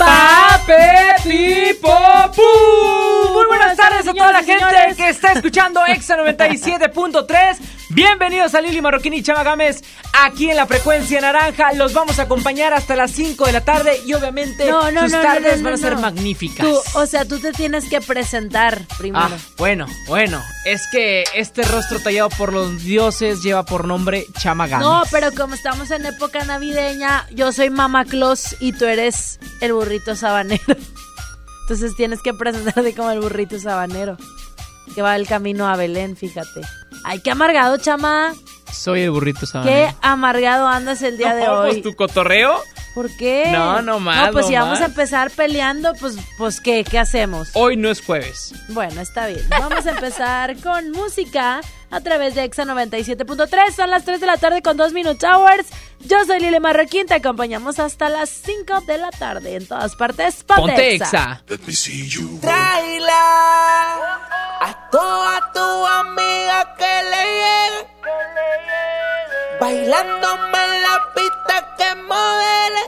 Pape. 0.00 1.28
Muy 3.32 3.46
buenas 3.46 3.76
tardes 3.76 4.08
a 4.08 4.14
toda 4.14 4.32
la 4.32 4.42
gente 4.42 4.94
que 4.96 5.08
está 5.10 5.32
escuchando 5.32 5.84
Exa 5.86 6.16
97.3. 6.24 7.58
Bienvenidos 7.92 8.54
a 8.54 8.60
Lili 8.60 8.80
Marroquín 8.80 9.14
y 9.14 9.22
Chama 9.22 9.42
Gámez 9.42 9.82
aquí 10.22 10.48
en 10.48 10.54
la 10.56 10.66
frecuencia 10.66 11.20
naranja. 11.20 11.72
Los 11.72 11.92
vamos 11.92 12.20
a 12.20 12.22
acompañar 12.22 12.72
hasta 12.72 12.94
las 12.94 13.10
5 13.10 13.46
de 13.46 13.52
la 13.52 13.64
tarde 13.64 14.00
y 14.06 14.14
obviamente 14.14 14.70
No, 14.70 14.92
no, 14.92 15.02
sus 15.02 15.10
no, 15.10 15.18
no, 15.18 15.24
tardes 15.24 15.60
van 15.60 15.74
a 15.74 15.76
ser 15.76 15.96
magníficas. 15.96 16.64
Tú, 16.64 16.78
o 16.94 17.06
sea, 17.06 17.24
tú 17.24 17.40
te 17.40 17.50
tienes 17.50 17.88
que 17.88 18.00
presentar 18.00 18.80
primero. 18.96 19.24
Ah, 19.24 19.36
bueno, 19.58 19.86
bueno, 20.06 20.40
es 20.64 20.82
que 20.92 21.24
este 21.34 21.62
rostro 21.62 21.98
tallado 21.98 22.28
por 22.30 22.52
los 22.52 22.80
dioses 22.84 23.42
lleva 23.42 23.64
por 23.64 23.88
nombre 23.88 24.24
Chama 24.38 24.68
Gámez. 24.68 24.86
no, 24.86 25.02
pero 25.10 25.32
como 25.32 25.54
estamos 25.54 25.90
en 25.90 26.06
época 26.06 26.44
navideña, 26.44 27.26
yo 27.32 27.50
soy 27.50 27.70
Mama 27.70 28.04
Claus 28.04 28.54
y 28.60 28.72
tú 28.72 28.84
eres 28.84 29.40
el 29.60 29.72
burrito 29.72 30.14
sabanero. 30.14 30.62
Entonces 31.62 31.96
tienes 31.96 32.22
que 32.22 32.34
presentarte 32.34 32.94
como 32.94 33.10
el 33.10 33.18
burrito 33.18 33.58
sabanero. 33.58 34.16
Que 34.94 35.02
va 35.02 35.16
el 35.16 35.26
camino 35.26 35.68
a 35.68 35.74
Belén, 35.76 36.16
fíjate. 36.16 36.60
Ay, 37.04 37.20
qué 37.20 37.30
amargado, 37.30 37.76
chama. 37.78 38.34
Soy 38.72 39.02
el 39.02 39.10
burrito 39.10 39.40
Qué 39.40 39.46
sabanero. 39.46 39.96
amargado 40.00 40.66
andas 40.68 41.02
el 41.02 41.16
día 41.18 41.34
de 41.34 41.44
No, 41.44 41.60
hoy. 41.60 41.70
pues 41.70 41.82
tu 41.82 41.94
cotorreo. 41.96 42.60
¿Por 42.94 43.08
qué? 43.16 43.48
No, 43.52 43.82
no 43.82 44.00
más, 44.00 44.26
No, 44.26 44.32
pues 44.32 44.44
no 44.46 44.48
si 44.48 44.54
vamos 44.56 44.80
a 44.80 44.86
empezar 44.86 45.30
peleando, 45.30 45.92
pues, 45.94 46.16
pues 46.38 46.60
¿qué? 46.60 46.82
¿Qué 46.84 46.98
hacemos? 46.98 47.50
Hoy 47.54 47.76
no 47.76 47.88
es 47.90 48.00
jueves. 48.04 48.52
Bueno, 48.68 49.00
está 49.00 49.26
bien. 49.28 49.44
Vamos 49.48 49.86
a 49.86 49.90
empezar 49.90 50.56
con 50.60 50.90
música 50.90 51.60
a 51.90 52.00
través 52.00 52.34
de 52.34 52.44
Exa 52.44 52.64
97.3. 52.64 53.72
Son 53.74 53.90
las 53.90 54.04
3 54.04 54.20
de 54.20 54.26
la 54.26 54.36
tarde 54.36 54.62
con 54.62 54.76
2 54.76 54.92
Minute 54.92 55.26
Hours. 55.26 55.66
Yo 56.00 56.24
soy 56.24 56.40
Lili 56.40 56.60
Marroquín. 56.60 57.06
Te 57.06 57.14
acompañamos 57.14 57.78
hasta 57.78 58.08
las 58.08 58.30
5 58.30 58.82
de 58.82 58.98
la 58.98 59.10
tarde 59.10 59.56
en 59.56 59.66
todas 59.66 59.96
partes. 59.96 60.44
Ponte, 60.44 60.62
Ponte 60.62 60.94
Exa. 60.94 61.42
Tráela 62.40 63.96
a 64.60 64.88
toda 64.90 65.52
tu 65.52 65.60
amiga 65.60 66.74
que 66.76 67.02
le 67.10 67.24
llegue. 67.40 67.88
Bailándome 69.60 70.64
en 70.64 70.82
la 70.82 71.12
pista 71.14 71.74
que 71.76 71.94
modele. 72.02 72.80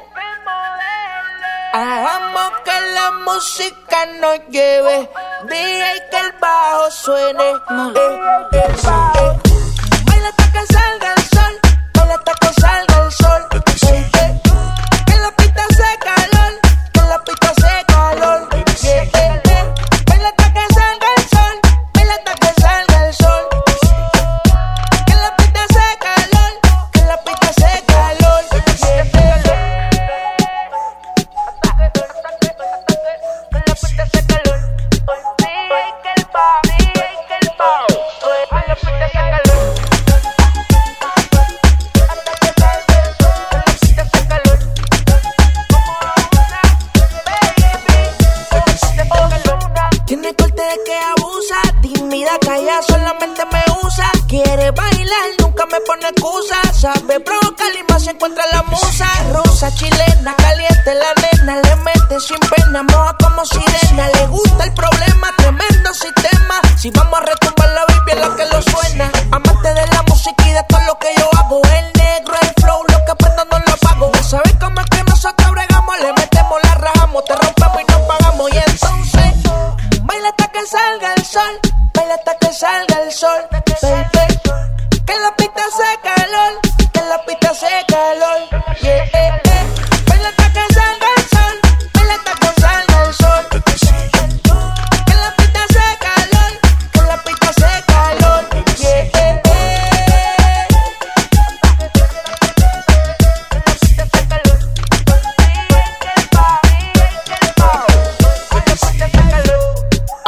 Hagamos 1.74 2.52
que 2.66 2.80
la 2.94 3.10
música 3.24 4.04
nos 4.20 4.38
lleve. 4.50 5.08
DJ 5.48 6.10
que 6.10 6.18
el 6.18 6.32
bajo 6.38 6.90
suene. 6.90 7.50
Eh, 7.50 7.54
eh, 8.52 8.62
eh. 8.62 9.38
Baila 10.04 10.28
hasta 10.28 10.52
que 10.52 10.66
salga 10.66 11.14
el 11.14 11.22
sol. 11.22 11.60
Baila 11.94 12.14
hasta 12.14 12.32
que 12.34 12.60
salga 12.60 13.04
el 13.04 13.12
sol. 13.12 13.51
La 60.90 61.14
nena, 61.14 61.60
le 61.62 61.76
mete 61.76 62.18
sin 62.20 62.38
pena, 62.50 62.82
moja 62.82 63.16
como 63.22 63.44
sirena. 63.44 64.08
Le 64.08 64.26
gusta 64.26 64.64
el 64.64 64.74
problema, 64.74 65.30
tremendo 65.36 65.94
sistema. 65.94 66.60
Si 66.76 66.90
vamos 66.90 67.20
a 67.20 67.24
retumbar 67.24 67.61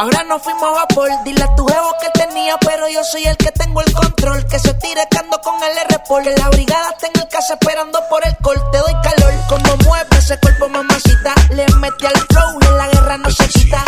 Ahora 0.05 0.23
nos 0.25 0.39
fuimos 0.43 0.61
a 0.61 0.69
vapor, 0.69 1.09
dile 1.23 1.41
a 1.41 1.55
tu 1.55 1.65
jevo 1.65 1.91
que 1.99 2.19
tenía, 2.19 2.55
pero 2.59 2.87
yo 2.87 3.03
soy 3.03 3.25
el 3.25 3.35
que 3.37 3.51
tengo 3.51 3.81
el 3.81 3.91
control. 3.91 4.45
Que 4.45 4.59
se 4.59 4.71
tire 4.75 5.01
que 5.09 5.17
ando 5.17 5.41
con 5.41 5.55
el 5.63 5.75
r 5.75 5.97
-Pol. 6.07 6.21
Que 6.23 6.35
la 6.37 6.47
brigada 6.49 6.91
está 6.91 7.07
en 7.07 7.21
el 7.21 7.27
casa 7.27 7.55
esperando 7.55 7.99
por 8.07 8.23
el 8.23 8.37
col. 8.37 8.55
Te 8.71 8.77
doy 8.77 8.93
calor, 9.01 9.33
como 9.49 9.77
mueve 9.77 10.15
ese 10.15 10.39
cuerpo, 10.39 10.69
mamacita. 10.69 11.33
Le 11.49 11.65
metí 11.79 12.05
al 12.05 12.19
flow 12.29 12.59
y 12.61 12.65
en 12.67 12.77
la 12.77 12.87
guerra 12.89 13.17
no 13.17 13.31
se 13.31 13.47
quita. 13.47 13.83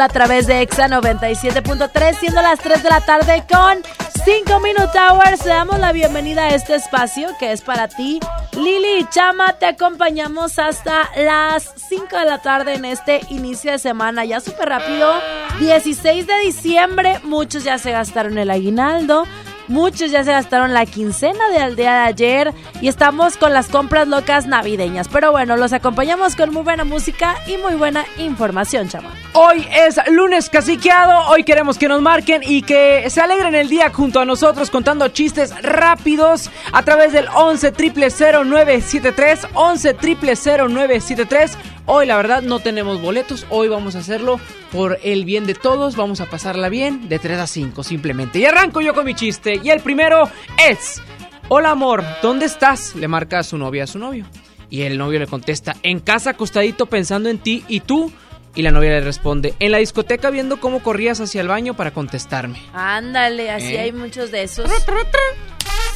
A 0.00 0.08
través 0.08 0.46
de 0.46 0.62
Exa 0.62 0.88
97.3, 0.88 2.18
siendo 2.18 2.42
las 2.42 2.58
3 2.58 2.82
de 2.82 2.88
la 2.88 3.00
tarde 3.00 3.44
con 3.50 3.82
5 4.24 4.60
Minute 4.60 4.98
Hours. 4.98 5.44
Le 5.44 5.50
damos 5.50 5.78
la 5.78 5.92
bienvenida 5.92 6.44
a 6.44 6.54
este 6.54 6.74
espacio 6.74 7.28
que 7.38 7.52
es 7.52 7.62
para 7.62 7.88
ti. 7.88 8.20
Lili 8.52 9.06
Chama, 9.10 9.54
te 9.54 9.66
acompañamos 9.66 10.58
hasta 10.58 11.10
las 11.16 11.72
5 11.88 12.16
de 12.16 12.24
la 12.24 12.38
tarde 12.38 12.74
en 12.74 12.84
este 12.84 13.20
inicio 13.28 13.72
de 13.72 13.78
semana. 13.78 14.24
Ya 14.24 14.40
súper 14.40 14.68
rápido, 14.68 15.12
16 15.58 16.26
de 16.26 16.38
diciembre. 16.40 17.20
Muchos 17.24 17.64
ya 17.64 17.78
se 17.78 17.92
gastaron 17.92 18.38
el 18.38 18.50
aguinaldo. 18.50 19.26
Muchos 19.70 20.10
ya 20.10 20.24
se 20.24 20.32
gastaron 20.32 20.74
la 20.74 20.84
quincena 20.84 21.48
del 21.50 21.76
día 21.76 21.92
de 21.92 22.00
ayer 22.00 22.54
y 22.80 22.88
estamos 22.88 23.36
con 23.36 23.52
las 23.52 23.68
compras 23.68 24.08
locas 24.08 24.48
navideñas. 24.48 25.06
Pero 25.06 25.30
bueno, 25.30 25.56
los 25.56 25.72
acompañamos 25.72 26.34
con 26.34 26.52
muy 26.52 26.62
buena 26.62 26.82
música 26.82 27.36
y 27.46 27.56
muy 27.56 27.76
buena 27.76 28.04
información, 28.18 28.88
chama. 28.88 29.10
Hoy 29.32 29.64
es 29.72 30.00
lunes 30.10 30.50
caciqueado, 30.50 31.28
hoy 31.28 31.44
queremos 31.44 31.78
que 31.78 31.86
nos 31.86 32.02
marquen 32.02 32.42
y 32.44 32.62
que 32.62 33.08
se 33.10 33.20
alegren 33.20 33.54
el 33.54 33.68
día 33.68 33.92
junto 33.92 34.18
a 34.18 34.24
nosotros 34.24 34.70
contando 34.70 35.06
chistes 35.06 35.54
rápidos 35.62 36.50
a 36.72 36.82
través 36.82 37.12
del 37.12 37.28
11 37.32 37.70
973 37.70 39.46
11 39.54 39.96
973 40.68 41.58
Hoy 41.92 42.06
la 42.06 42.16
verdad 42.16 42.40
no 42.42 42.60
tenemos 42.60 43.02
boletos, 43.02 43.48
hoy 43.50 43.66
vamos 43.66 43.96
a 43.96 43.98
hacerlo 43.98 44.38
por 44.70 45.00
el 45.02 45.24
bien 45.24 45.44
de 45.44 45.54
todos, 45.54 45.96
vamos 45.96 46.20
a 46.20 46.26
pasarla 46.26 46.68
bien 46.68 47.08
de 47.08 47.18
3 47.18 47.40
a 47.40 47.48
5 47.48 47.82
simplemente. 47.82 48.38
Y 48.38 48.44
arranco 48.44 48.80
yo 48.80 48.94
con 48.94 49.04
mi 49.04 49.16
chiste 49.16 49.60
y 49.60 49.70
el 49.70 49.80
primero 49.80 50.30
es, 50.68 51.02
hola 51.48 51.72
amor, 51.72 52.04
¿dónde 52.22 52.46
estás? 52.46 52.94
Le 52.94 53.08
marca 53.08 53.40
a 53.40 53.42
su 53.42 53.58
novia 53.58 53.82
a 53.82 53.86
su 53.88 53.98
novio. 53.98 54.24
Y 54.70 54.82
el 54.82 54.98
novio 54.98 55.18
le 55.18 55.26
contesta, 55.26 55.74
en 55.82 55.98
casa 55.98 56.30
acostadito 56.30 56.86
pensando 56.86 57.28
en 57.28 57.38
ti 57.38 57.64
y 57.66 57.80
tú. 57.80 58.12
Y 58.54 58.62
la 58.62 58.70
novia 58.70 58.90
le 58.90 59.00
responde, 59.00 59.54
en 59.58 59.72
la 59.72 59.78
discoteca 59.78 60.30
viendo 60.30 60.60
cómo 60.60 60.84
corrías 60.84 61.20
hacia 61.20 61.40
el 61.40 61.48
baño 61.48 61.74
para 61.74 61.90
contestarme. 61.90 62.62
Ándale, 62.72 63.50
así 63.50 63.74
¿Eh? 63.74 63.80
hay 63.80 63.92
muchos 63.92 64.30
de 64.30 64.44
esos. 64.44 64.70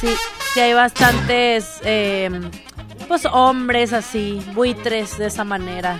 Sí, 0.01 0.09
sí 0.53 0.59
hay 0.59 0.73
bastantes, 0.73 1.79
eh, 1.85 2.29
pues 3.07 3.25
hombres 3.25 3.93
así, 3.93 4.41
buitres 4.53 5.17
de 5.17 5.27
esa 5.27 5.43
manera. 5.43 5.99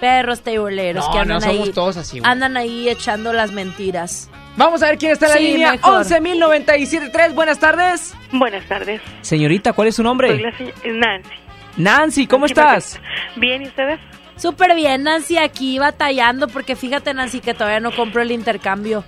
Perros 0.00 0.42
teiboleros 0.42 1.06
No, 1.06 1.12
que 1.12 1.16
no 1.18 1.34
andan 1.36 1.40
somos 1.42 1.66
ahí, 1.68 1.72
todos 1.72 1.96
así, 1.96 2.18
güey. 2.18 2.30
andan 2.30 2.56
ahí 2.56 2.88
echando 2.88 3.32
las 3.32 3.52
mentiras. 3.52 4.28
Vamos 4.56 4.82
a 4.82 4.86
ver 4.86 4.98
quién 4.98 5.12
está 5.12 5.26
en 5.26 5.32
la 5.32 5.38
Sí, 5.38 5.44
línea. 5.52 5.72
mejor. 5.72 6.04
11.097.3, 6.04 7.34
buenas 7.34 7.58
tardes. 7.58 8.14
Buenas 8.32 8.64
tardes. 8.68 9.00
Señorita, 9.22 9.72
¿cuál 9.72 9.88
es 9.88 9.94
su 9.96 10.02
Soy 10.02 10.04
nombre? 10.04 10.38
la 10.40 10.50
señ- 10.52 10.72
Nancy. 10.92 11.30
Nancy, 11.76 12.26
¿cómo 12.26 12.42
Nancy 12.46 12.52
estás? 12.52 12.84
Perfecta. 12.98 13.40
Bien, 13.40 13.62
¿y 13.62 13.66
ustedes? 13.66 14.00
Súper 14.36 14.74
bien, 14.74 15.04
Nancy, 15.04 15.38
aquí 15.38 15.78
batallando 15.78 16.48
porque 16.48 16.76
fíjate, 16.76 17.14
Nancy, 17.14 17.40
que 17.40 17.54
todavía 17.54 17.80
no 17.80 17.94
compro 17.94 18.20
el 18.22 18.30
intercambio. 18.32 19.04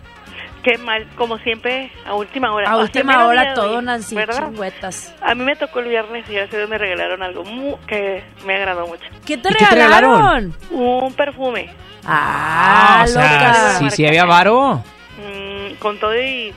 Qué 0.66 0.78
mal, 0.78 1.06
como 1.14 1.38
siempre, 1.38 1.92
a 2.04 2.14
última 2.16 2.52
hora. 2.52 2.68
A 2.68 2.76
última 2.78 3.24
hora 3.24 3.42
día 3.42 3.54
todo, 3.54 3.78
hoy, 3.78 3.84
Nancy, 3.84 4.16
¿verdad? 4.16 4.48
chingüetas. 4.48 5.14
A 5.22 5.32
mí 5.36 5.44
me 5.44 5.54
tocó 5.54 5.78
el 5.78 5.86
viernes 5.90 6.28
y 6.28 6.32
gracias 6.34 6.68
me 6.68 6.76
regalaron 6.76 7.22
algo 7.22 7.44
mu- 7.44 7.78
que 7.86 8.24
me 8.44 8.56
agradó 8.56 8.84
mucho. 8.88 9.04
¿Qué 9.24 9.36
te 9.36 9.50
¿Y 9.50 9.52
qué 9.54 9.64
te 9.64 9.74
regalaron? 9.76 10.52
Un 10.72 11.14
perfume 11.14 11.70
Ah, 12.04 13.02
o 13.04 13.06
sea, 13.06 13.32
loca. 13.32 13.54
sí, 13.78 13.90
sí 13.90 14.06
había 14.08 14.24
varo. 14.24 14.82
mm, 15.18 15.74
con 15.78 16.00
todo 16.00 16.20
y 16.20 16.52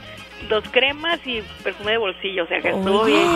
dos 0.48 0.64
cremas 0.70 1.20
y 1.26 1.42
perfume 1.62 1.92
de 1.92 1.98
bolsillo, 1.98 2.44
o 2.44 2.46
sea 2.46 2.60
que 2.60 2.68
estuvo 2.70 3.00
Oye. 3.02 3.12
bien. 3.12 3.26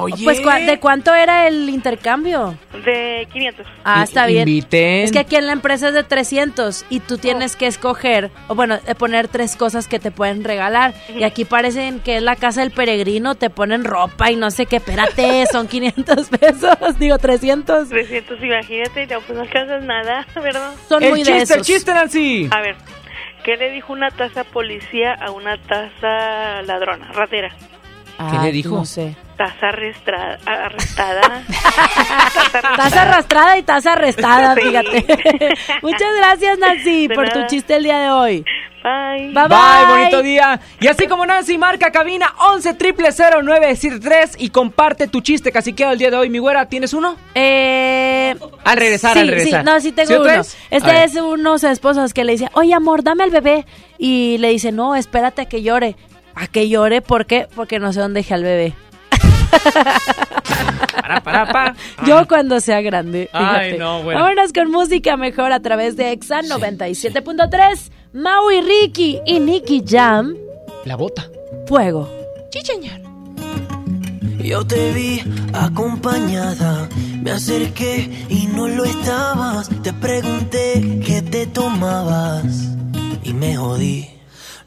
Oye. 0.00 0.24
Pues, 0.24 0.40
¿cuá- 0.40 0.58
¿de 0.60 0.78
cuánto 0.78 1.14
era 1.14 1.48
el 1.48 1.68
intercambio? 1.68 2.54
De 2.84 3.26
500. 3.32 3.66
Ah, 3.84 4.02
está 4.04 4.26
bien. 4.26 4.46
inviten. 4.48 5.04
Es 5.04 5.12
que 5.12 5.18
aquí 5.20 5.36
en 5.36 5.46
la 5.46 5.52
empresa 5.52 5.88
es 5.88 5.94
de 5.94 6.02
300 6.04 6.84
y 6.90 7.00
tú 7.00 7.18
tienes 7.18 7.56
que 7.56 7.66
escoger, 7.66 8.30
o 8.48 8.54
bueno, 8.54 8.78
eh, 8.86 8.94
poner 8.94 9.28
tres 9.28 9.56
cosas 9.56 9.88
que 9.88 9.98
te 9.98 10.10
pueden 10.10 10.44
regalar. 10.44 10.94
Y 11.14 11.22
aquí 11.24 11.44
parecen 11.44 12.00
que 12.00 12.16
es 12.16 12.22
la 12.22 12.36
casa 12.36 12.60
del 12.60 12.70
peregrino, 12.70 13.34
te 13.34 13.50
ponen 13.50 13.84
ropa 13.84 14.30
y 14.30 14.36
no 14.36 14.50
sé 14.50 14.66
qué, 14.66 14.76
espérate, 14.76 15.44
son 15.52 15.66
500 15.68 16.28
pesos, 16.28 16.98
digo 16.98 17.18
300. 17.18 17.88
300, 17.88 18.42
imagínate, 18.42 19.06
ya 19.06 19.18
pues 19.20 19.36
no 19.36 19.42
alcanzas 19.42 19.82
nada, 19.82 20.26
¿verdad? 20.36 20.72
Son 20.88 21.02
El 21.02 21.10
muy 21.10 21.20
de 21.24 21.32
chiste, 21.32 21.54
el 21.54 21.60
esos. 21.60 21.66
chiste, 21.66 21.94
Nancy. 21.94 22.48
A 22.50 22.60
ver, 22.60 22.76
¿qué 23.44 23.56
le 23.56 23.70
dijo 23.70 23.92
una 23.92 24.10
taza 24.10 24.44
policía 24.44 25.14
a 25.14 25.30
una 25.30 25.56
taza 25.56 26.62
ladrona, 26.62 27.12
ratera? 27.12 27.50
¿Qué 28.30 28.38
le 28.38 28.52
dijo? 28.52 28.76
No 28.76 28.84
sé. 28.84 29.16
Arrestra- 29.60 30.38
arrestada. 30.46 31.42
Estás 32.70 32.96
arrastrada 32.96 33.56
y 33.56 33.60
estás 33.60 33.86
arrestada, 33.86 34.54
Sí. 34.54 34.60
fíjate. 34.62 35.04
Muchas 35.82 36.16
gracias, 36.16 36.58
Nancy, 36.58 37.08
De 37.08 37.14
por 37.14 37.28
tu 37.30 37.44
chiste 37.46 37.74
el 37.76 37.82
día 37.84 37.98
de 37.98 38.10
hoy. 38.10 38.44
Bye. 38.84 39.28
Bye, 39.32 39.48
bye. 39.48 39.48
Bye, 39.48 39.86
bonito 39.96 40.22
día. 40.22 40.60
Y 40.80 40.88
así 40.88 41.06
como 41.06 41.24
Nancy 41.24 41.56
marca 41.56 41.90
cabina 41.92 42.34
11 42.50 42.76
0973 42.78 44.36
y 44.38 44.50
comparte 44.50 45.06
tu 45.08 45.20
chiste 45.20 45.52
caciqueado 45.52 45.92
el 45.92 45.98
día 46.00 46.10
de 46.10 46.16
hoy, 46.16 46.30
mi 46.30 46.38
güera, 46.38 46.66
¿tienes 46.66 46.92
uno? 46.92 47.16
Eh, 47.34 48.34
Al 48.64 48.76
regresar, 48.76 49.12
sí, 49.14 49.20
al 49.20 49.28
regresar. 49.28 49.60
Sí, 49.64 49.70
no, 49.70 49.80
sí 49.80 49.92
tengo 49.92 50.08
¿Sí 50.08 50.14
uno. 50.14 50.24
traes? 50.24 50.56
A 50.70 50.76
Este 50.76 51.04
es 51.04 51.14
unos 51.16 51.62
esposos 51.64 52.12
que 52.12 52.24
le 52.24 52.32
dice, 52.32 52.48
oye 52.54 52.74
amor, 52.74 53.04
dame 53.04 53.22
al 53.24 53.30
bebé. 53.30 53.66
Y 53.98 54.38
le 54.38 54.48
dice, 54.48 54.72
no, 54.72 54.96
espérate 54.96 55.42
a 55.42 55.44
que 55.46 55.62
llore. 55.62 55.94
¿A 56.34 56.46
que 56.46 56.68
llore? 56.68 57.02
¿Por 57.02 57.26
qué? 57.26 57.48
Porque 57.54 57.78
no 57.78 57.92
sé 57.92 58.00
dónde 58.00 58.20
dejé 58.20 58.34
al 58.34 58.42
bebé. 58.42 58.74
Para, 61.02 61.20
para, 61.20 61.52
para. 61.52 61.76
Yo 62.06 62.26
cuando 62.28 62.60
sea 62.60 62.80
grande. 62.80 63.28
Ay, 63.32 63.72
fíjate. 63.72 63.78
no, 63.78 64.02
bueno. 64.02 64.20
Vámonos 64.20 64.52
con 64.52 64.70
música 64.70 65.16
mejor 65.16 65.52
a 65.52 65.60
través 65.60 65.96
de 65.96 66.12
Exa 66.12 66.42
97.3. 66.42 67.90
Maui 68.12 68.60
Ricky 68.60 69.20
y 69.26 69.40
Nicky 69.40 69.82
Jam. 69.86 70.36
La 70.84 70.96
bota. 70.96 71.28
Fuego. 71.66 72.08
Yo 74.42 74.66
te 74.66 74.92
vi 74.92 75.22
acompañada, 75.54 76.88
me 77.22 77.30
acerqué 77.30 78.10
y 78.28 78.46
no 78.46 78.66
lo 78.66 78.84
estabas. 78.84 79.70
Te 79.82 79.92
pregunté 79.92 81.00
qué 81.06 81.22
te 81.22 81.46
tomabas 81.46 82.74
y 83.22 83.32
me 83.32 83.56
jodí. 83.56 84.08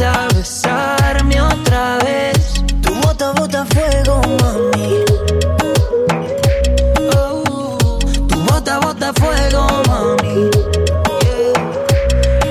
a 0.00 0.28
Besarme 0.34 1.40
otra 1.40 1.98
vez. 2.04 2.52
Tu 2.82 2.94
bota, 3.00 3.32
bota 3.32 3.64
fuego, 3.66 4.20
mami. 4.40 5.04
Oh, 7.16 7.98
tu 8.28 8.36
bota, 8.44 8.78
bota 8.80 9.12
fuego, 9.14 9.66
mami. 9.88 10.50
Yeah. 11.22 11.52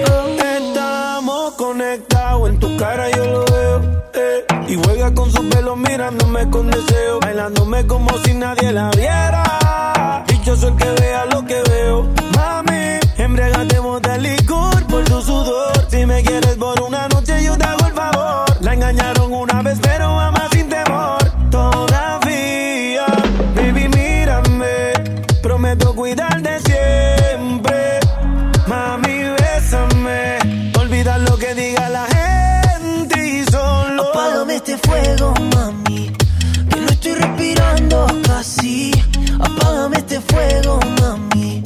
Oh. 0.09 0.27
Estamos 0.57 1.53
conectados, 1.53 2.49
en 2.49 2.59
tu 2.59 2.77
cara 2.77 3.09
yo 3.11 3.25
lo 3.25 3.45
veo. 3.45 3.81
eh. 4.13 4.45
Y 4.67 4.75
juega 4.75 5.13
con 5.13 5.31
su 5.31 5.47
pelo 5.49 5.75
mirándome 5.75 6.49
con 6.49 6.69
deseo. 6.71 7.19
Bailándome 7.21 7.85
como 7.85 8.09
si 8.23 8.33
nadie 8.33 8.71
la 8.71 8.89
viera. 8.91 10.23
Y 10.29 10.39
yo 10.45 10.55
soy 10.55 10.71
el 10.71 10.75
que 10.77 10.89
vea 11.01 11.25
lo 11.25 11.45
que 11.45 11.61
veo. 11.69 12.03
Mami, 12.35 12.99
embriagate, 13.17 13.79
bota 13.79 14.17
licor 14.17 14.83
por 14.87 15.03
tu 15.05 15.21
sudor. 15.21 15.71
Si 15.89 16.05
me 16.05 16.23
quieres 16.23 16.55
por 16.55 16.81
una 16.81 17.07
noche, 17.07 17.14
fuego, 40.35 40.79
mami. 40.99 41.63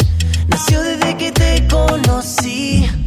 Nació 0.47 0.81
desde 0.81 1.17
que 1.17 1.31
te 1.31 1.67
conocí. 1.67 2.99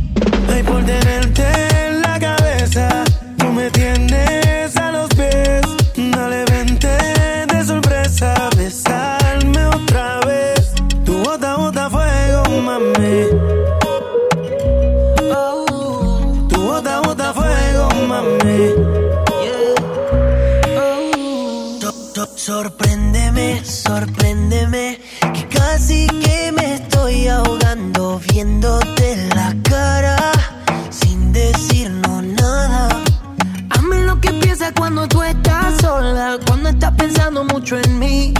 Mucho 37.63 37.79
en 37.79 37.99
mí. 38.01 38.35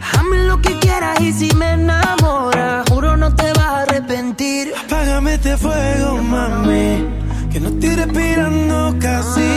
Hazme 0.00 0.38
lo 0.44 0.62
que 0.62 0.78
quieras 0.78 1.20
y 1.20 1.30
si 1.30 1.54
me 1.56 1.72
enamoras, 1.72 2.88
juro 2.88 3.14
no 3.14 3.34
te 3.34 3.52
vas 3.52 3.66
a 3.66 3.82
arrepentir. 3.82 4.72
Apágame 4.86 5.34
este 5.34 5.58
fuego, 5.58 6.16
mami. 6.22 7.04
Que 7.52 7.60
no 7.60 7.68
estoy 7.68 7.94
respirando 7.96 8.96
casi. 8.98 9.50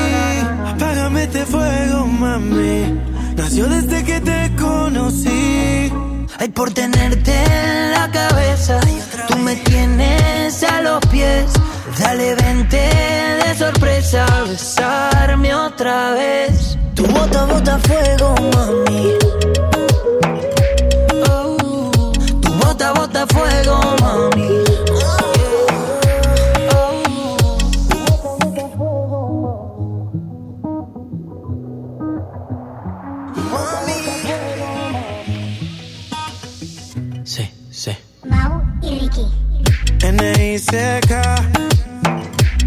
Apágame 0.74 1.24
este 1.24 1.46
fuego, 1.46 2.08
mami. 2.08 3.00
Nació 3.38 3.70
desde 3.70 4.04
que 4.04 4.20
te 4.20 4.52
conocí. 4.58 5.94
Ay, 6.38 6.50
por 6.50 6.74
tenerte 6.74 7.32
en 7.32 7.92
la 7.92 8.12
cabeza, 8.12 8.82
tú 9.30 9.38
me 9.38 9.56
tienes 9.56 10.62
a 10.64 10.82
los 10.82 11.00
pies. 11.08 11.46
Dale, 11.98 12.36
vente 12.36 12.90
de 13.46 13.56
sorpresa, 13.56 14.26
besarme 14.46 15.56
otra 15.56 16.12
vez. 16.12 16.79
Tu 17.10 17.16
bota, 17.16 17.46
bota 17.46 17.80
fuego, 17.80 18.36
mami. 18.54 19.18
Oh, 21.28 21.92
tu 22.42 22.52
bota, 22.62 22.94
bota 22.94 23.26
fuego, 23.34 23.80
mami. 24.00 24.48
Sí, 37.24 37.50
sí. 37.72 37.92
Mau 38.24 38.62
y 38.84 39.00
Ricky. 39.00 39.26
N.I.C.K. 40.04 41.12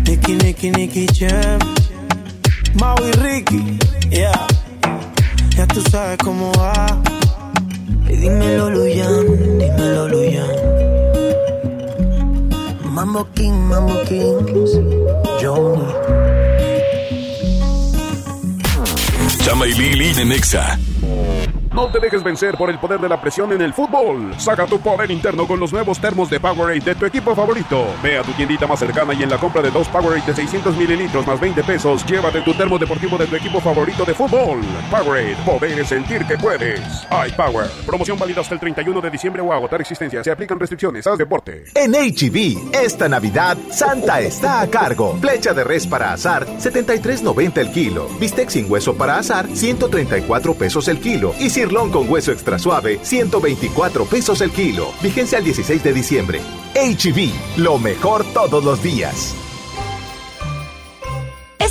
Nicky, 0.04 0.34
Nicky, 0.34 0.70
Nicky 0.72 1.06
Jam. 1.06 1.51
Mambo 13.69 13.95
King, 14.04 14.35
Mambo 14.37 14.45
Kings, 14.45 14.73
Johnny. 15.40 15.83
Chama 19.45 19.66
y 19.66 19.73
Lili 19.75 20.12
de 20.14 20.25
Nexa. 20.25 20.78
No 21.74 21.88
te 21.88 22.00
dejes 22.00 22.22
vencer 22.22 22.54
por 22.58 22.68
el 22.68 22.78
poder 22.78 23.00
de 23.00 23.08
la 23.08 23.18
presión 23.18 23.50
en 23.50 23.62
el 23.62 23.72
fútbol. 23.72 24.34
Saca 24.38 24.66
tu 24.66 24.78
poder 24.78 25.10
interno 25.10 25.46
con 25.46 25.58
los 25.58 25.72
nuevos 25.72 25.98
termos 25.98 26.28
de 26.28 26.38
Powerade 26.38 26.80
de 26.80 26.94
tu 26.94 27.06
equipo 27.06 27.34
favorito. 27.34 27.86
Ve 28.02 28.18
a 28.18 28.22
tu 28.22 28.32
tiendita 28.32 28.66
más 28.66 28.78
cercana 28.78 29.14
y 29.14 29.22
en 29.22 29.30
la 29.30 29.38
compra 29.38 29.62
de 29.62 29.70
dos 29.70 29.88
Powerade 29.88 30.20
de 30.26 30.34
600 30.34 30.76
mililitros 30.76 31.26
más 31.26 31.40
20 31.40 31.64
pesos, 31.64 32.04
llévate 32.04 32.42
tu 32.42 32.52
termo 32.52 32.78
deportivo 32.78 33.16
de 33.16 33.26
tu 33.26 33.36
equipo 33.36 33.58
favorito 33.58 34.04
de 34.04 34.12
fútbol. 34.12 34.60
Powerade, 34.90 35.34
poder 35.46 35.86
sentir 35.86 36.26
que 36.26 36.36
puedes. 36.36 36.78
iPower. 37.28 37.66
Promoción 37.86 38.18
válida 38.18 38.42
hasta 38.42 38.52
el 38.52 38.60
31 38.60 39.00
de 39.00 39.10
diciembre 39.10 39.40
o 39.40 39.50
agotar 39.50 39.80
existencia. 39.80 40.22
Se 40.22 40.30
aplican 40.30 40.60
restricciones. 40.60 41.06
Haz 41.06 41.16
deporte. 41.16 41.64
En 41.74 41.92
HB, 41.92 42.74
esta 42.84 43.08
Navidad, 43.08 43.56
Santa 43.70 44.20
está 44.20 44.60
a 44.60 44.66
cargo. 44.68 45.16
Flecha 45.22 45.54
de 45.54 45.64
res 45.64 45.86
para 45.86 46.12
azar, 46.12 46.46
73.90 46.46 47.56
el 47.56 47.72
kilo. 47.72 48.08
Bistec 48.20 48.50
sin 48.50 48.70
hueso 48.70 48.94
para 48.94 49.16
azar, 49.16 49.46
134 49.50 50.52
pesos 50.52 50.88
el 50.88 51.00
kilo. 51.00 51.34
Y 51.40 51.48
cirlón 51.62 51.92
con 51.92 52.11
hueso 52.11 52.33
extra 52.33 52.59
suave, 52.59 52.99
124 53.02 54.04
pesos 54.07 54.40
el 54.40 54.50
kilo. 54.50 54.88
Vigencia 55.00 55.38
al 55.38 55.45
16 55.45 55.85
de 55.85 55.92
diciembre. 55.92 56.40
HB, 56.75 57.59
lo 57.59 57.78
mejor 57.78 58.25
todos 58.33 58.64
los 58.64 58.83
días. 58.83 59.51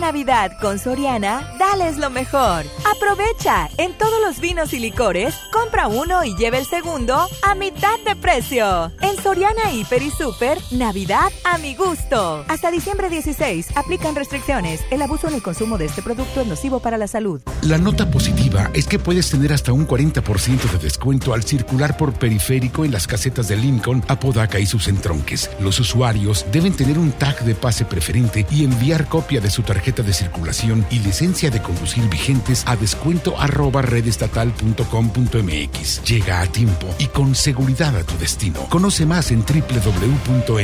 Navidad 0.00 0.52
con 0.60 0.78
Soriana, 0.78 1.54
dales 1.58 1.96
lo 1.96 2.10
mejor. 2.10 2.64
Aprovecha 2.96 3.68
en 3.78 3.96
todos 3.96 4.20
los 4.24 4.40
vinos 4.40 4.72
y 4.72 4.78
licores, 4.78 5.34
compra 5.52 5.88
uno 5.88 6.22
y 6.24 6.36
lleve 6.36 6.58
el 6.58 6.66
segundo 6.66 7.26
a 7.42 7.54
mitad 7.54 7.98
de 8.04 8.14
precio. 8.14 8.92
En 9.00 9.16
Soriana 9.22 9.72
Hiper 9.72 10.02
y 10.02 10.10
Super, 10.10 10.58
Navidad 10.70 11.32
a 11.44 11.58
mi 11.58 11.74
gusto. 11.74 12.44
Hasta 12.48 12.70
diciembre 12.70 13.08
16, 13.08 13.76
aplican 13.76 14.14
restricciones. 14.14 14.82
El 14.90 15.02
abuso 15.02 15.28
en 15.28 15.34
el 15.34 15.42
consumo 15.42 15.78
de 15.78 15.86
este 15.86 16.02
producto 16.02 16.42
es 16.42 16.46
nocivo 16.46 16.80
para 16.80 16.98
la 16.98 17.08
salud. 17.08 17.40
La 17.62 17.78
nota 17.78 18.10
positiva 18.10 18.70
es 18.74 18.86
que 18.86 18.98
puedes 18.98 19.30
tener 19.30 19.52
hasta 19.52 19.72
un 19.72 19.88
40% 19.88 20.70
de 20.72 20.78
descuento 20.78 21.32
al 21.32 21.42
circular 21.42 21.96
por 21.96 22.12
periférico 22.12 22.84
en 22.84 22.92
las 22.92 23.06
casetas 23.06 23.48
de 23.48 23.56
Lincoln, 23.56 24.04
Apodaca 24.08 24.58
y 24.58 24.66
sus 24.66 24.88
entronques. 24.88 25.50
Los 25.58 25.80
usuarios 25.80 26.44
deben 26.52 26.74
tener 26.74 26.98
un 26.98 27.12
tag 27.12 27.42
de 27.44 27.54
pase 27.54 27.84
preferente 27.84 28.46
y 28.50 28.64
enviar 28.64 29.08
copia 29.08 29.40
de 29.40 29.50
su 29.50 29.62
tarjeta 29.62 29.85
de 29.92 30.12
circulación 30.12 30.84
y 30.90 30.98
licencia 30.98 31.48
de 31.50 31.62
conducir 31.62 32.08
vigentes 32.08 32.64
a 32.66 32.74
descuento 32.76 33.38
arroba 33.38 33.82
redestatal.com.mx. 33.82 36.02
Llega 36.02 36.40
a 36.40 36.46
tiempo 36.46 36.88
y 36.98 37.06
con 37.06 37.36
seguridad 37.36 37.94
a 37.96 38.02
tu 38.02 38.18
destino. 38.18 38.66
Conoce 38.68 39.06
más 39.06 39.30
en 39.30 39.44
www.nl.gov.mx. 39.44 40.56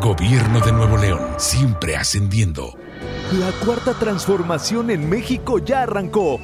Gobierno 0.00 0.60
de 0.60 0.72
Nuevo 0.72 0.96
León, 0.96 1.26
siempre 1.38 1.96
ascendiendo. 1.96 2.78
La 3.32 3.50
cuarta 3.64 3.94
transformación 3.94 4.90
en 4.90 5.10
México 5.10 5.58
ya 5.58 5.82
arrancó 5.82 6.38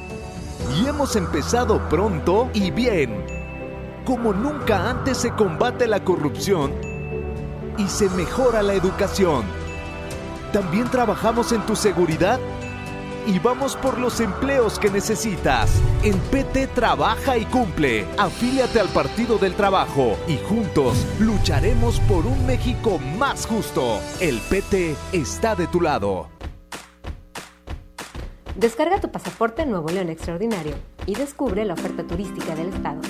y 0.77 0.87
hemos 0.87 1.15
empezado 1.15 1.87
pronto 1.87 2.49
y 2.53 2.71
bien. 2.71 3.23
Como 4.03 4.33
nunca 4.33 4.89
antes 4.89 5.19
se 5.19 5.31
combate 5.31 5.87
la 5.87 6.03
corrupción 6.03 6.73
y 7.77 7.87
se 7.87 8.09
mejora 8.09 8.61
la 8.61 8.73
educación. 8.73 9.64
También 10.55 10.89
trabajamos 10.89 11.51
en 11.51 11.65
tu 11.65 11.75
seguridad 11.75 12.39
y 13.27 13.39
vamos 13.39 13.75
por 13.75 13.99
los 13.99 14.21
empleos 14.21 14.79
que 14.79 14.89
necesitas. 14.89 15.69
En 16.01 16.17
PT 16.17 16.67
trabaja 16.67 17.37
y 17.37 17.43
cumple. 17.43 18.07
Afíliate 18.17 18.79
al 18.79 18.87
Partido 18.87 19.37
del 19.37 19.53
Trabajo 19.55 20.15
y 20.29 20.37
juntos 20.37 21.05
lucharemos 21.19 21.99
por 21.99 22.25
un 22.25 22.45
México 22.45 22.99
más 23.17 23.45
justo. 23.45 23.99
El 24.21 24.39
PT 24.49 24.95
está 25.11 25.55
de 25.55 25.67
tu 25.67 25.81
lado. 25.81 26.29
Descarga 28.55 29.01
tu 29.01 29.11
pasaporte 29.11 29.65
Nuevo 29.65 29.89
León 29.89 30.07
Extraordinario 30.07 30.75
y 31.05 31.15
descubre 31.15 31.65
la 31.65 31.73
oferta 31.73 32.07
turística 32.07 32.55
del 32.55 32.69
estado. 32.69 33.01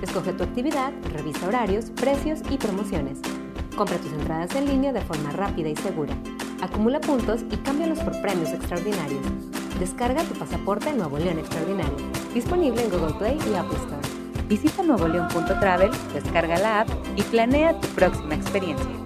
Escoge 0.00 0.32
tu 0.32 0.44
actividad, 0.44 0.94
revisa 1.12 1.46
horarios, 1.46 1.90
precios 1.90 2.40
y 2.48 2.56
promociones. 2.56 3.18
Compra 3.76 3.98
tus 3.98 4.12
entradas 4.12 4.54
en 4.54 4.64
línea 4.64 4.94
de 4.94 5.02
forma 5.02 5.30
rápida 5.32 5.68
y 5.68 5.76
segura. 5.76 6.16
Acumula 6.60 7.00
puntos 7.00 7.42
y 7.50 7.56
cámbialos 7.58 7.98
por 8.00 8.20
premios 8.22 8.50
extraordinarios. 8.50 9.22
Descarga 9.78 10.22
tu 10.24 10.34
pasaporte 10.34 10.92
Nuevo 10.92 11.18
León 11.18 11.38
Extraordinario. 11.38 11.96
Disponible 12.32 12.82
en 12.82 12.90
Google 12.90 13.14
Play 13.18 13.38
y 13.50 13.54
Apple 13.54 13.78
Store. 13.78 14.46
Visita 14.48 14.82
nuevoleón.travel, 14.82 15.90
descarga 16.14 16.58
la 16.58 16.80
app 16.80 16.88
y 17.16 17.22
planea 17.22 17.78
tu 17.78 17.88
próxima 17.88 18.34
experiencia. 18.34 19.05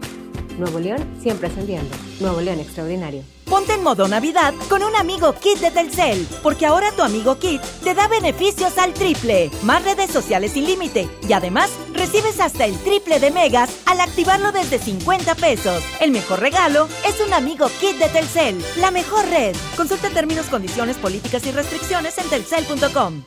Nuevo 0.59 0.78
León 0.78 1.04
siempre 1.21 1.49
ascendiendo. 1.49 1.95
Nuevo 2.21 2.40
León 2.40 2.61
Extraordinario. 2.61 3.23
Ponte 3.50 3.75
en 3.75 3.83
modo 3.83 4.07
Navidad 4.07 4.54
con 4.69 4.85
un 4.85 4.95
amigo 4.95 5.33
Kit 5.33 5.59
de 5.59 5.73
Telcel, 5.73 6.25
porque 6.40 6.66
ahora 6.66 6.92
tu 6.92 7.02
amigo 7.02 7.37
Kit 7.38 7.61
te 7.83 7.95
da 7.95 8.07
beneficios 8.07 8.78
al 8.78 8.95
triple, 8.95 9.50
más 9.64 9.83
redes 9.83 10.11
sociales 10.11 10.52
sin 10.52 10.66
límite 10.66 11.09
y 11.28 11.33
además 11.33 11.69
recibes 11.92 12.38
hasta 12.38 12.64
el 12.64 12.76
triple 12.78 13.19
de 13.19 13.33
megas 13.33 13.71
al 13.87 14.00
activarlo 14.00 14.52
desde 14.52 14.78
50 14.78 15.35
pesos. 15.35 15.83
El 16.00 16.12
mejor 16.12 16.38
regalo 16.38 16.87
es 17.04 17.21
un 17.21 17.33
amigo 17.33 17.66
Kit 17.80 17.99
de 17.99 18.09
Telcel, 18.09 18.62
la 18.78 18.92
mejor 18.92 19.26
red. 19.28 19.57
Consulta 19.76 20.11
términos, 20.11 20.47
condiciones, 20.47 20.97
políticas 20.97 21.45
y 21.47 21.50
restricciones 21.50 22.16
en 22.19 22.28
telcel.com. 22.28 23.25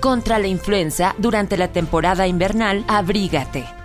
Contra 0.00 0.38
la 0.38 0.46
influenza, 0.46 1.14
durante 1.18 1.56
la 1.56 1.72
temporada 1.72 2.26
invernal, 2.26 2.84
abrígate. 2.86 3.77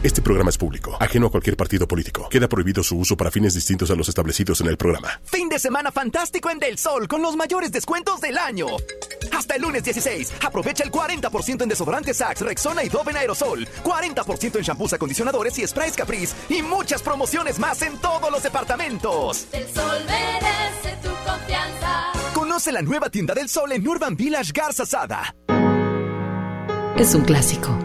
Este 0.00 0.22
programa 0.22 0.50
es 0.50 0.56
público, 0.56 0.96
ajeno 1.00 1.26
a 1.26 1.30
cualquier 1.30 1.56
partido 1.56 1.88
político. 1.88 2.28
Queda 2.28 2.48
prohibido 2.48 2.84
su 2.84 2.96
uso 2.96 3.16
para 3.16 3.32
fines 3.32 3.54
distintos 3.54 3.90
a 3.90 3.96
los 3.96 4.08
establecidos 4.08 4.60
en 4.60 4.68
el 4.68 4.76
programa. 4.76 5.20
Fin 5.24 5.48
de 5.48 5.58
semana 5.58 5.90
fantástico 5.90 6.50
en 6.50 6.60
Del 6.60 6.78
Sol 6.78 7.08
con 7.08 7.20
los 7.20 7.34
mayores 7.34 7.72
descuentos 7.72 8.20
del 8.20 8.38
año. 8.38 8.68
Hasta 9.36 9.56
el 9.56 9.62
lunes 9.62 9.82
16, 9.82 10.34
aprovecha 10.46 10.84
el 10.84 10.92
40% 10.92 11.62
en 11.62 11.68
desodorantes 11.68 12.18
Sax, 12.18 12.42
Rexona 12.42 12.84
y 12.84 12.88
Dove 12.88 13.10
en 13.10 13.16
aerosol, 13.16 13.66
40% 13.82 14.56
en 14.56 14.62
shampoos, 14.62 14.92
acondicionadores 14.92 15.58
y 15.58 15.66
sprays 15.66 15.96
Caprice 15.96 16.36
y 16.48 16.62
muchas 16.62 17.02
promociones 17.02 17.58
más 17.58 17.82
en 17.82 17.98
todos 17.98 18.30
los 18.30 18.42
departamentos. 18.44 19.48
El 19.50 19.66
Sol 19.66 19.98
merece 20.06 20.96
tu 21.02 21.08
confianza. 21.28 22.12
Conoce 22.34 22.70
la 22.70 22.82
nueva 22.82 23.10
tienda 23.10 23.34
del 23.34 23.48
Sol 23.48 23.72
en 23.72 23.86
Urban 23.86 24.16
Village 24.16 24.52
Garza 24.54 24.86
Sada. 24.86 25.34
Es 26.96 27.16
un 27.16 27.24
clásico. 27.24 27.76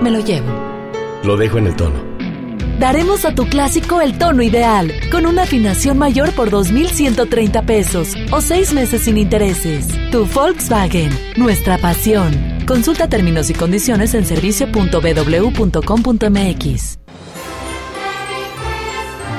Me 0.00 0.10
lo 0.10 0.18
llevo 0.18 0.73
Lo 1.24 1.36
dejo 1.36 1.58
en 1.58 1.66
el 1.66 1.76
tono. 1.76 2.14
Daremos 2.78 3.24
a 3.24 3.34
tu 3.34 3.48
clásico 3.48 4.00
el 4.00 4.18
tono 4.18 4.42
ideal, 4.42 4.92
con 5.10 5.26
una 5.26 5.44
afinación 5.44 5.96
mayor 5.96 6.32
por 6.32 6.50
2.130 6.50 7.64
pesos 7.64 8.14
o 8.30 8.40
seis 8.40 8.72
meses 8.72 9.02
sin 9.02 9.16
intereses. 9.16 9.86
Tu 10.10 10.26
Volkswagen, 10.26 11.10
nuestra 11.36 11.78
pasión. 11.78 12.34
Consulta 12.66 13.08
términos 13.08 13.48
y 13.48 13.54
condiciones 13.54 14.14
en 14.14 14.26
servicio.bw.com.mx. 14.26 16.98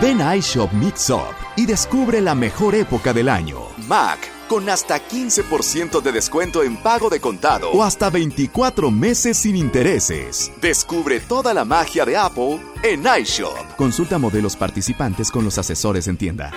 Ven 0.01 0.21
a 0.21 0.35
iShop 0.35 0.73
Mix 0.73 1.09
Up 1.09 1.35
y 1.55 1.65
descubre 1.65 2.21
la 2.21 2.35
mejor 2.35 2.75
época 2.75 3.13
del 3.13 3.29
año. 3.29 3.59
Mac, 3.87 4.19
con 4.47 4.69
hasta 4.69 4.99
15% 5.07 6.01
de 6.01 6.11
descuento 6.11 6.63
en 6.63 6.77
pago 6.77 7.09
de 7.09 7.19
contado 7.19 7.71
o 7.71 7.83
hasta 7.83 8.09
24 8.09 8.91
meses 8.91 9.37
sin 9.37 9.55
intereses. 9.55 10.51
Descubre 10.61 11.19
toda 11.19 11.53
la 11.53 11.65
magia 11.65 12.05
de 12.05 12.17
Apple 12.17 12.59
en 12.85 13.03
iShop. 13.21 13.75
Consulta 13.75 14.19
modelos 14.19 14.55
participantes 14.55 15.31
con 15.31 15.43
los 15.43 15.57
asesores 15.57 16.07
en 16.07 16.17
tienda. 16.17 16.51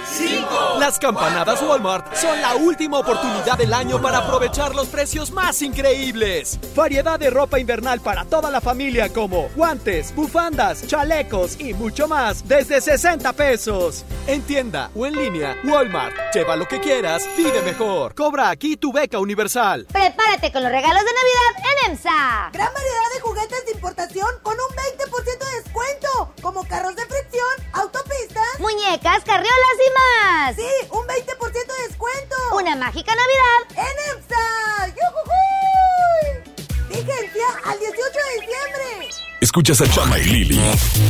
Las 0.78 0.99
campanadas 0.99 1.61
Walmart 1.62 2.14
son 2.14 2.40
la 2.40 2.54
última 2.54 2.99
oportunidad 2.99 3.56
del 3.56 3.73
año 3.73 4.00
para 4.00 4.18
aprovechar 4.18 4.75
los 4.75 4.88
precios 4.88 5.30
más 5.30 5.61
increíbles. 5.62 6.58
Variedad 6.76 7.18
de 7.18 7.30
ropa 7.30 7.58
invernal 7.58 8.00
para 8.00 8.25
toda 8.25 8.50
la 8.50 8.61
familia 8.61 9.12
como 9.12 9.49
guantes, 9.56 10.14
bufandas, 10.14 10.87
chalecos 10.87 11.58
y 11.58 11.75
mucho 11.75 12.06
más 12.06 12.47
desde 12.47 12.80
60 12.80 13.32
pesos. 13.32 14.04
En 14.26 14.42
tienda 14.42 14.90
o 14.94 15.06
en 15.06 15.16
línea, 15.16 15.56
Walmart. 15.64 16.14
Lleva 16.35 16.56
lo 16.56 16.68
que 16.68 16.78
quieras, 16.78 17.28
vive 17.37 17.62
mejor. 17.62 18.14
Cobra 18.14 18.50
aquí 18.50 18.76
tu 18.76 18.92
beca 18.92 19.18
universal. 19.18 19.87
Prepárate 19.90 20.52
con 20.52 20.62
los 20.62 20.70
regalos 20.70 21.02
de 21.02 21.11
Navidad 21.11 21.70
en 21.87 21.90
EMSA. 21.92 22.50
Gran 22.52 22.73
variedad 22.73 23.14
de 23.14 23.20
juguetes 23.20 23.64
de 23.64 23.73
importación 23.73 24.28
con 24.42 24.54
un 24.54 24.76
20% 24.76 25.38
de 25.38 25.62
descuento, 25.62 26.08
como 26.42 26.66
carros 26.66 26.94
de 26.96 27.02
fricción, 27.06 27.54
autopistas, 27.72 28.58
muñecas, 28.60 29.25
carriolas 29.25 29.76
y 29.87 29.90
más. 29.98 30.56
Sí, 30.56 30.88
un 30.90 31.06
20% 31.06 31.52
de 31.52 31.88
descuento. 31.88 32.37
Una 32.54 32.76
mágica 32.76 33.12
Navidad 33.14 33.60
en 33.76 34.16
EMSA. 34.16 34.87
¡Yujujuy! 34.88 36.56
Vigencia 36.88 37.46
al 37.64 37.78
18 37.78 37.96
de 37.96 38.40
diciembre. 38.40 39.08
Escuchas 39.40 39.80
a 39.80 39.90
Chama 39.90 40.18
y 40.18 40.25
Lili 40.25 40.60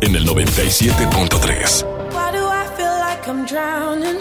en 0.01 0.15
el 0.15 0.27
97.3. 0.27 1.85
Why 2.13 2.33
do 2.33 2.47
I 2.51 2.67
feel 2.77 2.99
like 2.99 3.27
I'm 3.27 3.47
drowning? 3.47 4.21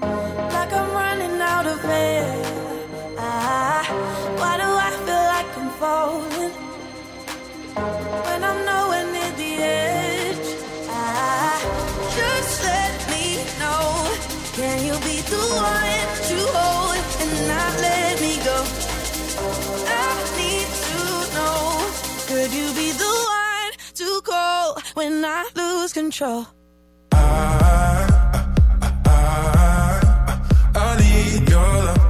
Like 0.00 0.72
I'm 0.72 0.90
running 0.92 1.40
out 1.42 1.66
of 1.66 1.84
air. 1.84 2.42
Ah, 3.18 3.82
why 4.38 4.56
do 4.56 4.64
I 4.64 4.90
feel 5.04 5.24
like 5.34 5.50
I'm 5.58 5.70
falling? 5.78 6.52
When 8.24 8.44
I'm 8.44 8.64
nowhere 8.64 8.99
just 12.18 12.62
let 12.64 12.92
me 13.10 13.24
know. 13.58 13.80
Can 14.58 14.78
you 14.86 14.94
be 15.08 15.16
the 15.32 15.42
one 15.72 16.06
to 16.28 16.38
hold 16.56 17.02
and 17.22 17.32
not 17.48 17.72
let 17.86 18.20
me 18.20 18.34
go? 18.48 18.58
I 19.86 20.12
need 20.40 20.68
to 20.86 20.98
know. 21.36 21.58
Could 22.28 22.50
you 22.52 22.68
be 22.74 22.88
the 22.92 23.12
one 23.42 23.72
to 23.94 24.20
call 24.22 24.78
when 24.94 25.24
I 25.24 25.48
lose 25.54 25.92
control? 25.92 26.46
I 27.12 27.16
I 28.82 28.92
I 29.06 30.42
I 30.74 30.98
need 31.00 31.48
your 31.48 31.74
love. 31.86 32.09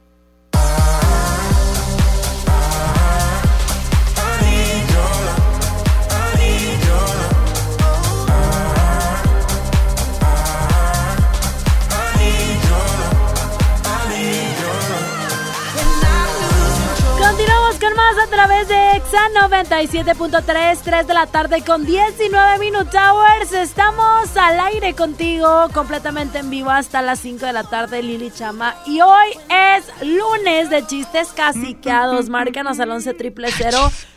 Través 18.31 18.67
de 18.69 18.91
Exa 18.95 19.19
97.3, 19.49 20.77
3 20.83 21.07
de 21.07 21.13
la 21.13 21.27
tarde 21.27 21.61
con 21.63 21.85
19 21.85 22.59
Minute 22.59 22.97
Hours. 22.97 23.51
Estamos 23.53 24.35
al 24.37 24.59
aire 24.59 24.93
contigo, 24.93 25.67
completamente 25.73 26.39
en 26.39 26.49
vivo 26.49 26.69
hasta 26.71 27.01
las 27.01 27.19
5 27.19 27.45
de 27.45 27.53
la 27.53 27.63
tarde, 27.63 28.01
Lili 28.01 28.31
Chama. 28.31 28.75
Y 28.85 29.01
hoy 29.01 29.27
es 29.49 29.85
lunes 30.07 30.69
de 30.69 30.85
chistes 30.87 31.29
caciqueados. 31.29 32.29
Márcanos 32.29 32.79
al 32.79 32.91
11 32.91 33.11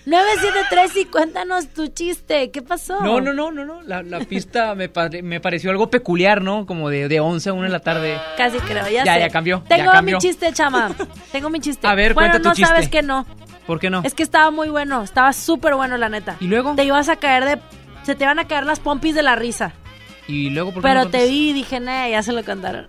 973 0.07 0.97
y 0.97 1.05
cuéntanos 1.07 1.69
tu 1.69 1.87
chiste. 1.89 2.51
¿Qué 2.51 2.63
pasó? 2.63 3.01
No, 3.01 3.21
no, 3.21 3.33
no, 3.33 3.51
no, 3.51 3.65
no. 3.65 3.83
La, 3.83 4.03
la 4.03 4.21
pista 4.21 4.75
me, 4.77 4.89
pare- 4.89 5.23
me 5.23 5.41
pareció 5.41 5.71
algo 5.71 5.89
peculiar, 5.91 6.43
¿no? 6.43 6.67
Como 6.67 6.89
de, 6.91 7.09
de 7.09 7.21
11 7.21 7.49
a 7.49 7.53
1 7.55 7.63
de 7.65 7.69
la 7.71 7.81
tarde. 7.81 8.19
Casi 8.37 8.59
creo, 8.59 8.87
ya, 8.89 9.05
Ya, 9.05 9.15
sé. 9.15 9.21
ya 9.21 9.29
cambió, 9.31 9.63
ya 9.69 9.77
Tengo 9.77 9.93
cambió. 9.93 10.17
mi 10.19 10.21
chiste, 10.23 10.53
chama. 10.53 10.93
Tengo 11.33 11.51
mi 11.51 11.61
chiste. 11.61 11.87
A 11.87 11.95
ver, 11.95 12.15
bueno, 12.15 12.31
cuenta 12.31 12.43
tu 12.43 12.49
no 12.51 12.55
chiste. 12.55 12.69
sabes 12.69 12.89
que 12.89 13.03
no. 13.03 13.27
¿Por 13.67 13.81
qué 13.81 13.91
no? 13.91 14.03
Es 14.05 14.15
que 14.15 14.23
estaba 14.23 14.51
muy 14.51 14.69
bueno, 14.69 15.03
estaba 15.03 15.33
súper 15.33 15.75
bueno, 15.75 15.97
la 15.97 16.09
neta. 16.09 16.37
¿Y 16.41 16.47
luego? 16.47 16.75
Te 16.75 16.85
ibas 16.85 17.09
a 17.09 17.17
caer 17.17 17.45
de... 17.45 17.59
Se 18.03 18.15
te 18.15 18.25
iban 18.25 18.39
a 18.39 18.47
caer 18.47 18.67
las 18.67 18.81
pompis 18.81 19.15
de 19.15 19.23
la 19.23 19.37
risa. 19.37 19.73
Y 20.29 20.51
luego, 20.51 20.73
¿por 20.73 20.83
qué 20.83 20.89
Pero 20.89 21.05
no 21.05 21.11
te 21.11 21.27
vi 21.27 21.51
y 21.51 21.53
dije, 21.53 21.81
ya 22.11 22.23
se 22.23 22.33
lo 22.33 22.45
contaron. 22.45 22.89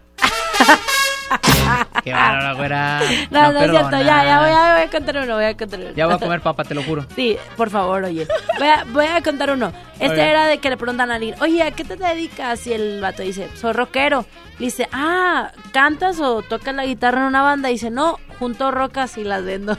Qué 2.04 2.14
bárbara, 2.14 2.54
güera. 2.54 3.02
No, 3.32 3.52
no, 3.52 3.60
es 3.60 3.72
cierto, 3.72 3.98
ya, 3.98 4.24
ya 4.24 4.40
voy, 4.40 4.50
a, 4.50 4.74
voy 4.76 4.84
a 4.84 4.90
contar 4.90 5.18
uno, 5.18 5.36
voy 5.36 5.46
a 5.46 5.58
contar 5.58 5.80
uno. 5.80 5.92
Ya 5.96 6.06
voy 6.06 6.16
a 6.16 6.20
comer 6.20 6.42
papa, 6.42 6.64
te 6.64 6.76
lo 6.76 6.84
juro. 6.84 7.06
Sí, 7.16 7.38
por 7.58 7.70
favor, 7.70 8.04
oye. 8.04 8.28
Voy 8.60 8.68
a, 8.68 8.84
voy 8.90 9.06
a 9.06 9.22
contar 9.22 9.52
uno. 9.52 9.74
Este 10.00 10.22
era 10.22 10.48
de 10.48 10.60
que 10.60 10.70
le 10.70 10.78
preguntan 10.78 11.12
a 11.12 11.16
alguien, 11.16 11.36
oye, 11.42 11.64
¿a 11.64 11.72
qué 11.72 11.84
te 11.84 11.96
dedicas? 11.96 12.68
Y 12.68 12.74
el 12.74 13.02
vato 13.02 13.24
dice, 13.24 13.50
soy 13.56 13.74
rockero. 13.74 14.26
Le 14.60 14.66
dice, 14.66 14.88
ah, 14.92 15.52
¿cantas 15.72 16.20
o 16.20 16.42
tocas 16.42 16.76
la 16.76 16.86
guitarra 16.86 17.22
en 17.22 17.28
una 17.28 17.42
banda? 17.42 17.70
Y 17.70 17.74
dice, 17.74 17.90
no, 17.90 18.20
junto 18.40 18.72
rocas 18.72 19.18
y 19.18 19.24
las 19.24 19.44
vendo. 19.44 19.78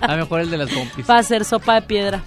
A 0.00 0.12
lo 0.12 0.16
mejor 0.16 0.40
el 0.40 0.50
de 0.50 0.58
las 0.58 0.70
pompis. 0.70 1.06
Para 1.06 1.20
hacer 1.20 1.44
sopa 1.44 1.74
de 1.74 1.82
piedra. 1.82 2.22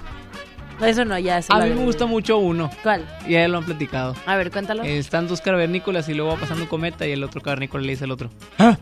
Eso 0.81 1.05
no, 1.05 1.17
ya. 1.19 1.41
A 1.49 1.59
mí 1.59 1.69
me 1.69 1.85
gusta 1.85 2.05
mucho 2.05 2.37
uno. 2.37 2.71
¿Cuál? 2.81 3.05
Y 3.27 3.33
ya 3.33 3.47
lo 3.47 3.59
han 3.59 3.65
platicado. 3.65 4.15
A 4.25 4.35
ver, 4.35 4.51
cuéntalo. 4.51 4.83
Eh, 4.83 4.97
están 4.97 5.27
dos 5.27 5.39
cavernícolas 5.41 6.09
y 6.09 6.13
luego 6.13 6.31
va 6.31 6.37
pasando 6.37 6.63
un 6.63 6.69
cometa 6.69 7.07
y 7.07 7.11
el 7.11 7.23
otro 7.23 7.41
cavernícola 7.41 7.83
le 7.83 7.91
dice 7.91 8.05
al 8.05 8.11
otro. 8.11 8.29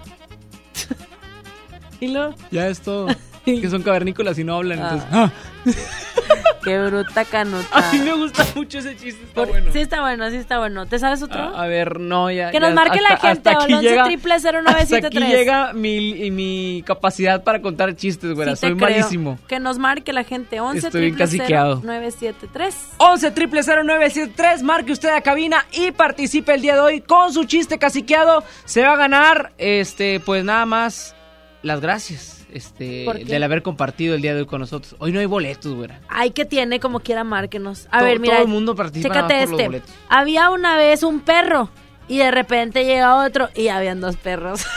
¿Y 2.00 2.08
luego? 2.08 2.34
Ya 2.52 2.68
es 2.68 2.82
todo. 2.82 3.08
que 3.46 3.70
son 3.70 3.84
cavernícolas 3.84 4.40
y 4.40 4.44
no 4.44 4.56
hablan. 4.56 4.80
Ah. 4.82 5.32
Entonces, 5.66 5.88
Qué 6.64 6.78
bruta 6.80 7.26
canuta. 7.26 7.68
A 7.72 7.92
mí 7.94 8.00
me 8.00 8.14
gusta 8.14 8.46
mucho 8.56 8.80
ese 8.80 8.96
chiste, 8.98 9.24
está 9.24 9.46
bueno. 9.46 9.72
Sí 9.72 9.80
está 9.80 10.02
bueno, 10.02 10.30
sí 10.30 10.36
está 10.38 10.58
bueno. 10.60 10.86
¿Te 10.86 11.00
sabes 11.00 11.22
otro? 11.24 11.40
A, 11.40 11.64
a 11.64 11.68
ver, 11.68 12.00
no, 12.00 12.30
ya. 12.30 12.52
Que 12.52 12.60
ya 12.60 12.68
nos 12.68 12.74
marque 12.74 13.00
la 13.02 13.18
gente, 13.18 13.50
aquí 13.50 13.66
al 13.66 13.74
11 13.76 13.90
llega- 13.90 14.04
triple 14.06 14.34
Hasta 14.34 14.50
aquí 14.50 14.58
0973. 14.66 15.30
llega 15.30 15.74
mi, 15.74 16.32
mi 16.32 16.84
capacidad 16.86 17.44
para 17.44 17.62
contar 17.62 17.96
chistes. 17.96 18.32
Sí 18.38 18.44
te 18.44 18.56
Soy 18.56 18.76
creo. 18.76 18.90
malísimo. 18.90 19.40
Que 19.48 19.60
nos 19.60 19.78
marque 19.78 20.14
la 20.14 20.24
gente. 20.24 20.60
11 20.60 20.88
Estoy 20.88 21.02
bien 21.02 21.16
triple 21.16 21.38
caciqueado. 21.40 21.76
973. 21.84 22.76
11 22.98 23.32
triple 23.32 23.62
0973, 23.64 24.64
marque 24.64 24.92
usted 24.92 25.10
a 25.10 25.22
cabina 25.22 25.66
y 25.72 25.92
participe 25.92 26.54
el 26.54 26.62
día 26.62 26.76
de 26.76 26.82
hoy 26.82 27.02
con 27.02 27.34
su 27.34 27.46
chiste 27.46 27.78
caciqueado. 27.80 28.44
Se 28.66 28.82
va 28.84 28.94
a 28.94 28.98
ganar, 28.98 29.52
este, 29.58 30.20
pues 30.20 30.44
nada 30.44 30.66
más 30.66 31.16
las 31.62 31.82
gracias, 31.82 32.39
este, 32.54 33.06
del 33.26 33.44
haber 33.44 33.62
compartido 33.62 34.16
el 34.16 34.22
día 34.22 34.34
de 34.34 34.42
hoy 34.42 34.46
con 34.48 34.60
nosotros. 34.62 34.96
Hoy 35.00 35.12
no 35.12 35.20
hay 35.20 35.26
boletos, 35.26 35.74
güera. 35.74 36.00
Ay, 36.08 36.32
que 36.32 36.46
tiene 36.46 36.80
como 36.80 37.00
quiera, 37.00 37.24
márquenos. 37.24 37.88
A 37.92 38.00
To- 38.00 38.06
ver, 38.06 38.20
mira. 38.20 38.36
todo 38.36 38.44
el 38.46 38.50
mundo 38.52 38.76
participa 38.76 39.10
nada 39.16 39.28
Chécate 39.28 39.40
más 39.42 39.44
por 39.46 39.52
los 39.52 39.60
este. 39.60 39.68
boletos. 39.68 39.92
Había 40.10 40.50
una 40.50 40.78
vez 40.78 41.04
un 41.04 41.20
perro 41.22 41.70
y 42.08 42.18
de 42.18 42.32
repente 42.32 42.86
llega 42.86 43.16
otro 43.24 43.50
y 43.56 43.68
habían 43.70 44.02
dos 44.02 44.16
perros. 44.18 44.66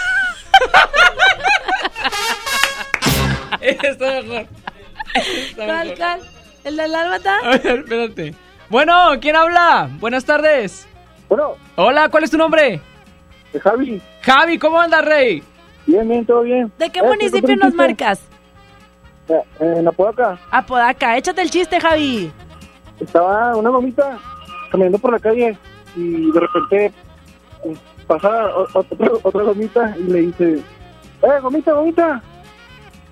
Está 3.60 4.22
mejor. 4.22 4.46
Está 5.14 5.64
¿Cuál, 5.66 5.88
mejor. 5.88 5.96
cuál? 5.98 6.20
¿El 6.64 6.76
del 6.76 6.94
álbata? 6.94 7.36
A 7.42 7.50
ver, 7.58 7.78
espérate. 7.80 8.34
Bueno, 8.68 8.94
¿quién 9.20 9.36
habla? 9.36 9.90
Buenas 10.00 10.24
tardes. 10.24 10.86
Bueno. 11.28 11.56
Hola, 11.76 12.08
¿cuál 12.08 12.24
es 12.24 12.30
tu 12.30 12.38
nombre? 12.38 12.80
Javi. 13.62 14.00
Javi, 14.22 14.58
¿cómo 14.58 14.80
andas, 14.80 15.04
rey? 15.04 15.42
Bien, 15.86 16.08
bien, 16.08 16.24
todo 16.26 16.42
bien. 16.42 16.72
¿De 16.78 16.90
qué 16.90 17.00
Eh, 17.00 17.02
municipio 17.02 17.48
¿te 17.48 17.56
nos 17.56 17.74
marcas? 17.74 18.20
chiste? 18.20 18.32
Eh, 19.60 19.74
En 19.78 19.88
Apodaca. 19.88 20.38
Apodaca. 20.50 21.16
Échate 21.16 21.42
el 21.42 21.50
chiste, 21.50 21.80
Javi. 21.80 22.30
Estaba 23.00 23.56
una 23.56 23.70
gomita 23.70 24.18
caminando 24.70 24.98
por 24.98 25.12
la 25.12 25.18
calle 25.18 25.56
y 25.96 26.30
de 26.30 26.40
repente 26.40 26.86
eh, 27.64 27.74
pasa 28.06 28.46
otra, 28.74 29.10
otra 29.22 29.42
gomita 29.42 29.94
y 29.98 30.02
le 30.04 30.18
dice, 30.20 30.54
¡eh, 31.22 31.38
gomita, 31.42 31.72
gomita! 31.72 32.22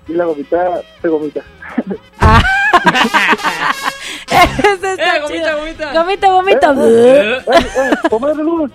Y 0.07 0.13
la 0.13 0.25
gomita 0.25 0.81
se 1.01 1.07
gomita. 1.07 1.41
Ese 4.31 4.91
está 4.93 5.17
Eh, 5.17 5.21
gomita, 5.21 5.45
chido. 5.45 5.57
gomita. 5.59 5.93
Gomita, 5.93 6.31
gomita. 6.31 6.73
Eh, 6.77 7.37
eh, 7.37 7.41
eh, 7.47 8.09
luz, 8.43 8.71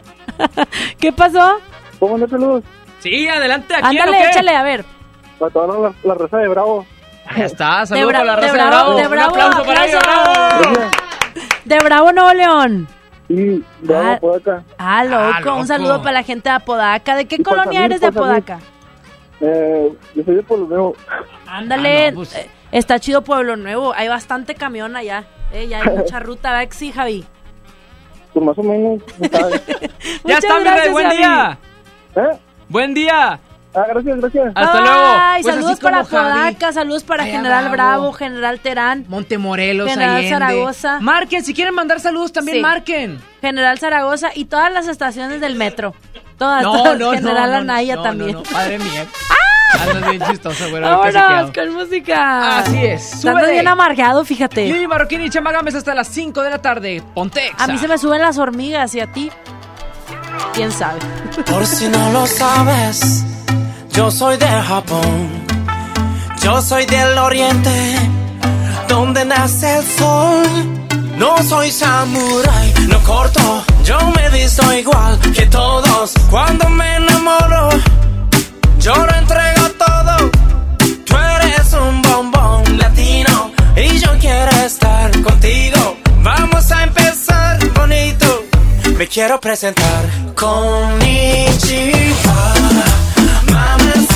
¿Qué 0.99 1.13
pasó? 1.13 1.59
póngale 1.99 2.27
luz. 2.39 2.63
Sí, 3.09 3.29
adelante, 3.29 3.75
¿a 3.75 3.81
quién 3.89 4.01
o 4.01 4.05
Ándale, 4.05 4.25
échale, 4.29 4.57
a 4.57 4.63
ver. 4.63 4.85
Para 5.39 5.53
toda 5.53 5.79
la, 5.79 5.93
la 6.03 6.15
raza 6.15 6.39
de 6.39 6.49
Bravo. 6.49 6.87
Ya 7.37 7.45
está, 7.45 7.81
De 7.81 7.87
saludos 7.87 8.13
para 8.13 8.25
la 8.25 8.37
de 8.37 8.41
raza 8.43 8.53
de 8.53 8.59
Bravo, 8.59 8.71
Bravo. 8.71 8.97
de 8.97 9.05
Un 9.05 9.11
Bravo, 9.11 9.31
aplauso 9.35 9.65
para 9.65 9.87
ellos, 9.87 10.01
aplauso. 10.03 10.71
Bravo. 10.71 10.91
De 11.65 11.79
Bravo, 11.81 12.13
Nuevo 12.13 12.33
León. 12.35 12.89
Sí, 13.29 13.65
Bravo, 13.81 14.09
Ah. 14.09 14.13
Apodaca. 14.15 14.65
Ah, 14.79 15.05
loco. 15.05 15.17
Ah, 15.35 15.41
loco. 15.41 15.57
Un 15.59 15.67
saludo 15.67 15.99
para 16.03 16.13
la 16.13 16.23
gente 16.23 16.49
de 16.49 16.55
Apodaca. 16.55 17.15
¿De 17.17 17.27
qué 17.27 17.43
colonia 17.43 17.73
salir, 17.81 17.83
eres 17.85 18.01
de. 18.01 18.07
Apodaca? 18.07 18.59
Eh, 19.41 19.93
yo 20.15 20.23
soy 20.25 20.35
de 20.37 20.43
Pueblo 20.43 20.67
Nuevo. 20.67 20.97
Ándale. 21.47 22.07
Ah, 22.07 22.11
no, 22.13 22.17
pues. 22.19 22.35
eh, 22.37 22.49
Está 22.73 22.99
chido 22.99 23.23
Pueblo 23.23 23.57
Nuevo. 23.57 23.93
Hay 23.95 24.09
bastante 24.09 24.55
camión 24.55 24.97
allá. 24.97 25.25
Eh, 25.53 25.67
ya 25.69 25.81
hay 25.83 25.89
mucha 25.97 26.21
ruta, 26.21 26.51
¿verdad 26.53 26.69
que 26.69 26.75
sí, 26.77 26.93
Javi? 26.93 27.25
Pues 28.33 28.45
más 28.47 28.59
o 28.59 28.63
menos. 28.63 29.03
Ya 30.25 30.39
está, 30.39 30.59
mi 30.59 30.91
buen 30.93 31.11
día. 31.11 31.59
¿Eh? 32.17 32.39
Buen 32.69 32.95
día. 32.95 33.41
Ah, 33.75 33.85
gracias, 33.89 34.19
gracias. 34.21 34.53
Hasta 34.55 34.79
Ay, 34.79 34.83
luego. 34.83 35.43
Pues 35.43 35.55
saludos 35.55 35.81
para 35.81 36.05
Javi. 36.05 36.31
Apodaca, 36.41 36.73
saludos 36.73 37.05
para 37.05 37.25
Allá 37.25 37.33
General 37.37 37.69
Bravo. 37.69 37.73
Bravo, 38.01 38.13
General 38.15 38.61
Terán, 38.61 39.05
Montemorelos, 39.09 39.89
General 39.91 40.17
Allende. 40.17 40.31
Zaragoza. 40.31 41.01
Marquen, 41.01 41.45
si 41.45 41.53
quieren 41.53 41.75
mandar 41.75 42.01
saludos 42.01 42.33
también 42.33 42.57
Sí. 42.59 42.63
marquen. 42.63 43.21
General 43.43 43.79
Zaragoza 43.79 44.31
y 44.35 44.47
todas 44.47 44.73
las 44.73 44.89
estaciones 44.89 45.41
del 45.43 45.57
metro. 45.57 45.95
Todas, 46.39 46.63
No, 46.63 46.73
todas. 46.73 46.99
no, 46.99 47.11
General 47.13 47.51
no, 47.51 47.57
Anaya 47.59 47.97
no, 47.97 48.03
también. 48.03 48.33
no, 48.33 48.39
no, 48.39 48.45
Padre 48.51 48.79
mío. 48.79 49.03
Andas 49.81 50.11
bien 50.11 50.23
chistosa, 50.31 50.69
güey. 50.69 50.81
Vámonos 50.81 51.51
con 51.53 51.75
música. 51.75 52.59
Así 52.61 52.83
es, 52.83 53.21
súbele. 53.21 53.53
bien 53.53 53.69
amargado, 53.69 54.25
fíjate. 54.25 54.65
Lili 54.67 54.87
Marroquín 54.87 55.21
y 55.23 55.29
Chama 55.29 55.53
Gámez 55.53 55.75
hasta 55.75 55.95
las 55.95 56.09
5 56.09 56.41
de 56.43 56.51
la 56.51 56.63
tarde. 56.63 57.03
Ponte 57.15 57.53
A 57.59 57.67
mí 57.67 57.77
se 57.77 57.89
me 57.89 57.99
suben 57.99 58.23
las 58.23 58.39
hormigas 58.39 58.95
y 58.95 59.01
a 59.01 59.07
ti. 59.13 59.31
¿Quién 60.55 60.73
sabe? 60.73 60.99
Por 61.45 61.67
si 61.67 61.89
no 61.89 62.13
lo 62.13 62.27
sabes, 62.27 63.25
yo 63.91 64.11
soy 64.11 64.37
de 64.37 64.47
Japón. 64.47 65.47
Yo 66.43 66.63
soy 66.63 66.87
del 66.87 67.19
oriente, 67.19 67.97
donde 68.89 69.25
nace 69.25 69.79
el 69.79 69.85
sol. 69.85 70.47
No 71.19 71.43
soy 71.43 71.71
samurái, 71.71 72.75
no 72.89 72.99
corto. 73.01 73.65
Yo 73.85 73.99
me 74.15 74.29
visto 74.31 74.73
igual 74.73 75.19
que 75.35 75.47
todos. 75.47 76.15
Cuando 76.31 76.69
me 76.69 76.97
enamoro, 76.97 77.69
yo 78.79 78.95
lo 78.95 79.15
entrego 79.15 79.69
todo. 79.79 80.31
Tú 81.05 81.17
eres 81.17 81.73
un 81.73 82.03
bombón 82.03 82.79
latino 82.79 83.51
y 83.77 83.99
yo 83.99 84.11
quiero 84.21 84.51
estar 84.65 85.11
contigo. 85.23 85.97
Vamos 86.23 86.71
a. 86.71 86.86
Me 88.97 89.07
quiero 89.09 89.39
presentar 89.39 90.07
con 90.35 90.99
Mamacita, 93.53 94.16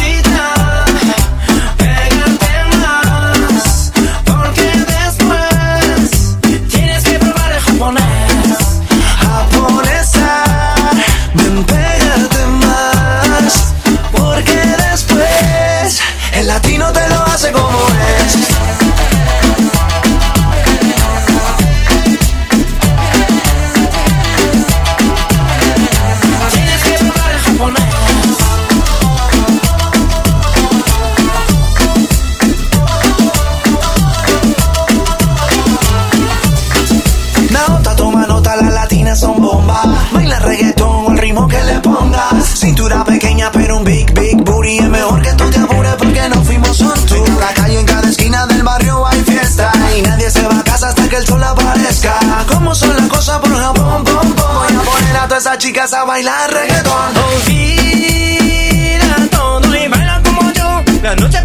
Cintura 42.61 43.03
pequeña, 43.05 43.51
pero 43.51 43.79
un 43.79 43.85
big, 43.85 44.12
big 44.12 44.37
booty. 44.44 44.77
Es 44.81 44.88
mejor 44.90 45.23
que 45.23 45.33
tú 45.33 45.49
te 45.49 45.59
apures 45.59 45.94
porque 45.94 46.29
no 46.29 46.44
fuimos 46.44 46.77
tour. 46.77 47.27
En 47.27 47.40
la 47.40 47.55
calle, 47.55 47.81
en 47.81 47.87
cada 47.87 48.07
esquina 48.07 48.46
del 48.49 48.62
barrio 48.62 49.07
hay 49.07 49.18
fiesta. 49.23 49.73
Y 49.96 50.03
nadie 50.03 50.31
se 50.31 50.42
va 50.46 50.59
a 50.59 50.62
casa 50.62 50.88
hasta 50.88 51.09
que 51.09 51.16
el 51.16 51.27
sol 51.27 51.42
aparezca. 51.42 52.18
¿Cómo 52.49 52.75
son 52.75 52.94
las 52.94 53.09
cosas 53.09 53.38
por 53.38 53.57
Japón? 53.57 54.05
Pom, 54.05 54.35
pom. 54.35 54.35
Voy 54.37 54.75
a 54.77 54.81
poner 54.83 55.16
a 55.16 55.27
todas 55.27 55.44
esas 55.44 55.57
chicas 55.57 55.90
a 55.94 56.05
bailar 56.05 56.53
reggaetón. 56.53 57.16
Olvida 57.35 59.16
todo 59.31 59.75
y 59.75 59.88
baila 59.88 60.20
como 60.23 60.53
yo. 60.53 60.83
La 61.03 61.16
noche 61.16 61.38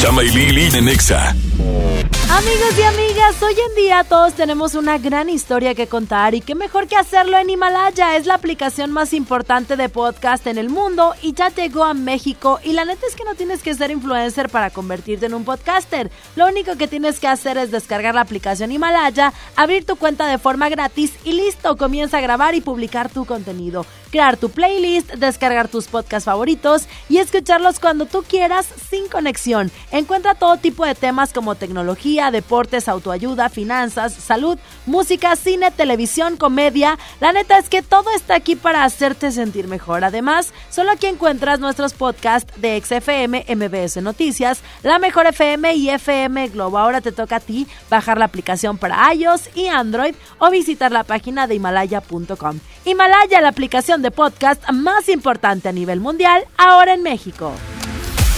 Chama 0.00 0.24
y 0.24 0.28
en 0.30 0.88
Exa. 0.88 1.36
Amigos 2.30 2.78
y 2.78 2.82
amigas, 2.82 3.42
hoy 3.42 3.52
en 3.52 3.74
día 3.76 4.02
todos 4.04 4.32
tenemos 4.32 4.74
una 4.74 4.96
gran 4.96 5.28
historia 5.28 5.74
que 5.74 5.88
contar 5.88 6.34
y 6.34 6.40
qué 6.40 6.54
mejor 6.54 6.86
que 6.86 6.96
hacerlo 6.96 7.36
en 7.36 7.50
Himalaya. 7.50 8.16
Es 8.16 8.24
la 8.24 8.32
aplicación 8.32 8.92
más 8.92 9.12
importante 9.12 9.76
de 9.76 9.90
podcast 9.90 10.46
en 10.46 10.56
el 10.56 10.70
mundo 10.70 11.14
y 11.20 11.34
ya 11.34 11.50
llegó 11.50 11.84
a 11.84 11.92
México 11.92 12.60
y 12.64 12.72
la 12.72 12.86
neta 12.86 13.06
es 13.06 13.14
que 13.14 13.24
no 13.24 13.34
tienes 13.34 13.62
que 13.62 13.74
ser 13.74 13.90
influencer 13.90 14.48
para 14.48 14.70
convertirte 14.70 15.26
en 15.26 15.34
un 15.34 15.44
podcaster. 15.44 16.10
Lo 16.34 16.46
único 16.46 16.76
que 16.76 16.88
tienes 16.88 17.20
que 17.20 17.28
hacer 17.28 17.58
es 17.58 17.70
descargar 17.70 18.14
la 18.14 18.22
aplicación 18.22 18.72
Himalaya, 18.72 19.34
abrir 19.54 19.84
tu 19.84 19.96
cuenta 19.96 20.26
de 20.28 20.38
forma 20.38 20.70
gratis 20.70 21.12
y 21.24 21.32
listo, 21.32 21.76
comienza 21.76 22.18
a 22.18 22.22
grabar 22.22 22.54
y 22.54 22.62
publicar 22.62 23.10
tu 23.10 23.26
contenido, 23.26 23.84
crear 24.10 24.36
tu 24.36 24.50
playlist, 24.50 25.12
descargar 25.14 25.68
tus 25.68 25.86
podcasts 25.86 26.24
favoritos 26.24 26.86
y 27.08 27.18
escucharlos 27.18 27.80
cuando 27.80 28.06
tú 28.06 28.22
quieras 28.22 28.66
sin 28.90 29.08
conexión. 29.08 29.70
Encuentra 29.90 30.34
todo 30.34 30.56
tipo 30.56 30.84
de 30.84 30.94
temas 30.94 31.32
como 31.32 31.54
tecnología, 31.54 32.30
deportes, 32.30 32.88
autoayuda, 32.88 33.48
finanzas, 33.48 34.12
salud, 34.12 34.58
música, 34.86 35.36
cine, 35.36 35.70
televisión, 35.70 36.36
comedia. 36.36 36.98
La 37.20 37.32
neta 37.32 37.58
es 37.58 37.68
que 37.68 37.82
todo 37.82 38.10
está 38.14 38.34
aquí 38.34 38.56
para 38.56 38.84
hacerte 38.84 39.30
sentir 39.30 39.68
mejor. 39.68 40.04
Además, 40.04 40.52
solo 40.70 40.90
aquí 40.90 41.06
encuentras 41.06 41.60
nuestros 41.60 41.94
podcasts 41.94 42.52
de 42.60 42.80
XFM, 42.80 43.46
MBS 43.48 44.02
Noticias, 44.02 44.60
La 44.82 44.98
Mejor 44.98 45.26
FM 45.26 45.74
y 45.74 45.90
FM 45.90 46.48
Globo. 46.48 46.78
Ahora 46.78 47.00
te 47.00 47.12
toca 47.12 47.36
a 47.36 47.40
ti 47.40 47.66
bajar 47.88 48.18
la 48.18 48.24
aplicación 48.24 48.78
para 48.78 49.12
iOS 49.14 49.50
y 49.54 49.68
Android 49.68 50.14
o 50.38 50.50
visitar 50.50 50.92
la 50.92 51.04
página 51.04 51.46
de 51.46 51.54
himalaya.com. 51.54 52.58
Himalaya, 52.84 53.40
la 53.40 53.48
aplicación 53.48 53.99
de 54.02 54.10
podcast 54.10 54.62
más 54.70 55.08
importante 55.08 55.68
a 55.68 55.72
nivel 55.72 56.00
mundial, 56.00 56.44
ahora 56.56 56.94
en 56.94 57.02
México. 57.02 57.52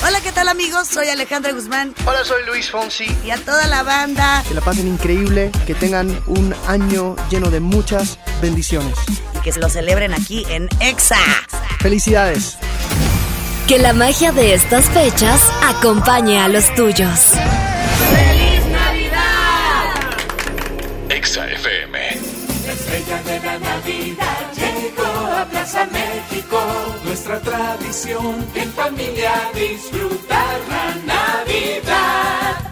Hola, 0.05 0.21
¿qué 0.21 0.33
tal 0.33 0.49
amigos? 0.49 0.89
Soy 0.89 1.09
Alejandra 1.09 1.53
Guzmán. 1.53 1.95
Hola, 2.05 2.25
soy 2.25 2.45
Luis 2.47 2.71
Fonsi. 2.71 3.07
Y 3.25 3.31
a 3.31 3.37
toda 3.37 3.69
la 3.69 3.85
banda. 3.85 4.43
Que 4.49 4.55
la 4.55 4.61
pasen 4.61 4.89
increíble, 4.89 5.53
que 5.65 5.75
tengan 5.75 6.21
un 6.27 6.53
año 6.67 7.15
lleno 7.31 7.51
de 7.51 7.61
muchas 7.61 8.19
bendiciones. 8.41 8.99
Y 9.37 9.41
que 9.43 9.53
se 9.53 9.61
lo 9.61 9.69
celebren 9.69 10.13
aquí 10.13 10.45
en 10.49 10.69
EXA. 10.81 11.21
Felicidades. 11.81 12.59
Que 13.69 13.79
la 13.79 13.93
magia 13.93 14.33
de 14.33 14.55
estas 14.55 14.87
fechas 14.87 15.41
acompañe 15.63 16.41
a 16.41 16.49
los 16.49 16.75
tuyos. 16.75 17.21
¡Feliz 18.11 18.67
Navidad! 18.67 19.95
Exa 21.11 21.49
FM. 21.49 21.99
La 22.67 22.73
estrella 22.73 23.23
de 23.23 23.41
la 23.41 23.59
Navidad 23.61 24.32
Nuestra 27.13 27.41
tradición 27.41 28.43
en 28.55 28.73
familia 28.73 29.35
disfrutar 29.55 30.61
la 30.67 30.95
Navidad. 31.05 32.72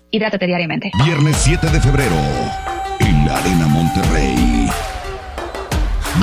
Hidrátate 0.13 0.45
diariamente. 0.45 0.91
Viernes 1.05 1.37
7 1.39 1.69
de 1.69 1.79
febrero, 1.79 2.17
en 2.99 3.25
la 3.25 3.37
Arena 3.37 3.65
Monterrey. 3.67 4.69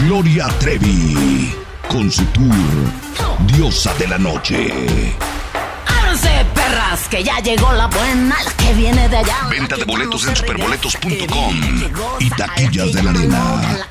Gloria 0.03 0.47
Trevi, 0.61 1.55
con 1.89 2.11
su 2.11 2.23
tour 2.27 2.53
Diosa 3.47 3.95
de 3.95 4.09
la 4.09 4.19
Noche. 4.19 4.71
Ábranse, 5.87 6.29
perras, 6.55 7.09
que 7.09 7.25
ya 7.25 7.41
llegó 7.41 7.73
la 7.73 7.87
buena, 7.87 8.37
la 8.45 8.53
que 8.53 8.75
viene 8.75 9.09
de 9.09 9.17
allá. 9.17 9.49
Venta 9.51 9.77
de 9.77 9.85
boletos 9.85 10.27
en 10.27 10.37
superboletos.com 10.37 11.55
y 12.19 12.29
taquillas 12.29 12.93
de 12.93 13.03
la 13.03 13.11
Arena. 13.11 13.89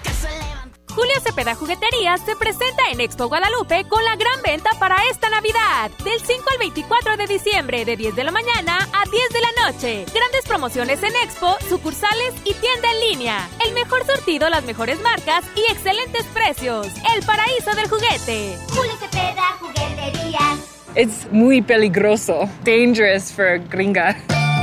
Julia 0.97 1.19
Cepeda 1.23 1.53
Jugueterías 1.53 2.21
se 2.21 2.35
presenta 2.35 2.89
en 2.91 2.99
Expo 3.01 3.27
Guadalupe 3.27 3.85
con 3.87 4.03
la 4.03 4.15
gran 4.15 4.41
venta 4.43 4.71
para 4.79 4.95
esta 5.11 5.29
Navidad. 5.29 5.91
Del 6.03 6.19
5 6.19 6.43
al 6.51 6.57
24 6.57 7.17
de 7.17 7.27
diciembre, 7.27 7.85
de 7.85 7.95
10 7.95 8.15
de 8.15 8.23
la 8.23 8.31
mañana 8.31 8.79
a 8.91 9.07
10 9.07 9.29
de 9.29 9.39
la 9.39 9.71
noche. 9.71 10.05
Grandes 10.11 10.45
promociones 10.47 11.03
en 11.03 11.13
Expo, 11.23 11.55
sucursales 11.69 12.33
y 12.45 12.53
tienda 12.55 12.91
en 12.91 13.11
línea. 13.11 13.47
El 13.63 13.75
mejor 13.75 14.07
surtido, 14.07 14.49
las 14.49 14.65
mejores 14.65 14.99
marcas 15.01 15.45
y 15.55 15.71
excelentes 15.71 16.23
precios. 16.33 16.87
El 17.15 17.23
paraíso 17.23 17.75
del 17.75 17.87
juguete. 17.87 18.57
Julia 18.69 18.93
Cepeda 18.99 19.43
Jugueterías. 19.59 20.59
Es 20.95 21.31
muy 21.31 21.61
peligroso. 21.61 22.49
Dangerous 22.65 23.31
for 23.31 23.59
gringa. 23.69 24.17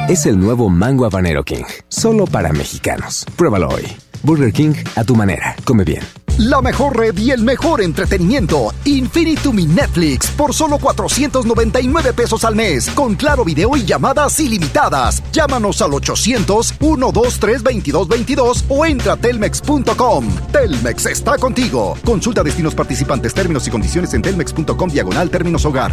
Es 0.08 0.26
el 0.26 0.40
nuevo 0.40 0.68
Mango 0.68 1.06
Habanero 1.06 1.44
King, 1.44 1.62
solo 1.86 2.26
para 2.26 2.52
mexicanos. 2.52 3.24
Pruébalo 3.36 3.68
hoy. 3.68 3.86
Burger 4.24 4.52
King 4.52 4.74
a 4.96 5.04
tu 5.04 5.14
manera. 5.14 5.54
Come 5.64 5.84
bien. 5.84 6.02
La 6.38 6.60
mejor 6.60 6.98
red 6.98 7.16
y 7.16 7.30
el 7.30 7.44
mejor 7.44 7.80
entretenimiento. 7.80 8.74
Infinitum 8.84 9.56
Netflix 9.72 10.26
por 10.32 10.52
solo 10.52 10.78
499 10.78 12.12
pesos 12.12 12.44
al 12.44 12.56
mes. 12.56 12.90
Con 12.90 13.14
claro 13.14 13.44
video 13.44 13.76
y 13.76 13.84
llamadas 13.84 14.40
ilimitadas. 14.40 15.22
Llámanos 15.30 15.80
al 15.80 15.92
800-123-2222 15.92 18.64
o 18.68 18.84
entra 18.84 19.12
a 19.12 19.16
telmex.com. 19.16 20.26
Telmex 20.52 21.06
está 21.06 21.38
contigo. 21.38 21.96
Consulta 22.04 22.42
destinos 22.42 22.74
participantes, 22.74 23.32
términos 23.32 23.68
y 23.68 23.70
condiciones 23.70 24.12
en 24.14 24.22
telmex.com 24.22 24.90
diagonal 24.90 25.30
términos 25.30 25.64
hogar. 25.64 25.92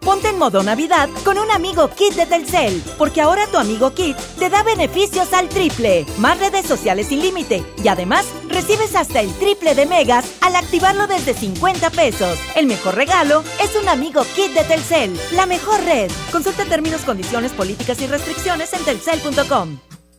Ponte 0.00 0.28
en 0.28 0.38
modo 0.38 0.62
Navidad 0.62 1.08
con 1.24 1.38
un 1.38 1.50
amigo 1.50 1.88
Kit 1.88 2.14
de 2.14 2.26
Telcel, 2.26 2.82
porque 2.96 3.20
ahora 3.20 3.46
tu 3.46 3.58
amigo 3.58 3.92
Kit 3.92 4.16
te 4.38 4.48
da 4.48 4.62
beneficios 4.62 5.32
al 5.32 5.48
triple, 5.48 6.06
más 6.18 6.38
redes 6.38 6.66
sociales 6.66 7.08
sin 7.08 7.20
límite 7.20 7.62
y 7.82 7.88
además 7.88 8.26
recibes 8.48 8.96
hasta 8.96 9.20
el 9.20 9.32
triple 9.34 9.74
de 9.74 9.86
megas 9.86 10.24
al 10.40 10.56
activarlo 10.56 11.06
desde 11.06 11.34
50 11.34 11.90
pesos. 11.90 12.38
El 12.56 12.66
mejor 12.66 12.94
regalo 12.94 13.44
es 13.62 13.76
un 13.80 13.88
amigo 13.88 14.22
Kit 14.34 14.52
de 14.52 14.64
Telcel, 14.64 15.18
la 15.32 15.46
mejor 15.46 15.80
red. 15.84 16.10
Consulta 16.32 16.64
términos, 16.64 17.02
condiciones, 17.02 17.52
políticas 17.52 18.00
y 18.00 18.06
restricciones 18.06 18.72
en 18.72 18.84
telcel.com. 18.84 19.78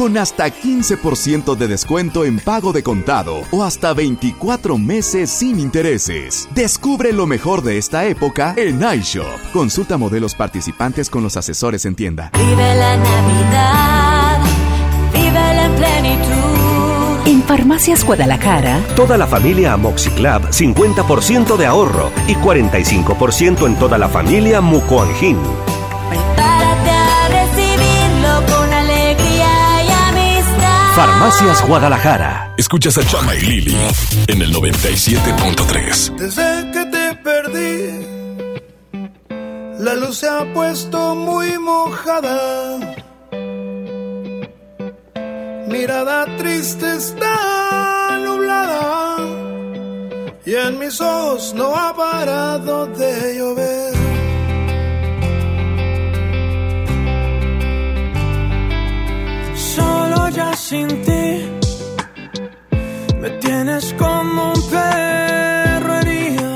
Con 0.00 0.16
hasta 0.16 0.48
15% 0.48 1.54
de 1.56 1.68
descuento 1.68 2.24
en 2.24 2.38
pago 2.38 2.72
de 2.72 2.82
contado 2.82 3.42
o 3.50 3.62
hasta 3.62 3.92
24 3.92 4.78
meses 4.78 5.28
sin 5.28 5.60
intereses. 5.60 6.48
Descubre 6.54 7.12
lo 7.12 7.26
mejor 7.26 7.60
de 7.62 7.76
esta 7.76 8.06
época 8.06 8.54
en 8.56 8.80
iShop. 8.82 9.52
Consulta 9.52 9.98
modelos 9.98 10.34
participantes 10.34 11.10
con 11.10 11.22
los 11.22 11.36
asesores 11.36 11.84
en 11.84 11.96
tienda. 11.96 12.30
Vive 12.32 12.74
la 12.76 12.96
Navidad, 12.96 14.40
vive 15.12 15.64
en 15.66 15.74
plenitud. 15.74 17.26
En 17.26 17.42
Farmacias 17.42 18.02
Guadalajara, 18.02 18.82
Toda 18.96 19.18
la 19.18 19.26
familia 19.26 19.74
Amoxiclab 19.74 20.48
50% 20.48 21.58
de 21.58 21.66
ahorro 21.66 22.10
y 22.26 22.36
45% 22.36 23.66
en 23.66 23.78
toda 23.78 23.98
la 23.98 24.08
familia 24.08 24.62
Mucoangin. 24.62 25.36
Farmacias 31.00 31.66
Guadalajara. 31.66 32.52
Escuchas 32.58 32.98
a 32.98 33.06
Chama 33.06 33.34
y 33.34 33.40
Lili 33.40 33.74
en 34.26 34.42
el 34.42 34.52
97.3. 34.52 36.14
Desde 36.16 36.70
que 36.72 36.84
te 36.84 37.14
perdí, 37.24 38.06
la 39.82 39.94
luz 39.94 40.18
se 40.18 40.28
ha 40.28 40.44
puesto 40.52 41.14
muy 41.14 41.58
mojada. 41.58 42.78
Mirada 45.68 46.26
triste 46.36 46.96
está 46.96 48.18
nublada 48.22 49.16
y 50.44 50.54
en 50.54 50.78
mis 50.78 51.00
ojos 51.00 51.54
no 51.54 51.74
ha 51.74 51.96
parado 51.96 52.88
de 52.88 53.38
llover. 53.38 53.99
Sin 60.70 60.88
ti 61.02 61.26
me 63.20 63.30
tienes 63.44 63.92
como 63.98 64.52
un 64.52 64.62
perro 64.70 65.92
herido. 66.00 66.50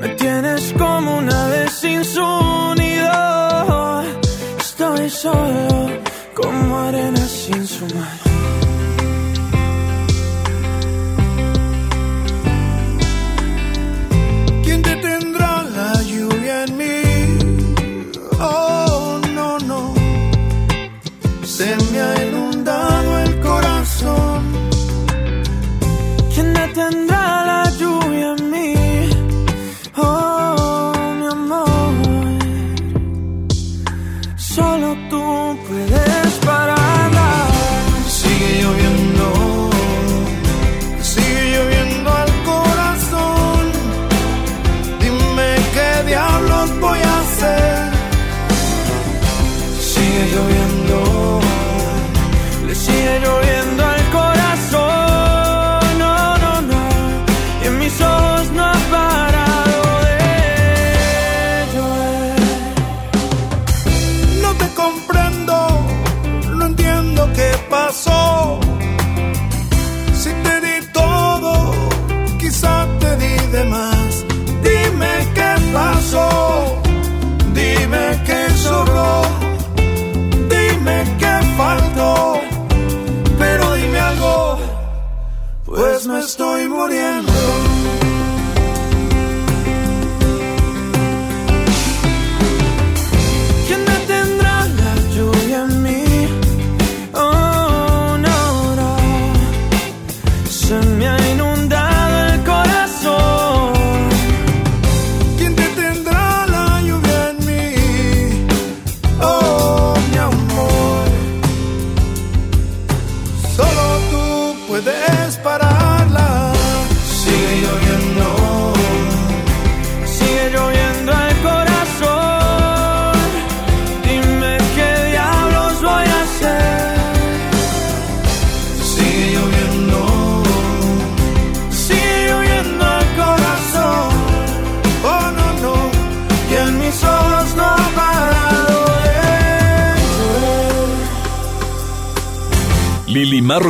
Me 0.00 0.08
tienes 0.20 0.72
como 0.78 1.18
una 1.18 1.40
vez 1.48 1.70
sin 1.82 2.02
su 2.02 2.28
nido. 2.80 4.02
Estoy 4.58 5.10
solo 5.10 5.68
como 6.34 6.78
arena 6.78 7.24
sin 7.26 7.66
su 7.66 7.84
mar. 7.94 8.19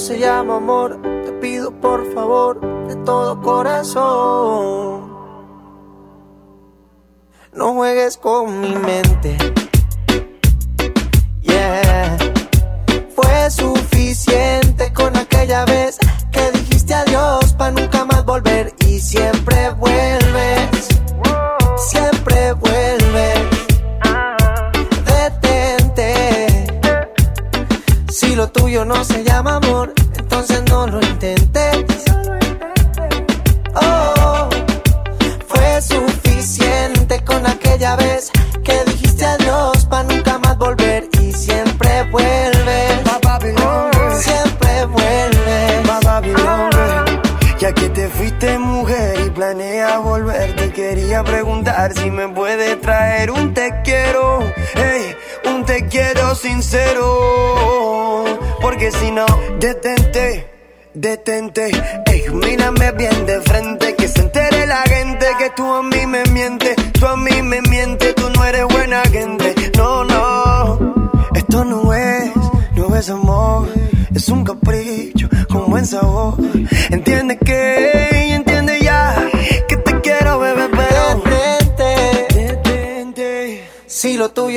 Se 0.00 0.18
llama 0.18 0.56
amor, 0.56 0.98
te 1.02 1.32
pido 1.32 1.70
por 1.72 2.10
favor 2.14 2.58
de 2.88 2.96
todo 3.04 3.38
corazón. 3.42 4.19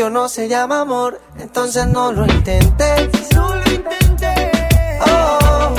Tuyo 0.04 0.10
no 0.10 0.28
se 0.28 0.47
llama 0.49 0.82
amor, 0.82 1.22
entonces 1.39 1.86
no 1.88 2.12
lo 2.12 2.26
intentes. 2.26 3.32
No 3.36 3.56
lo 3.56 3.72
intenté. 3.72 4.51
Oh, 5.06 5.76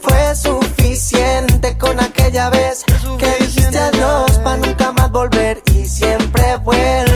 fue 0.00 0.34
suficiente 0.34 1.78
con 1.78 1.98
aquella 2.00 2.50
vez 2.50 2.84
que 3.18 3.44
dijiste 3.44 3.78
adiós 3.78 4.38
para 4.44 4.56
nunca 4.58 4.92
más 4.92 5.10
volver 5.10 5.62
y 5.74 5.86
siempre 5.86 6.56
vuelves. 6.58 7.11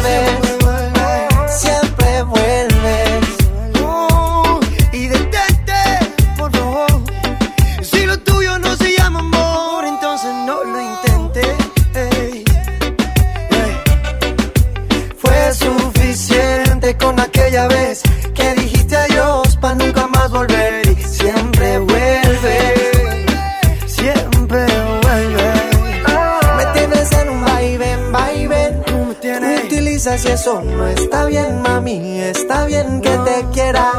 Eso 30.28 30.60
no 30.62 30.86
está 30.86 31.26
bien, 31.26 31.62
mami. 31.62 32.20
Está 32.20 32.66
bien 32.66 33.00
que 33.00 33.10
te 33.10 33.44
quiera, 33.52 33.90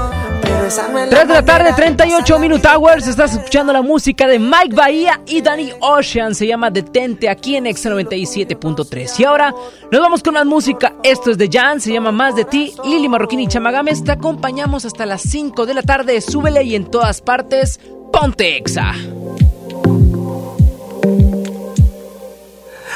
pero 0.42 0.66
esa 0.66 0.88
no 0.88 1.00
es 1.00 1.10
3 1.10 1.28
de 1.28 1.34
la 1.34 1.46
tarde, 1.46 1.72
manera. 1.72 1.76
38 1.76 2.40
Minute 2.40 2.68
Hours. 2.68 3.08
Estás 3.08 3.34
escuchando 3.34 3.74
la 3.74 3.82
música 3.82 4.28
de 4.28 4.40
Mike 4.40 4.76
Bahía 4.76 5.22
y 5.26 5.42
Danny 5.42 5.72
Ocean. 5.80 6.36
Se 6.36 6.46
llama 6.48 6.70
Detente 6.70 7.30
aquí 7.30 7.56
en 7.56 7.66
X97.3. 7.66 9.20
Y 9.20 9.24
ahora 9.26 9.54
nos 9.92 10.02
vamos 10.02 10.24
con 10.24 10.34
más 10.34 10.46
música. 10.46 10.94
Esto 11.04 11.32
es 11.32 11.38
de 11.38 11.50
Jan, 11.52 11.82
se 11.82 11.92
llama 11.94 12.12
Más 12.12 12.36
de 12.36 12.46
ti. 12.46 12.74
Lili 12.84 13.08
Marroquín 13.08 13.40
y 13.40 13.48
Chamagames. 13.48 14.04
Te 14.04 14.12
acompañamos 14.12 14.86
hasta 14.86 15.06
las 15.06 15.22
5 15.22 15.66
de 15.66 15.74
la 15.74 15.82
tarde. 15.82 16.22
Súbele 16.22 16.64
y 16.64 16.76
en 16.76 16.86
todas 16.86 17.22
partes, 17.22 17.80
ponte 18.12 18.58
Exa. 18.58 18.94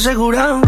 asegurado. 0.00 0.62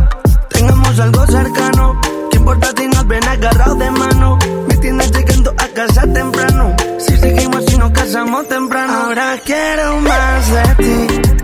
Tengamos 0.50 1.00
algo 1.00 1.26
cercano. 1.26 2.00
¿Qué 2.30 2.36
importa 2.36 2.68
si 2.76 2.86
nos 2.86 3.06
ven 3.06 3.24
agarrados 3.26 3.78
de 3.78 3.90
mano? 3.90 4.38
Me 4.68 4.76
tienes 4.76 5.10
llegando 5.10 5.54
a 5.56 5.68
casa 5.68 6.02
temprano. 6.12 6.76
Si 6.98 7.16
seguimos 7.16 7.72
y 7.72 7.78
nos 7.78 7.90
casamos 7.92 8.46
temprano. 8.48 8.92
Ahora 8.92 9.40
quiero 9.44 10.00
más 10.00 10.50
de 10.50 10.74
ti 10.84 11.42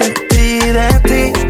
de 0.00 0.10
ti, 0.30 0.60
de 0.60 1.00
ti. 1.08 1.49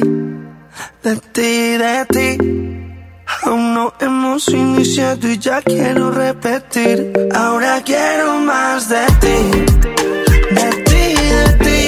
de 1.03 1.15
ti, 1.33 1.77
de 1.77 2.05
ti. 2.09 2.37
Aún 3.43 3.73
no 3.73 3.93
hemos 3.99 4.47
iniciado 4.49 5.27
y 5.27 5.37
ya 5.37 5.61
quiero 5.61 6.11
repetir. 6.11 7.11
Ahora 7.33 7.81
quiero 7.83 8.39
más 8.39 8.89
de 8.89 9.05
ti, 9.21 9.39
de 10.57 10.69
ti, 10.89 11.03
de 11.37 11.53
ti. 11.63 11.79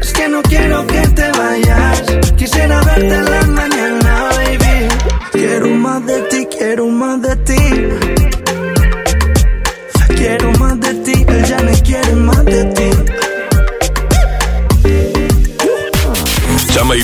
Es 0.00 0.12
que 0.12 0.28
no 0.28 0.42
quiero 0.42 0.86
que 0.86 1.00
te 1.08 1.30
vayas. 1.32 2.02
Quisiera 2.36 2.80
verte 2.82 3.22
la 3.30 3.41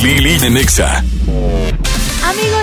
Lili 0.02 0.38
en 0.46 0.56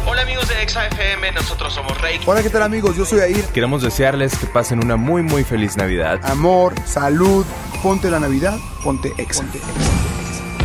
Hola 0.06 0.22
amigos 0.24 0.47
de 0.49 0.62
Exa 0.62 0.86
FM, 0.88 1.32
nosotros 1.32 1.74
somos 1.74 1.99
Rey. 2.01 2.20
Hola, 2.26 2.43
¿qué 2.43 2.49
tal 2.49 2.64
amigos? 2.64 2.97
Yo 2.97 3.06
soy 3.06 3.20
Air. 3.20 3.45
Queremos 3.53 3.82
desearles 3.82 4.38
que 4.38 4.47
pasen 4.47 4.84
una 4.84 4.97
muy 4.97 5.22
muy 5.22 5.43
feliz 5.43 5.78
Navidad. 5.78 6.20
Amor, 6.24 6.74
salud, 6.86 7.45
ponte 7.82 8.10
la 8.10 8.20
Navidad, 8.20 8.58
ponte 8.84 9.14
Exa. 9.18 9.45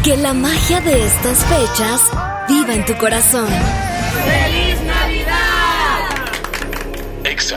Que 0.03 0.16
la 0.16 0.34
magia 0.34 0.80
de 0.80 1.07
estas 1.07 1.38
fechas 1.45 2.01
viva 2.49 2.74
en 2.74 2.84
tu 2.84 2.97
corazón. 2.97 3.47
¡Feliz 3.47 4.80
Navidad! 4.82 5.49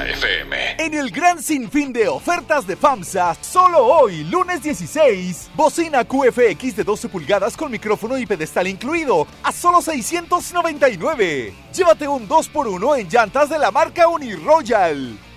FM. 0.02 0.76
En 0.80 0.94
el 0.96 1.12
gran 1.12 1.42
sinfín 1.42 1.94
de 1.94 2.08
ofertas 2.08 2.66
de 2.66 2.76
FAMSA, 2.76 3.36
solo 3.42 3.78
hoy, 3.78 4.24
lunes 4.24 4.64
16, 4.64 5.52
bocina 5.56 6.04
QFX 6.04 6.76
de 6.76 6.84
12 6.84 7.10
pulgadas 7.10 7.56
con 7.56 7.72
micrófono 7.72 8.18
y 8.18 8.26
pedestal 8.26 8.68
incluido, 8.68 9.28
a 9.44 9.52
solo 9.52 9.82
699. 9.82 11.54
Llévate 11.74 12.08
un 12.08 12.28
2x1 12.28 13.00
en 13.00 13.10
llantas 13.10 13.50
de 13.50 13.60
la 13.60 13.70
marca 13.70 14.08
Uniroyal. 14.08 15.16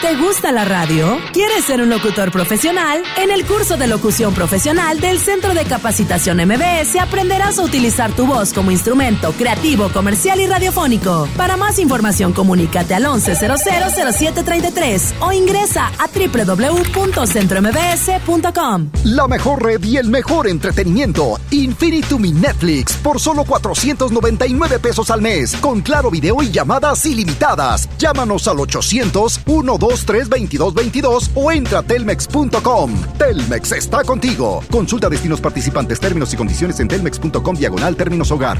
¿Te 0.00 0.14
gusta 0.14 0.52
la 0.52 0.64
radio? 0.64 1.18
¿Quieres 1.32 1.64
ser 1.64 1.82
un 1.82 1.90
locutor 1.90 2.30
profesional? 2.30 3.02
En 3.16 3.32
el 3.32 3.44
curso 3.44 3.76
de 3.76 3.88
locución 3.88 4.32
profesional 4.32 5.00
del 5.00 5.18
Centro 5.18 5.54
de 5.54 5.64
Capacitación 5.64 6.36
MBS 6.36 6.94
aprenderás 7.00 7.58
a 7.58 7.64
utilizar 7.64 8.12
tu 8.12 8.24
voz 8.24 8.52
como 8.52 8.70
instrumento 8.70 9.32
creativo, 9.32 9.88
comercial 9.88 10.40
y 10.40 10.46
radiofónico. 10.46 11.26
Para 11.36 11.56
más 11.56 11.80
información, 11.80 12.32
comunícate 12.32 12.94
al 12.94 13.06
11000733 13.06 15.14
o 15.18 15.32
ingresa 15.32 15.90
a 15.98 16.06
www.centrombs.com. 16.06 18.90
La 19.02 19.26
mejor 19.26 19.64
red 19.64 19.82
y 19.82 19.96
el 19.96 20.10
mejor 20.10 20.46
entretenimiento. 20.46 21.40
Infinitum 21.50 22.22
mi 22.22 22.30
Netflix 22.30 22.92
por 22.94 23.18
solo 23.18 23.44
499 23.44 24.78
pesos 24.78 25.10
al 25.10 25.22
mes. 25.22 25.56
Con 25.56 25.80
claro 25.80 26.08
video 26.08 26.40
y 26.40 26.52
llamadas 26.52 27.04
ilimitadas. 27.04 27.88
Llámanos 27.98 28.46
al 28.46 28.60
800 28.60 29.40
12 29.44 29.87
2222 29.88 31.30
o 31.34 31.52
entra 31.52 31.80
a 31.80 31.82
telmex.com. 31.82 32.94
Telmex 33.18 33.72
está 33.72 34.04
contigo. 34.04 34.62
Consulta 34.70 35.08
destinos 35.08 35.40
participantes, 35.40 36.00
términos 36.00 36.32
y 36.32 36.36
condiciones 36.36 36.80
en 36.80 36.88
telmex.com 36.88 37.56
diagonal 37.56 37.96
términos 37.96 38.30
hogar. 38.30 38.58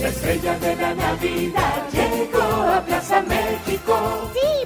La 0.00 0.08
estrella 0.08 0.58
de 0.58 0.76
la 0.76 0.94
Navidad 0.94 1.84
llegó 1.92 2.42
a 2.42 2.82
Plaza 2.86 3.20
México. 3.20 4.30
Sí, 4.32 4.59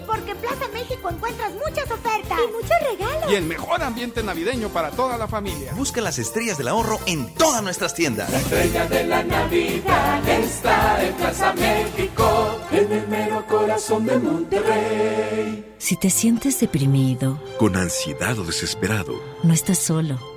ofertas 2.34 2.48
y 2.48 2.52
muchos 2.52 2.98
regalos. 2.98 3.32
Y 3.32 3.34
el 3.34 3.44
mejor 3.44 3.82
ambiente 3.82 4.22
navideño 4.22 4.68
para 4.68 4.90
toda 4.90 5.16
la 5.16 5.28
familia. 5.28 5.72
Busca 5.74 6.00
las 6.00 6.18
estrellas 6.18 6.58
del 6.58 6.68
ahorro 6.68 6.98
en 7.06 7.32
todas 7.34 7.62
nuestras 7.62 7.94
tiendas. 7.94 8.30
La 8.30 8.38
estrella 8.38 8.86
de 8.86 9.04
la 9.04 9.22
Navidad 9.22 10.28
está 10.28 11.04
en 11.04 11.14
Plaza 11.14 11.52
México, 11.54 12.60
en 12.70 12.92
el 12.92 13.08
mero 13.08 13.46
corazón 13.46 14.06
de 14.06 14.18
Monterrey. 14.18 15.74
Si 15.78 15.96
te 15.96 16.10
sientes 16.10 16.60
deprimido, 16.60 17.40
con 17.58 17.76
ansiedad 17.76 18.38
o 18.38 18.44
desesperado, 18.44 19.20
no 19.42 19.52
estás 19.52 19.78
solo. 19.78 20.33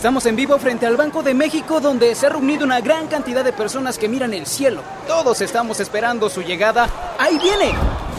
Estamos 0.00 0.24
en 0.24 0.34
vivo 0.34 0.58
frente 0.58 0.86
al 0.86 0.96
Banco 0.96 1.22
de 1.22 1.34
México 1.34 1.78
donde 1.78 2.14
se 2.14 2.24
ha 2.24 2.30
reunido 2.30 2.64
una 2.64 2.80
gran 2.80 3.06
cantidad 3.06 3.44
de 3.44 3.52
personas 3.52 3.98
que 3.98 4.08
miran 4.08 4.32
el 4.32 4.46
cielo. 4.46 4.80
Todos 5.06 5.42
estamos 5.42 5.78
esperando 5.78 6.30
su 6.30 6.40
llegada. 6.40 6.88
¡Ahí 7.18 7.38
viene! 7.38 7.74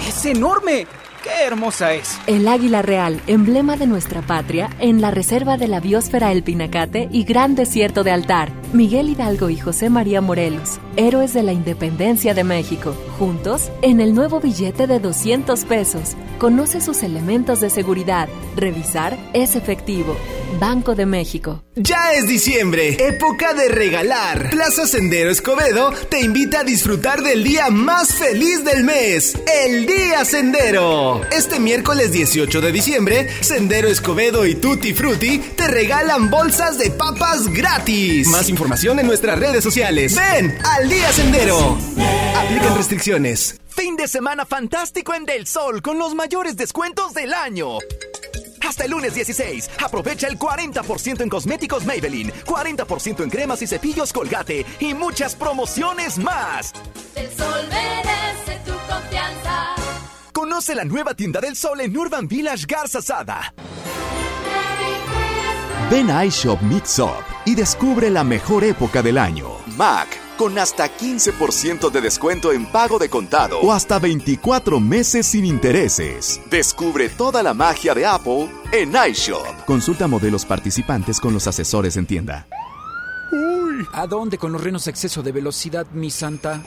¡Es 0.07 0.23
enorme! 0.25 0.85
¡Qué 1.23 1.43
hermosa 1.43 1.95
es! 1.95 2.19
El 2.27 2.47
águila 2.47 2.83
real, 2.83 3.19
emblema 3.25 3.77
de 3.77 3.87
nuestra 3.87 4.21
patria, 4.21 4.69
en 4.77 5.01
la 5.01 5.09
reserva 5.09 5.57
de 5.57 5.67
la 5.67 5.79
biosfera 5.79 6.31
El 6.31 6.43
Pinacate 6.43 7.09
y 7.11 7.23
Gran 7.23 7.55
Desierto 7.55 8.03
de 8.03 8.11
Altar. 8.11 8.60
Miguel 8.73 9.09
Hidalgo 9.09 9.49
y 9.49 9.57
José 9.57 9.89
María 9.89 10.21
Morelos, 10.21 10.79
héroes 10.95 11.33
de 11.33 11.43
la 11.43 11.51
independencia 11.51 12.33
de 12.33 12.45
México. 12.45 12.95
Juntos, 13.19 13.69
en 13.81 13.99
el 13.99 14.15
nuevo 14.15 14.39
billete 14.39 14.87
de 14.87 14.99
200 14.99 15.65
pesos. 15.65 16.15
Conoce 16.39 16.79
sus 16.79 17.03
elementos 17.03 17.59
de 17.59 17.69
seguridad. 17.69 18.29
Revisar 18.55 19.17
es 19.33 19.55
efectivo. 19.55 20.15
Banco 20.59 20.95
de 20.95 21.05
México. 21.05 21.63
Ya 21.75 22.13
es 22.13 22.27
diciembre, 22.27 22.97
época 23.07 23.53
de 23.53 23.69
regalar. 23.69 24.49
Plaza 24.49 24.85
Sendero 24.85 25.29
Escobedo 25.29 25.93
te 26.09 26.21
invita 26.21 26.61
a 26.61 26.63
disfrutar 26.63 27.21
del 27.21 27.43
día 27.43 27.69
más 27.69 28.13
feliz 28.13 28.63
del 28.65 28.83
mes, 28.83 29.37
el 29.65 29.85
Día 29.85 30.25
Sendero. 30.25 31.21
Este 31.31 31.59
miércoles 31.59 32.11
18 32.11 32.59
de 32.59 32.71
diciembre, 32.71 33.27
Sendero 33.41 33.87
Escobedo 33.87 34.45
y 34.45 34.55
Tutti 34.55 34.93
Frutti 34.93 35.39
te 35.55 35.67
regalan 35.67 36.29
bolsas 36.29 36.77
de 36.77 36.91
papas 36.91 37.47
gratis. 37.47 38.27
Más 38.27 38.49
información 38.49 38.60
en 38.63 39.07
nuestras 39.07 39.39
redes 39.39 39.63
sociales. 39.63 40.15
Ven 40.15 40.55
al 40.63 40.87
Día 40.87 41.11
Sendero. 41.11 41.77
Aplican 42.35 42.77
restricciones. 42.77 43.59
Fin 43.67 43.95
de 43.95 44.07
semana 44.07 44.45
fantástico 44.45 45.15
en 45.15 45.25
Del 45.25 45.47
Sol 45.47 45.81
con 45.81 45.97
los 45.97 46.13
mayores 46.13 46.55
descuentos 46.57 47.13
del 47.15 47.33
año. 47.33 47.79
Hasta 48.61 48.85
el 48.85 48.91
lunes 48.91 49.15
16, 49.15 49.71
aprovecha 49.83 50.27
el 50.27 50.37
40% 50.37 51.21
en 51.21 51.29
cosméticos 51.29 51.85
Maybelline, 51.85 52.31
40% 52.45 53.23
en 53.23 53.29
cremas 53.31 53.61
y 53.63 53.67
cepillos 53.67 54.13
Colgate 54.13 54.63
y 54.79 54.93
muchas 54.93 55.35
promociones 55.35 56.19
más. 56.19 56.71
El 57.15 57.29
sol 57.31 57.67
merece 57.67 58.59
tu 58.63 58.73
confianza. 58.87 59.75
Conoce 60.31 60.75
la 60.75 60.85
nueva 60.85 61.15
tienda 61.15 61.41
del 61.41 61.55
sol 61.55 61.81
en 61.81 61.97
Urban 61.97 62.27
Village 62.27 62.65
Garza 62.67 63.01
Sada. 63.01 63.53
Ven 65.91 66.09
a 66.09 66.23
iShop 66.23 66.61
Mix 66.61 66.99
Up 66.99 67.25
y 67.43 67.53
descubre 67.53 68.09
la 68.09 68.23
mejor 68.23 68.63
época 68.63 69.01
del 69.03 69.17
año. 69.17 69.49
Mac 69.75 70.07
con 70.37 70.57
hasta 70.57 70.87
15% 70.87 71.91
de 71.91 71.99
descuento 71.99 72.53
en 72.53 72.65
pago 72.65 72.97
de 72.97 73.09
contado 73.09 73.59
o 73.59 73.73
hasta 73.73 73.99
24 73.99 74.79
meses 74.79 75.25
sin 75.25 75.43
intereses. 75.43 76.39
Descubre 76.49 77.09
toda 77.09 77.43
la 77.43 77.53
magia 77.53 77.93
de 77.93 78.05
Apple 78.05 78.49
en 78.71 78.93
iShop. 79.09 79.65
Consulta 79.65 80.07
modelos 80.07 80.45
participantes 80.45 81.19
con 81.19 81.33
los 81.33 81.45
asesores 81.47 81.97
en 81.97 82.05
tienda. 82.05 82.47
¿A 83.93 84.07
dónde 84.07 84.37
con 84.37 84.51
los 84.51 84.63
renos 84.63 84.87
exceso 84.87 85.21
de 85.23 85.31
velocidad, 85.31 85.85
mi 85.93 86.11
santa? 86.11 86.63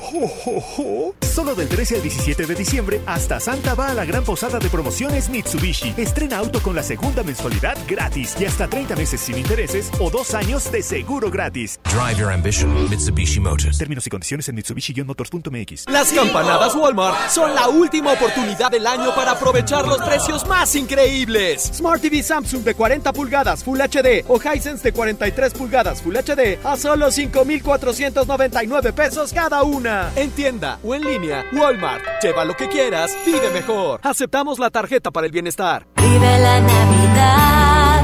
Solo 1.22 1.54
del 1.54 1.68
13 1.68 1.96
al 1.96 2.02
17 2.02 2.46
de 2.46 2.54
diciembre, 2.54 3.00
hasta 3.06 3.40
Santa 3.40 3.74
va 3.74 3.88
a 3.88 3.94
la 3.94 4.04
gran 4.04 4.24
posada 4.24 4.58
de 4.58 4.68
promociones 4.68 5.28
Mitsubishi. 5.28 5.94
Estrena 5.96 6.38
auto 6.38 6.62
con 6.62 6.74
la 6.74 6.82
segunda 6.82 7.22
mensualidad 7.22 7.76
gratis 7.88 8.36
y 8.38 8.44
hasta 8.44 8.68
30 8.68 8.96
meses 8.96 9.20
sin 9.20 9.38
intereses 9.38 9.90
o 10.00 10.10
dos 10.10 10.34
años 10.34 10.70
de 10.70 10.82
seguro 10.82 11.30
gratis. 11.30 11.80
Drive 11.84 12.18
your 12.18 12.32
ambition, 12.32 12.88
Mitsubishi 12.88 13.40
Motors. 13.40 13.78
Términos 13.78 14.06
y 14.06 14.10
condiciones 14.10 14.48
en 14.48 14.56
Mitsubishi-motors.mx. 14.56 15.90
Las 15.90 16.12
campanadas 16.12 16.74
Walmart 16.74 17.30
son 17.30 17.54
la 17.54 17.68
última 17.68 18.12
oportunidad 18.12 18.70
del 18.70 18.86
año 18.86 19.14
para 19.14 19.32
aprovechar 19.32 19.86
los 19.86 19.98
precios 19.98 20.46
más 20.46 20.74
increíbles. 20.74 21.70
Smart 21.74 22.00
TV 22.00 22.22
Samsung 22.22 22.62
de 22.62 22.74
40 22.74 23.12
pulgadas 23.12 23.64
Full 23.64 23.80
HD 23.80 24.24
o 24.28 24.38
Hisense 24.38 24.82
de 24.82 24.92
43 24.92 25.54
pulgadas 25.54 26.02
Full 26.02 26.16
HD 26.16 26.58
a 26.64 26.76
solo 26.76 27.03
5,499 27.10 28.92
pesos 28.92 29.32
cada 29.32 29.62
una. 29.62 30.10
En 30.16 30.30
tienda 30.30 30.78
o 30.82 30.94
en 30.94 31.02
línea, 31.02 31.44
Walmart. 31.52 32.02
Lleva 32.22 32.44
lo 32.44 32.56
que 32.56 32.68
quieras, 32.68 33.16
vive 33.24 33.50
mejor. 33.52 34.00
Aceptamos 34.02 34.58
la 34.58 34.70
tarjeta 34.70 35.10
para 35.10 35.26
el 35.26 35.32
bienestar. 35.32 35.86
Vive 35.96 36.38
la 36.38 36.60
Navidad, 36.60 38.02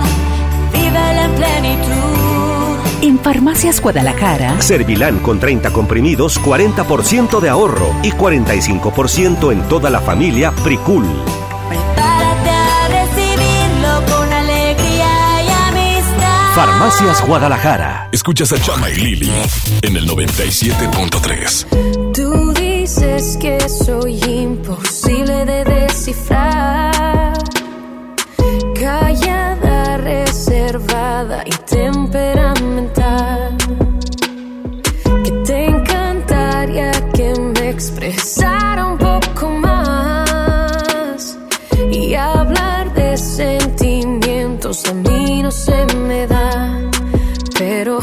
vive 0.73 1.15
la 1.15 1.29
plenitud. 1.37 2.01
En 3.03 3.19
Farmacias 3.19 3.81
Guadalajara. 3.81 4.61
Servilán 4.61 5.21
con 5.21 5.41
30 5.41 5.73
comprimidos, 5.73 6.39
40% 6.41 7.41
de 7.41 7.49
ahorro 7.49 7.95
y 8.03 8.11
45% 8.11 9.53
en 9.53 9.63
toda 9.69 9.89
la 9.89 10.01
familia 10.01 10.53
Pricul. 10.63 11.07
Prepárate 11.69 12.10
Farmacias 16.61 17.25
Guadalajara. 17.27 18.11
Escuchas 18.13 18.53
a 18.53 18.61
Chama 18.61 18.91
y 18.91 18.97
Lili 18.97 19.33
en 19.81 19.97
el 19.97 20.07
97.3. 20.07 22.13
Tú 22.13 22.53
dices 22.53 23.39
que 23.41 23.59
soy 23.67 24.23
imposible 24.25 25.47
de 25.47 25.65
descifrar. 25.65 27.33
Callada, 28.79 29.97
reservada 29.97 31.45
y 31.47 31.51
temperamental. 31.65 33.57
Que 35.25 35.31
te 35.47 35.65
encantaría 35.65 36.93
que 37.15 37.41
me 37.41 37.71
expresara 37.71 38.85
un 38.85 38.99
poco 38.99 39.49
más. 39.49 41.39
Y 41.91 42.15
hablar 42.15 42.93
de 42.93 43.17
sentimientos 43.17 44.85
a 44.85 44.93
mí 44.93 45.43
no 45.43 45.51
se 45.51 45.87
me. 45.87 46.00
Pero 47.81 47.99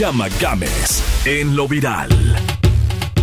Chama 0.00 0.28
Games 0.40 1.04
en 1.26 1.54
lo 1.54 1.68
viral. 1.68 2.08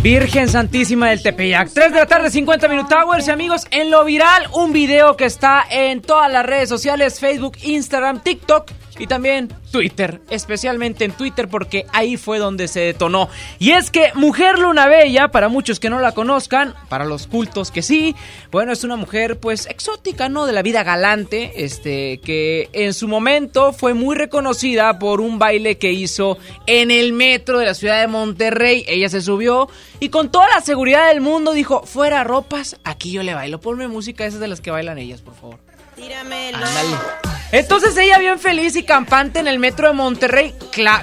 Virgen 0.00 0.48
Santísima 0.48 1.08
del 1.08 1.20
Tepeyac. 1.20 1.72
3 1.74 1.92
de 1.92 1.98
la 1.98 2.06
tarde, 2.06 2.30
50 2.30 2.68
Minute 2.68 2.94
Hours. 2.94 3.26
Y 3.26 3.32
amigos, 3.32 3.66
en 3.72 3.90
lo 3.90 4.04
viral, 4.04 4.46
un 4.52 4.72
video 4.72 5.16
que 5.16 5.24
está 5.24 5.64
en 5.68 6.00
todas 6.02 6.30
las 6.30 6.46
redes 6.46 6.68
sociales: 6.68 7.18
Facebook, 7.18 7.56
Instagram, 7.64 8.22
TikTok 8.22 8.70
y 8.98 9.08
también 9.08 9.48
Twitter. 9.72 10.20
Especialmente 10.30 11.04
en 11.04 11.12
Twitter, 11.12 11.48
porque 11.48 11.86
ahí 11.92 12.16
fue 12.16 12.38
donde 12.38 12.68
se 12.68 12.80
detonó. 12.80 13.28
Y 13.58 13.72
es 13.72 13.90
que 13.90 14.12
Mujer 14.14 14.60
Luna 14.60 14.86
Bella, 14.86 15.32
para 15.32 15.48
muchos 15.48 15.80
que 15.80 15.90
no 15.90 15.98
la 15.98 16.12
conozcan, 16.12 16.74
para 16.88 17.04
los 17.04 17.26
cultos 17.26 17.72
que 17.72 17.82
sí, 17.82 18.14
bueno, 18.52 18.72
es 18.72 18.84
una 18.84 18.94
mujer 18.96 19.38
pues 19.40 19.66
exótica, 19.66 19.97
¿no? 20.30 20.46
De 20.46 20.52
la 20.52 20.62
vida 20.62 20.82
galante, 20.82 21.64
este, 21.64 22.18
que 22.18 22.68
en 22.72 22.94
su 22.94 23.08
momento 23.08 23.72
fue 23.72 23.94
muy 23.94 24.16
reconocida 24.16 24.98
por 24.98 25.20
un 25.20 25.38
baile 25.38 25.78
que 25.78 25.92
hizo 25.92 26.38
en 26.66 26.90
el 26.90 27.12
metro 27.12 27.58
de 27.58 27.66
la 27.66 27.74
ciudad 27.74 28.00
de 28.00 28.06
Monterrey. 28.06 28.84
Ella 28.88 29.08
se 29.08 29.20
subió 29.20 29.68
y 30.00 30.08
con 30.08 30.30
toda 30.30 30.48
la 30.48 30.60
seguridad 30.60 31.08
del 31.08 31.20
mundo 31.20 31.52
dijo, 31.52 31.82
fuera 31.84 32.24
ropas, 32.24 32.76
aquí 32.84 33.12
yo 33.12 33.22
le 33.22 33.34
bailo. 33.34 33.60
Ponme 33.60 33.88
música, 33.88 34.24
esas 34.24 34.40
de 34.40 34.48
las 34.48 34.60
que 34.60 34.70
bailan 34.70 34.98
ellas, 34.98 35.20
por 35.20 35.34
favor. 35.34 35.58
Tíramelo. 35.94 36.58
Ándale. 36.58 37.37
Entonces 37.50 37.96
ella 37.96 38.18
bien 38.18 38.38
feliz 38.38 38.76
y 38.76 38.82
campante 38.82 39.38
en 39.38 39.48
el 39.48 39.58
metro 39.58 39.88
de 39.88 39.94
Monterrey. 39.94 40.54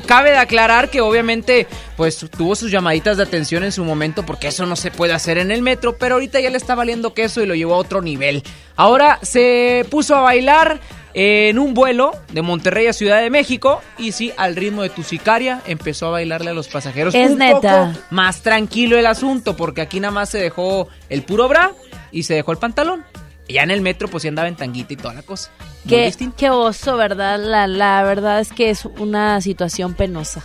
cabe 0.05 0.31
de 0.31 0.37
aclarar 0.37 0.89
que 0.89 1.01
obviamente 1.01 1.65
pues 1.97 2.17
tuvo 2.37 2.55
sus 2.55 2.69
llamaditas 2.69 3.17
de 3.17 3.23
atención 3.23 3.63
en 3.63 3.71
su 3.71 3.83
momento 3.83 4.25
porque 4.25 4.47
eso 4.47 4.65
no 4.65 4.75
se 4.75 4.91
puede 4.91 5.13
hacer 5.13 5.39
en 5.39 5.49
el 5.49 5.63
metro, 5.63 5.97
pero 5.97 6.15
ahorita 6.15 6.39
ya 6.39 6.51
le 6.51 6.57
está 6.57 6.75
valiendo 6.75 7.13
queso 7.13 7.41
y 7.41 7.47
lo 7.47 7.55
llevó 7.55 7.73
a 7.73 7.77
otro 7.77 8.01
nivel. 8.01 8.43
Ahora 8.75 9.17
se 9.23 9.87
puso 9.89 10.15
a 10.15 10.21
bailar 10.21 10.79
en 11.15 11.57
un 11.57 11.73
vuelo 11.73 12.11
de 12.31 12.41
Monterrey 12.43 12.87
a 12.87 12.93
Ciudad 12.93 13.21
de 13.21 13.29
México 13.31 13.81
y 13.97 14.11
sí, 14.11 14.31
al 14.37 14.55
ritmo 14.55 14.83
de 14.83 14.89
tu 14.89 15.01
sicaria 15.01 15.61
empezó 15.65 16.07
a 16.07 16.11
bailarle 16.11 16.51
a 16.51 16.53
los 16.53 16.67
pasajeros. 16.67 17.15
Es 17.15 17.31
un 17.31 17.39
neta. 17.39 17.93
Poco 17.93 18.05
más 18.11 18.41
tranquilo 18.41 18.99
el 18.99 19.07
asunto 19.07 19.55
porque 19.55 19.81
aquí 19.81 19.99
nada 19.99 20.11
más 20.11 20.29
se 20.29 20.37
dejó 20.37 20.89
el 21.09 21.23
puro 21.23 21.47
bra 21.47 21.71
y 22.11 22.23
se 22.23 22.35
dejó 22.35 22.51
el 22.51 22.59
pantalón. 22.59 23.03
Ya 23.47 23.63
en 23.63 23.71
el 23.71 23.81
metro 23.81 24.07
pues 24.07 24.23
sí 24.23 24.27
andaba 24.27 24.47
en 24.47 24.55
tanguita 24.55 24.93
y 24.93 24.97
toda 24.97 25.13
la 25.13 25.21
cosa. 25.21 25.51
Qué, 25.87 26.13
qué 26.35 26.49
oso, 26.49 26.97
¿verdad? 26.97 27.39
La, 27.39 27.67
la 27.67 28.03
verdad 28.03 28.39
es 28.39 28.51
que 28.51 28.69
es 28.69 28.85
una 28.85 29.39
situación 29.41 29.93
penosa. 29.93 30.43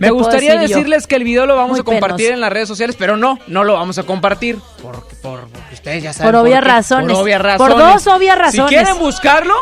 Me 0.00 0.10
gustaría 0.10 0.58
decirles 0.58 1.06
que 1.06 1.16
el 1.16 1.24
video 1.24 1.46
lo 1.46 1.56
vamos 1.56 1.80
a 1.80 1.82
compartir 1.82 2.32
en 2.32 2.40
las 2.40 2.52
redes 2.52 2.68
sociales, 2.68 2.96
pero 2.98 3.16
no, 3.16 3.38
no 3.46 3.64
lo 3.64 3.74
vamos 3.74 3.98
a 3.98 4.02
compartir. 4.04 4.58
Porque, 4.82 5.16
por, 5.16 5.48
ustedes 5.72 6.02
ya 6.02 6.12
saben. 6.12 6.32
Por 6.32 6.40
obvias 6.42 6.62
razones. 6.62 7.12
Por 7.12 7.24
obvias 7.24 7.42
razones. 7.42 7.74
Por 7.74 7.82
dos 7.82 8.06
obvias 8.06 8.38
razones. 8.38 8.70
Si 8.70 8.74
quieren 8.74 8.98
buscarlo, 8.98 9.54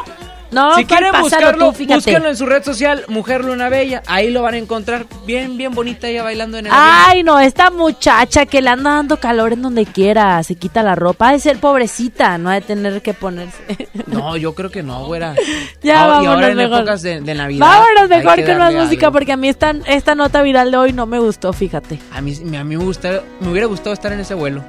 no, 0.51 0.75
si 0.77 0.85
quieren 0.85 1.13
buscarlo, 1.21 1.73
búsquenlo 1.73 2.29
en 2.29 2.37
su 2.37 2.47
red 2.47 2.63
social, 2.63 3.05
Mujer 3.09 3.45
Luna 3.45 3.69
Bella. 3.69 4.03
Ahí 4.07 4.31
lo 4.31 4.43
van 4.43 4.55
a 4.55 4.59
encontrar 4.59 5.07
bien, 5.25 5.57
bien 5.57 5.73
bonita 5.75 6.09
ella 6.09 6.23
bailando 6.23 6.59
en 6.59 6.67
el 6.67 6.73
Ay, 6.75 7.23
no, 7.23 7.41
esta 7.41 7.71
muchacha 7.71 8.47
que 8.47 8.63
le 8.63 8.71
anda 8.71 8.91
dando 8.95 9.19
calor 9.19 9.53
en 9.53 9.63
donde 9.63 9.85
quiera, 9.87 10.43
se 10.43 10.55
quita 10.55 10.83
la 10.83 10.95
ropa, 10.95 11.29
ha 11.29 11.33
de 11.33 11.41
ser 11.41 11.59
pobrecita, 11.59 12.39
no 12.39 12.51
ha 12.51 12.55
de 12.55 12.61
tener 12.61 13.03
que 13.03 13.15
ponerse. 13.15 13.57
No, 14.07 14.37
yo 14.37 14.55
creo 14.55 14.71
que 14.71 14.83
no, 14.83 15.05
güera. 15.07 15.35
ya, 15.83 16.05
ah, 16.05 16.07
vámonos 16.07 16.25
y 16.25 16.35
ahora 16.35 16.49
en 16.49 16.57
mejor. 16.57 16.79
épocas 16.79 17.03
de, 17.03 17.21
de 17.21 17.35
Navidad. 17.35 17.67
Vámonos 17.67 18.09
mejor 18.09 18.45
con 18.45 18.59
más 18.59 18.75
música, 18.75 19.11
porque 19.11 19.33
a 19.33 19.37
mí 19.37 19.49
esta, 19.49 19.75
esta 19.87 20.15
nota 20.15 20.43
viral 20.43 20.71
de 20.71 20.77
hoy 20.77 20.93
no 20.93 21.07
me 21.07 21.19
gustó, 21.19 21.53
fíjate. 21.53 21.99
A 22.13 22.21
mí, 22.21 22.35
a 22.57 22.65
mí 22.65 22.77
me, 22.77 22.85
gusta, 22.85 23.23
me 23.41 23.51
hubiera 23.51 23.67
gustado 23.67 23.93
estar 23.93 24.13
en 24.13 24.21
ese 24.21 24.35
vuelo. 24.35 24.65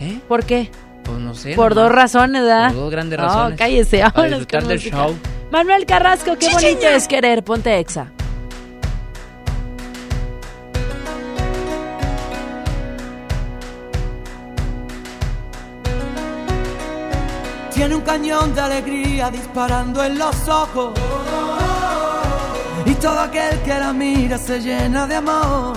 ¿Eh? 0.00 0.18
¿Por 0.28 0.44
qué? 0.44 0.70
Pues 1.08 1.20
no 1.20 1.34
sé. 1.34 1.54
Por 1.54 1.74
dos 1.74 1.90
razones, 1.90 2.42
¿verdad? 2.42 2.68
Por 2.68 2.76
dos 2.76 2.90
grandes 2.90 3.18
razones. 3.18 3.50
No, 3.52 3.56
cállese. 3.56 4.04
Para 4.14 4.28
disfrutar 4.28 4.66
del 4.66 4.78
show. 4.78 5.16
Manuel 5.50 5.86
Carrasco, 5.86 6.36
qué 6.38 6.50
bonito 6.52 6.86
es 6.86 7.08
querer. 7.08 7.42
Ponte 7.42 7.78
exa. 7.78 8.12
Tiene 17.72 17.94
un 17.94 18.02
cañón 18.02 18.54
de 18.54 18.60
alegría 18.60 19.30
disparando 19.30 20.04
en 20.04 20.18
los 20.18 20.48
ojos. 20.48 20.92
Y 22.84 22.94
todo 22.94 23.20
aquel 23.20 23.58
que 23.62 23.78
la 23.78 23.92
mira 23.92 24.36
se 24.36 24.60
llena 24.60 25.06
de 25.06 25.14
amor. 25.16 25.76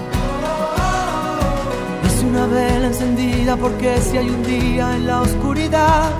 Una 2.31 2.45
vela 2.45 2.87
encendida 2.87 3.57
porque 3.57 3.97
si 3.99 4.17
hay 4.17 4.29
un 4.29 4.41
día 4.43 4.95
en 4.95 5.05
la 5.05 5.19
oscuridad. 5.19 6.11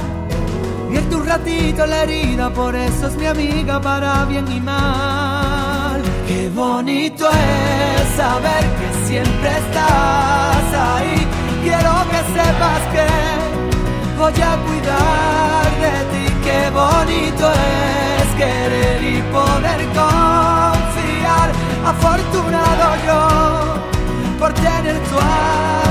Vierte 0.90 1.16
un 1.16 1.26
ratito 1.26 1.86
la 1.86 2.04
herida, 2.04 2.50
por 2.50 2.76
eso 2.76 3.08
es 3.08 3.16
mi 3.16 3.28
amiga 3.28 3.80
para 3.80 4.26
bien 4.26 4.46
y 4.52 4.60
mal. 4.60 6.02
Qué 6.28 6.50
bonito 6.54 7.30
es 7.30 8.16
saber 8.18 8.64
que 8.78 9.08
siempre 9.08 9.52
estás 9.64 10.66
ahí. 10.90 11.16
Quiero 11.64 11.94
que 12.12 12.22
sepas 12.36 12.82
que 12.92 13.08
voy 14.20 14.34
a 14.34 14.54
cuidar 14.66 15.66
de 15.84 15.96
ti. 16.12 16.26
Qué 16.44 16.70
bonito 16.72 17.54
es 17.54 18.28
querer 18.36 19.02
y 19.02 19.22
poder 19.32 19.80
confiar. 19.96 21.48
Afortunado 21.86 22.86
yo 23.08 23.20
por 24.38 24.52
tener 24.56 25.00
tu 25.10 25.18
amistad. 25.18 25.91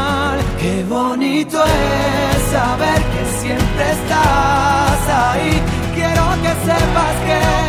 Qué 0.61 0.85
bonito 0.87 1.57
es 1.57 2.51
saber 2.51 3.01
que 3.13 3.23
siempre 3.41 3.91
estás 3.97 5.01
ahí. 5.09 5.59
Quiero 5.95 6.23
que 6.43 6.53
sepas 6.67 7.15
que 7.25 7.61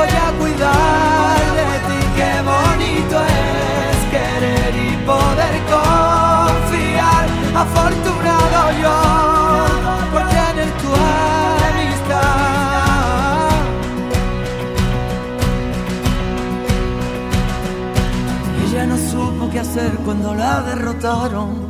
voy 0.00 0.08
a 0.08 0.32
cuidar 0.38 1.38
de 1.58 1.68
ti. 1.88 2.00
Qué 2.18 2.32
bonito 2.52 3.16
es 3.20 3.98
querer 4.14 4.72
y 4.74 4.90
poder 5.04 5.54
confiar. 5.74 7.26
Afortunado 7.64 8.60
yo 8.82 8.98
por 10.12 10.22
tener 10.36 10.70
tu 10.80 10.90
amistad. 11.68 12.30
Ella 18.64 18.82
no 18.86 18.96
supo 18.96 19.50
qué 19.50 19.58
hacer 19.60 19.92
cuando 20.04 20.34
la 20.34 20.62
derrotaron. 20.62 21.69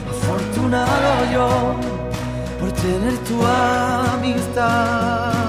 Afortunado 0.21 1.31
yo 1.33 1.75
por 2.59 2.71
tener 2.73 3.17
tu 3.19 3.43
amistad. 3.43 5.40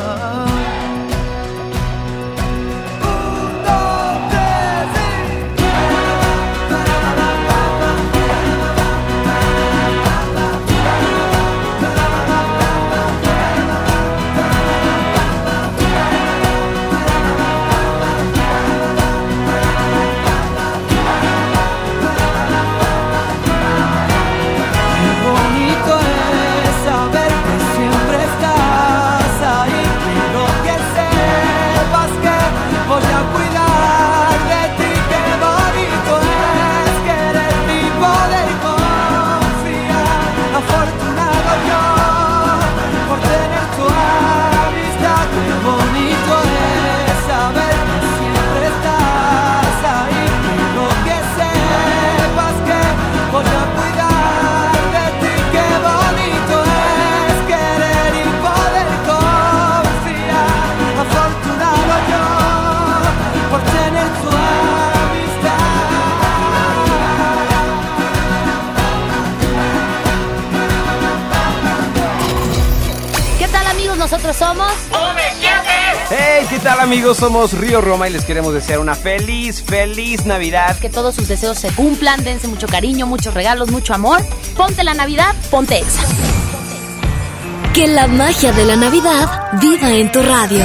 Tal 76.63 76.81
amigos? 76.81 77.17
Somos 77.17 77.53
Río 77.53 77.81
Roma 77.81 78.09
y 78.09 78.13
les 78.13 78.25
queremos 78.25 78.55
desear 78.55 78.79
una 78.79 78.95
feliz, 78.95 79.63
feliz 79.63 80.25
Navidad. 80.25 80.79
Que 80.79 80.89
todos 80.89 81.15
sus 81.15 81.27
deseos 81.27 81.59
se 81.59 81.71
cumplan, 81.73 82.23
dense 82.23 82.47
mucho 82.47 82.69
cariño, 82.69 83.07
muchos 83.07 83.35
regalos, 83.35 83.71
mucho 83.71 83.95
amor. 83.95 84.21
Ponte 84.57 84.85
la 84.85 84.95
Navidad, 84.95 85.35
ponte 85.51 85.79
Exa. 85.79 86.03
Que 87.75 87.89
la 87.89 88.07
magia 88.07 88.53
de 88.53 88.65
la 88.65 88.77
Navidad 88.77 89.59
viva 89.61 89.91
en 89.91 90.13
tu 90.13 90.23
radio. 90.23 90.65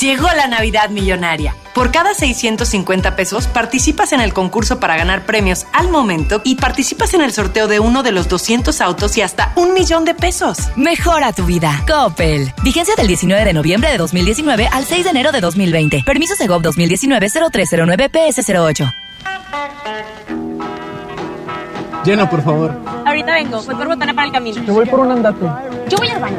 Llegó 0.00 0.26
la 0.36 0.46
Navidad 0.46 0.90
Millonaria. 0.90 1.54
Por 1.74 1.90
cada 1.90 2.12
650 2.12 3.16
pesos 3.16 3.46
participas 3.46 4.12
en 4.12 4.20
el 4.20 4.34
concurso 4.34 4.78
para 4.78 4.94
ganar 4.94 5.24
premios 5.24 5.66
al 5.72 5.88
momento 5.88 6.42
y 6.44 6.56
participas 6.56 7.14
en 7.14 7.22
el 7.22 7.32
sorteo 7.32 7.66
de 7.66 7.80
uno 7.80 8.02
de 8.02 8.12
los 8.12 8.28
200 8.28 8.78
autos 8.82 9.16
y 9.16 9.22
hasta 9.22 9.52
un 9.56 9.72
millón 9.72 10.04
de 10.04 10.14
pesos. 10.14 10.58
Mejora 10.76 11.32
tu 11.32 11.46
vida. 11.46 11.82
Coppel. 11.88 12.52
Vigencia 12.62 12.94
del 12.94 13.06
19 13.06 13.42
de 13.42 13.52
noviembre 13.54 13.90
de 13.90 13.96
2019 13.96 14.68
al 14.70 14.84
6 14.84 15.04
de 15.04 15.10
enero 15.10 15.32
de 15.32 15.40
2020. 15.40 16.02
Permiso 16.04 16.34
Segov 16.34 16.60
2019-0309 16.62 18.10
PS08. 18.10 18.92
Llena, 22.04 22.28
por 22.28 22.44
favor. 22.44 22.78
Ahorita 23.06 23.32
vengo, 23.32 23.62
voy 23.62 23.74
por 23.74 23.88
botana 23.88 24.12
para 24.14 24.26
el 24.26 24.32
camino. 24.32 24.62
Yo 24.62 24.74
voy 24.74 24.86
por 24.86 25.00
un 25.00 25.10
andate. 25.10 25.46
Yo 25.88 25.96
voy 25.96 26.08
al 26.08 26.20
baño. 26.20 26.38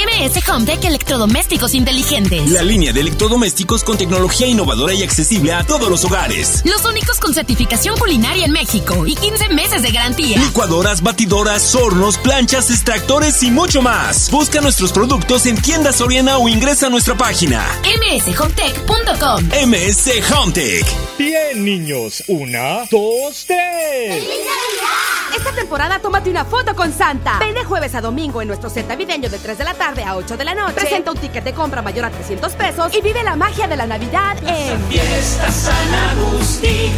MS 0.00 0.48
Hometech 0.48 0.82
Electrodomésticos 0.86 1.74
Inteligentes. 1.74 2.50
La 2.50 2.62
línea 2.62 2.90
de 2.90 3.00
electrodomésticos 3.00 3.84
con 3.84 3.98
tecnología 3.98 4.46
innovadora 4.46 4.94
y 4.94 5.02
accesible 5.02 5.52
a 5.52 5.62
todos 5.64 5.90
los 5.90 6.06
hogares. 6.06 6.62
Los 6.64 6.86
únicos 6.86 7.18
con 7.18 7.34
certificación 7.34 7.98
culinaria 7.98 8.46
en 8.46 8.52
México 8.52 9.06
y 9.06 9.14
15 9.14 9.50
meses 9.50 9.82
de 9.82 9.90
garantía. 9.90 10.38
Licuadoras, 10.38 11.02
batidoras, 11.02 11.74
hornos, 11.74 12.16
planchas, 12.16 12.70
extractores 12.70 13.42
y 13.42 13.50
mucho 13.50 13.82
más. 13.82 14.30
Busca 14.30 14.62
nuestros 14.62 14.90
productos 14.92 15.44
en 15.44 15.60
tiendas 15.60 15.96
Soriana 15.96 16.38
o 16.38 16.48
ingresa 16.48 16.86
a 16.86 16.90
nuestra 16.90 17.14
página. 17.14 17.62
mshometech.com. 17.82 19.44
MS 19.68 20.32
Hometech. 20.32 20.86
Bien, 21.18 21.62
niños. 21.62 22.24
Una, 22.26 22.86
dos, 22.90 23.44
tres. 23.46 24.24
Esta 25.36 25.52
temporada 25.52 25.98
tómate 26.00 26.30
una 26.30 26.44
foto 26.44 26.74
con 26.74 26.92
Santa. 26.92 27.38
Ven 27.38 27.54
de 27.54 27.64
jueves 27.64 27.94
a 27.94 28.00
domingo 28.00 28.40
en 28.40 28.48
nuestro 28.48 28.70
set 28.70 28.88
navideño 28.88 29.28
de 29.28 29.38
3 29.38 29.58
de 29.58 29.64
la 29.64 29.74
tarde 29.74 29.89
a 29.98 30.16
8 30.16 30.36
de 30.36 30.44
la 30.44 30.54
noche. 30.54 30.74
Presenta 30.74 31.10
un 31.10 31.18
ticket 31.18 31.42
de 31.42 31.52
compra 31.52 31.82
mayor 31.82 32.04
a 32.04 32.10
300 32.10 32.52
pesos 32.52 32.94
y 32.94 33.00
vive 33.00 33.22
la 33.22 33.34
magia 33.34 33.66
de 33.66 33.76
la 33.76 33.86
Navidad 33.86 34.36
en 34.46 34.80
Fiesta 34.84 35.50
San 35.50 35.94
Agustín. 36.10 36.92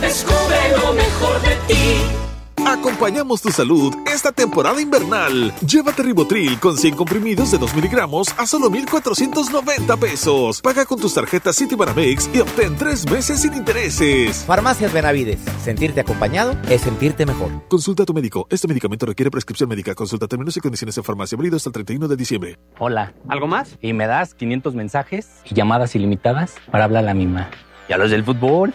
Descubre 0.00 0.56
lo 0.82 0.92
mejor 0.94 1.40
de 1.42 1.56
ti. 1.68 2.25
Acompañamos 2.66 3.42
tu 3.42 3.52
salud 3.52 3.94
esta 4.12 4.32
temporada 4.32 4.82
invernal. 4.82 5.54
Llévate 5.64 6.02
Ribotril 6.02 6.58
con 6.58 6.76
100 6.76 6.96
comprimidos 6.96 7.52
de 7.52 7.58
2 7.58 7.76
miligramos 7.76 8.34
a 8.36 8.44
solo 8.44 8.68
1,490 8.68 9.96
pesos. 9.96 10.60
Paga 10.62 10.84
con 10.84 10.98
tus 10.98 11.14
tarjetas 11.14 11.54
Citibanamex 11.54 12.28
y 12.34 12.40
obtén 12.40 12.76
3 12.76 13.08
meses 13.08 13.42
sin 13.42 13.54
intereses. 13.54 14.42
Farmacias 14.48 14.92
Benavides. 14.92 15.38
Sentirte 15.62 16.00
acompañado 16.00 16.56
es 16.68 16.80
sentirte 16.80 17.24
mejor. 17.24 17.52
Consulta 17.68 18.02
a 18.02 18.06
tu 18.06 18.12
médico. 18.12 18.48
Este 18.50 18.66
medicamento 18.66 19.06
requiere 19.06 19.30
prescripción 19.30 19.68
médica. 19.68 19.94
Consulta 19.94 20.26
términos 20.26 20.56
y 20.56 20.60
condiciones 20.60 20.98
en 20.98 21.04
farmacia. 21.04 21.38
Válido 21.38 21.56
hasta 21.56 21.68
el 21.68 21.74
31 21.74 22.08
de 22.08 22.16
diciembre. 22.16 22.58
Hola. 22.80 23.14
¿Algo 23.28 23.46
más? 23.46 23.78
Y 23.80 23.92
me 23.92 24.08
das 24.08 24.34
500 24.34 24.74
mensajes 24.74 25.28
y 25.44 25.54
llamadas 25.54 25.94
ilimitadas 25.94 26.56
para 26.72 26.82
hablar 26.82 27.04
a 27.04 27.06
la 27.06 27.14
misma. 27.14 27.48
¿Y 27.88 27.92
a 27.92 27.96
los 27.96 28.10
del 28.10 28.24
fútbol? 28.24 28.74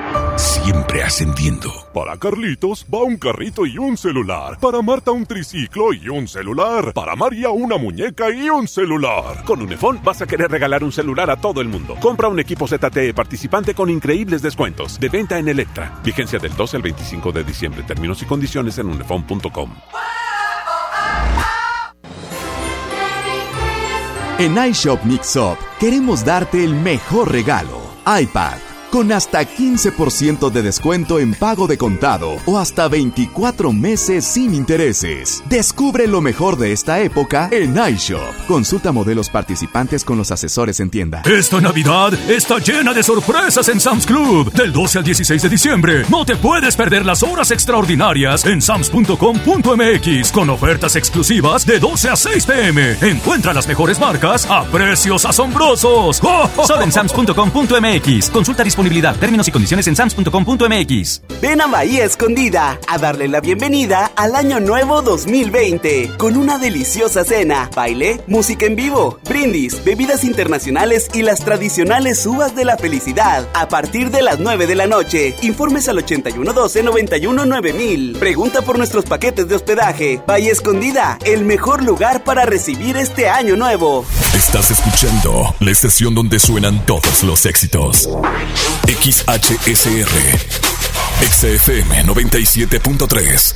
Siempre 0.37 1.03
ascendiendo. 1.03 1.71
Para 1.93 2.17
Carlitos 2.17 2.85
va 2.93 3.03
un 3.03 3.17
carrito 3.17 3.65
y 3.65 3.77
un 3.77 3.97
celular. 3.97 4.57
Para 4.59 4.81
Marta 4.81 5.11
un 5.11 5.25
triciclo 5.25 5.93
y 5.93 6.09
un 6.09 6.27
celular. 6.27 6.93
Para 6.93 7.15
María 7.15 7.49
una 7.49 7.77
muñeca 7.77 8.29
y 8.31 8.49
un 8.49 8.67
celular. 8.67 9.43
Con 9.45 9.61
Unifón 9.61 9.99
vas 10.03 10.21
a 10.21 10.25
querer 10.25 10.49
regalar 10.49 10.83
un 10.83 10.91
celular 10.91 11.29
a 11.29 11.35
todo 11.35 11.61
el 11.61 11.67
mundo. 11.67 11.95
Compra 11.99 12.27
un 12.27 12.39
equipo 12.39 12.67
ZTE 12.67 13.13
participante 13.13 13.73
con 13.73 13.89
increíbles 13.89 14.41
descuentos. 14.41 14.99
De 14.99 15.09
venta 15.09 15.37
en 15.37 15.47
Electra. 15.47 15.99
Vigencia 16.03 16.39
del 16.39 16.55
12 16.55 16.77
al 16.77 16.83
25 16.83 17.31
de 17.31 17.43
diciembre. 17.43 17.83
Términos 17.83 18.21
y 18.21 18.25
condiciones 18.25 18.77
en 18.77 18.87
unifón.com. 18.87 19.73
En 24.39 24.57
iShop 24.69 25.03
Mix 25.03 25.35
Up 25.35 25.57
queremos 25.79 26.25
darte 26.25 26.63
el 26.63 26.73
mejor 26.73 27.31
regalo. 27.31 27.79
iPad 28.07 28.70
con 28.91 29.11
hasta 29.11 29.41
15% 29.43 30.51
de 30.51 30.61
descuento 30.61 31.19
en 31.19 31.33
pago 31.33 31.67
de 31.67 31.77
contado 31.77 32.37
o 32.45 32.59
hasta 32.59 32.87
24 32.87 33.71
meses 33.71 34.25
sin 34.25 34.53
intereses. 34.53 35.43
Descubre 35.49 36.07
lo 36.07 36.21
mejor 36.21 36.57
de 36.57 36.73
esta 36.73 36.99
época 36.99 37.49
en 37.51 37.75
iShop. 37.93 38.45
Consulta 38.47 38.91
modelos 38.91 39.29
participantes 39.29 40.03
con 40.03 40.17
los 40.17 40.31
asesores 40.31 40.79
en 40.79 40.89
tienda. 40.89 41.23
Esta 41.25 41.61
Navidad 41.61 42.13
está 42.29 42.59
llena 42.59 42.93
de 42.93 43.03
sorpresas 43.03 43.69
en 43.69 43.79
Sam's 43.79 44.05
Club. 44.05 44.51
Del 44.51 44.71
12 44.73 44.99
al 44.99 45.03
16 45.03 45.41
de 45.41 45.49
diciembre, 45.49 46.03
no 46.09 46.25
te 46.25 46.35
puedes 46.35 46.75
perder 46.75 47.05
las 47.05 47.23
horas 47.23 47.51
extraordinarias 47.51 48.45
en 48.45 48.61
sams.com.mx 48.61 50.31
con 50.31 50.49
ofertas 50.49 50.95
exclusivas 50.95 51.65
de 51.65 51.79
12 51.79 52.09
a 52.09 52.15
6 52.15 52.45
pm. 52.45 52.97
Encuentra 53.01 53.53
las 53.53 53.67
mejores 53.67 53.99
marcas 53.99 54.45
a 54.49 54.65
precios 54.65 55.25
asombrosos. 55.25 56.17
Solo 56.67 56.81
en 56.81 56.91
sams.com.mx. 56.91 58.29
Consulta 58.29 58.63
disponibilidad, 58.81 59.15
términos 59.17 59.47
y 59.47 59.51
condiciones 59.51 59.87
en 59.87 59.95
sams.com.mx. 59.95 61.21
Ven 61.39 61.61
a 61.61 61.67
Bahía 61.67 62.03
Escondida 62.03 62.79
a 62.87 62.97
darle 62.97 63.27
la 63.27 63.39
bienvenida 63.39 64.11
al 64.15 64.35
Año 64.35 64.59
Nuevo 64.59 65.01
2020 65.03 66.13
con 66.17 66.35
una 66.35 66.57
deliciosa 66.57 67.23
cena, 67.23 67.69
baile, 67.75 68.21
música 68.27 68.65
en 68.65 68.75
vivo, 68.75 69.19
brindis, 69.27 69.83
bebidas 69.83 70.23
internacionales 70.23 71.09
y 71.13 71.21
las 71.21 71.41
tradicionales 71.41 72.25
uvas 72.25 72.55
de 72.55 72.65
la 72.65 72.77
felicidad 72.77 73.47
a 73.53 73.69
partir 73.69 74.09
de 74.09 74.23
las 74.23 74.39
9 74.39 74.65
de 74.65 74.75
la 74.75 74.87
noche. 74.87 75.35
Informes 75.43 75.87
al 75.87 75.99
8112 75.99 76.83
91 76.83 77.45
9000. 77.45 78.17
Pregunta 78.17 78.61
por 78.63 78.77
nuestros 78.77 79.05
paquetes 79.05 79.47
de 79.47 79.55
hospedaje. 79.55 80.21
Bahía 80.25 80.51
Escondida, 80.51 81.19
el 81.25 81.45
mejor 81.45 81.83
lugar 81.83 82.23
para 82.23 82.45
recibir 82.45 82.97
este 82.97 83.29
año 83.29 83.55
nuevo. 83.55 84.05
Estás 84.33 84.71
escuchando 84.71 85.53
la 85.59 85.71
estación 85.71 86.15
donde 86.15 86.39
suenan 86.39 86.83
todos 86.85 87.23
los 87.23 87.45
éxitos. 87.45 88.09
XHSR. 88.87 90.09
XFM 91.29 92.03
97.3. 92.05 93.55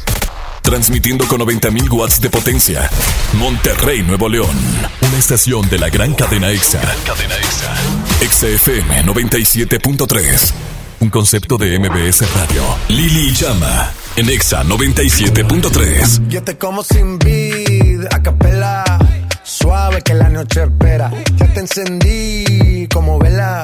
Transmitiendo 0.61 1.27
con 1.27 1.41
90.000 1.41 1.91
watts 1.91 2.21
de 2.21 2.29
potencia. 2.29 2.89
Monterrey, 3.33 4.01
Nuevo 4.03 4.27
León. 4.29 4.55
Una 5.01 5.17
estación 5.17 5.67
de 5.69 5.77
la 5.77 5.89
gran 5.89 6.13
cadena 6.13 6.49
EXA. 6.49 6.81
cadena 7.05 7.35
EXA. 7.35 7.75
XFM 8.29 9.03
97.3. 9.05 10.53
Un 11.01 11.09
concepto 11.09 11.57
de 11.57 11.77
MBS 11.77 12.21
Radio. 12.33 12.63
Lili 12.89 13.31
Llama. 13.33 13.91
En 14.15 14.29
EXA 14.29 14.63
97.3. 14.63 16.27
Yo 16.29 16.41
te 16.43 16.57
como 16.57 16.83
sin 16.83 17.19
vid, 17.19 18.05
a 18.11 18.23
capela. 18.23 18.83
Suave 19.43 20.01
que 20.01 20.13
la 20.13 20.29
noche 20.29 20.63
espera. 20.63 21.11
Ya 21.37 21.53
te 21.53 21.59
encendí 21.59 22.87
como 22.91 23.19
vela. 23.19 23.63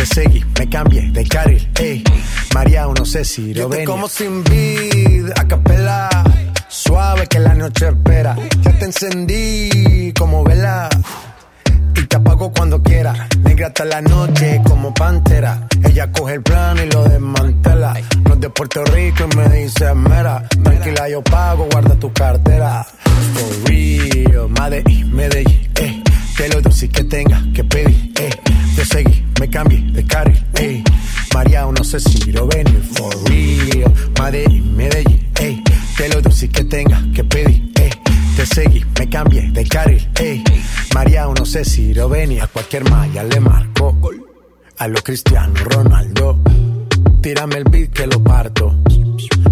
Te 0.00 0.06
seguí, 0.06 0.42
me 0.58 0.66
cambié 0.66 1.10
de 1.10 1.28
carril, 1.28 1.70
eh. 1.78 2.02
María, 2.54 2.86
no 2.86 3.04
sé 3.04 3.22
si 3.22 3.52
lo 3.52 3.68
venir. 3.68 3.86
como 3.86 4.08
sin 4.08 4.42
vid, 4.44 5.28
a 5.36 5.46
capela. 5.46 6.08
Suave 6.68 7.26
que 7.26 7.38
la 7.38 7.52
noche 7.52 7.88
espera. 7.88 8.34
Ya 8.62 8.78
te 8.78 8.86
encendí 8.86 10.14
como 10.18 10.42
vela. 10.42 10.88
Y 11.94 12.06
te 12.06 12.16
apago 12.16 12.50
cuando 12.50 12.82
quiera. 12.82 13.28
Negra 13.42 13.66
hasta 13.66 13.84
la 13.84 14.00
noche 14.00 14.62
como 14.64 14.94
pantera. 14.94 15.68
Ella 15.84 16.10
coge 16.10 16.32
el 16.36 16.42
plano 16.42 16.82
y 16.82 16.90
lo 16.90 17.04
desmantela. 17.04 17.92
No 18.24 18.32
es 18.32 18.40
de 18.40 18.48
Puerto 18.48 18.82
Rico 18.84 19.28
y 19.30 19.36
me 19.36 19.48
dice 19.50 19.92
mera. 19.92 20.48
Tranquila, 20.64 21.10
yo 21.10 21.22
pago, 21.22 21.68
guarda 21.70 21.94
tu 21.96 22.10
cartera. 22.14 22.86
For 23.34 23.68
real, 23.68 24.48
Medellín, 24.48 25.14
Medellín, 25.14 25.70
eh. 25.74 25.99
Te 26.40 26.48
lo 26.48 26.62
dulce 26.62 26.88
que 26.88 27.04
tenga 27.04 27.44
que 27.54 27.62
pedir, 27.62 28.12
eh. 28.18 28.30
Te 28.74 28.82
seguí, 28.86 29.26
me 29.38 29.50
cambié 29.50 29.82
de 29.92 30.06
carril, 30.06 30.42
eh. 30.54 30.82
María, 31.34 31.66
no 31.66 31.84
sé 31.84 32.00
si 32.00 32.32
lo 32.32 32.46
venir, 32.46 32.82
for 32.94 33.14
real. 33.28 33.92
Medellín, 34.18 34.74
Medellín, 34.74 35.28
eh. 35.38 35.62
Te 35.98 36.08
lo 36.08 36.22
dulce 36.22 36.48
que 36.48 36.64
tenga 36.64 37.04
que 37.14 37.24
pedir, 37.24 37.70
eh. 37.78 37.90
Te 38.36 38.46
seguí, 38.46 38.82
me 38.98 39.06
cambié 39.10 39.50
de 39.50 39.68
carril, 39.68 40.08
eh. 40.18 40.42
María, 40.94 41.26
no 41.26 41.44
sé 41.44 41.62
si 41.62 41.92
lo 41.92 42.08
venir. 42.08 42.40
A 42.40 42.46
cualquier 42.46 42.88
malla 42.88 43.22
le 43.22 43.38
marco. 43.38 44.00
A 44.78 44.88
lo 44.88 45.02
Cristiano 45.02 45.52
Ronaldo. 45.62 46.40
Tírame 47.20 47.56
el 47.56 47.64
beat 47.64 47.90
que 47.90 48.06
lo 48.06 48.24
parto. 48.24 48.80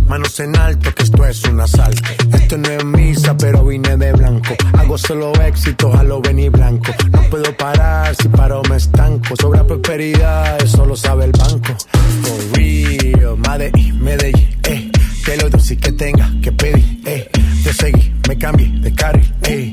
Manos 0.09 0.41
en 0.41 0.57
alto, 0.57 0.95
que 0.95 1.03
esto 1.03 1.27
es 1.27 1.45
un 1.45 1.61
asalto. 1.61 2.03
Esto 2.33 2.57
no 2.57 2.69
es 2.71 2.85
misa, 2.85 3.37
pero 3.37 3.65
vine 3.65 3.97
de 3.97 4.13
blanco. 4.13 4.55
Hago 4.79 4.97
solo 4.97 5.33
éxito, 5.43 5.95
a 5.95 6.03
lo 6.03 6.21
venir 6.23 6.51
blanco. 6.51 6.93
No 7.11 7.23
puedo 7.25 7.55
parar, 7.57 8.15
si 8.17 8.29
paro 8.29 8.63
me 8.71 8.77
estanco. 8.77 9.35
Sobra 9.41 9.67
prosperidad, 9.67 10.63
eso 10.63 10.87
lo 10.87 10.97
sabe 10.97 11.27
el 11.27 11.33
banco. 11.33 11.77
For 12.23 12.59
real, 12.59 13.37
Medellín, 13.37 14.03
Medellín, 14.03 14.49
eh. 14.65 14.91
Te 15.25 15.37
lo 15.37 15.51
dulce 15.51 15.77
que 15.77 15.93
tenga 15.93 16.33
que 16.43 16.53
pedir, 16.53 17.01
eh. 17.05 17.29
Te 17.63 17.73
seguí, 17.75 18.15
me 18.27 18.39
cambié 18.39 18.69
de 18.81 18.95
carril, 18.95 19.35
eh. 19.43 19.71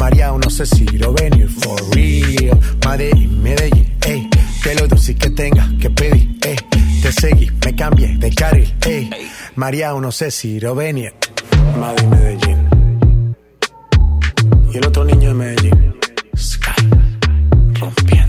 María, 0.00 0.32
no 0.32 0.50
sé 0.50 0.66
si 0.66 0.84
lo 0.98 1.12
venir, 1.12 1.48
for 1.48 1.80
real. 1.94 2.58
Medellín, 2.84 3.42
Medellín, 3.42 3.94
eh. 4.02 4.28
Te 4.66 4.74
lo 4.74 4.88
dulce 4.88 5.14
que 5.14 5.30
tenga 5.30 5.70
que 5.80 5.88
pedir, 5.90 6.28
eh. 6.42 6.56
Te 7.00 7.12
seguí, 7.12 7.48
me 7.64 7.76
cambié 7.76 8.16
de 8.18 8.34
carril, 8.34 8.74
eh. 8.84 9.08
María, 9.54 9.92
no 9.92 10.10
sé 10.10 10.32
si 10.32 10.58
lo 10.58 10.74
venir. 10.74 11.14
Madrid, 11.78 12.06
Medellín. 12.06 12.68
Y 14.74 14.78
el 14.78 14.86
otro 14.88 15.04
niño 15.04 15.28
de 15.28 15.34
Medellín. 15.34 15.94
Sky. 16.36 16.72
Rompiendo. 17.78 18.25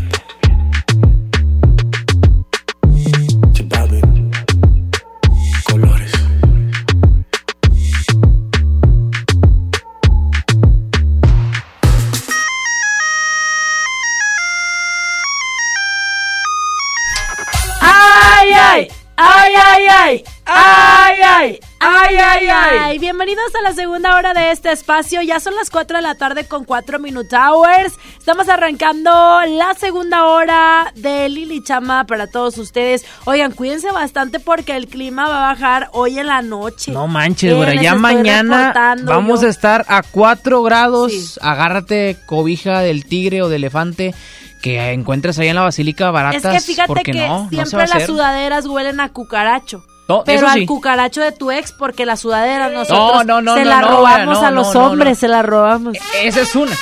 Ay! 19.18 19.54
¡Ay, 19.56 20.24
ay, 20.46 21.22
ay! 21.22 21.60
¡Ay, 21.80 22.16
ay! 22.18 22.48
¡Ay, 22.50 22.50
ay! 22.50 23.00
Bienvenidos 23.00 23.54
a 23.56 23.62
la 23.62 23.74
segunda 23.74 24.16
hora 24.16 24.34
de 24.34 24.52
este 24.52 24.72
espacio. 24.72 25.22
Ya 25.22 25.40
son 25.40 25.56
las 25.56 25.70
4 25.70 25.98
de 25.98 26.04
la 26.04 26.16
tarde 26.16 26.48
con 26.48 26.66
4 26.66 27.00
Minute 27.00 27.36
Hours. 27.36 27.94
Estamos 28.18 28.48
arrancando 28.50 29.12
la 29.48 29.74
segunda 29.76 30.26
hora 30.26 30.92
de 30.96 31.30
Lili 31.30 31.64
Chama 31.64 32.06
para 32.06 32.28
todos 32.28 32.58
ustedes. 32.58 33.06
Oigan, 33.26 33.52
cuídense 33.52 33.92
bastante 33.92 34.40
porque 34.40 34.76
el 34.76 34.88
clima 34.88 35.28
va 35.28 35.50
a 35.50 35.54
bajar 35.54 35.90
hoy 35.94 36.20
en 36.20 36.28
la 36.28 36.42
noche. 36.42 36.92
No 36.92 37.08
manches, 37.08 37.52
Eh, 37.52 37.56
güey. 37.56 37.76
les 37.76 37.82
Ya 37.84 37.96
mañana 37.96 38.74
vamos 39.04 39.42
yo. 39.42 39.48
a 39.48 39.50
estar 39.50 39.86
a 39.88 40.02
4 40.04 40.64
grados. 40.64 41.40
Agárrate 41.42 42.18
cobija 42.26 42.80
del 42.82 43.06
tigre 43.06 43.42
o 43.42 43.50
del 43.50 43.58
elefante 43.64 44.14
que 44.62 44.92
encuentres 44.92 45.38
ahí 45.40 45.48
en 45.48 45.56
la 45.56 45.62
basílica 45.62 46.12
baratas. 46.12 46.46
Es 46.46 46.52
que 46.52 46.72
fíjate 46.72 46.88
porque 46.88 47.12
que 47.12 47.28
no, 47.28 47.50
siempre 47.50 47.88
las 47.88 48.06
sudaderas 48.06 48.66
huelen 48.66 49.00
a 49.00 49.10
cucaracho. 49.10 49.84
No, 50.08 50.24
pero 50.24 50.48
al 50.48 50.60
sí. 50.60 50.66
cucaracho 50.66 51.22
de 51.22 51.34
tu 51.34 51.52
ex, 51.52 51.74
porque 51.74 52.06
la 52.06 52.16
sudadera 52.16 52.70
nosotros 52.70 53.26
no, 53.26 53.42
no, 53.42 53.56
se 53.56 53.66
la 53.66 53.82
robamos 53.82 54.38
a 54.38 54.52
los 54.52 54.74
hombres, 54.76 55.18
se 55.20 55.28
la 55.28 55.42
robamos. 55.42 55.98
Esa 56.22 56.42
es 56.42 56.56
una. 56.56 56.76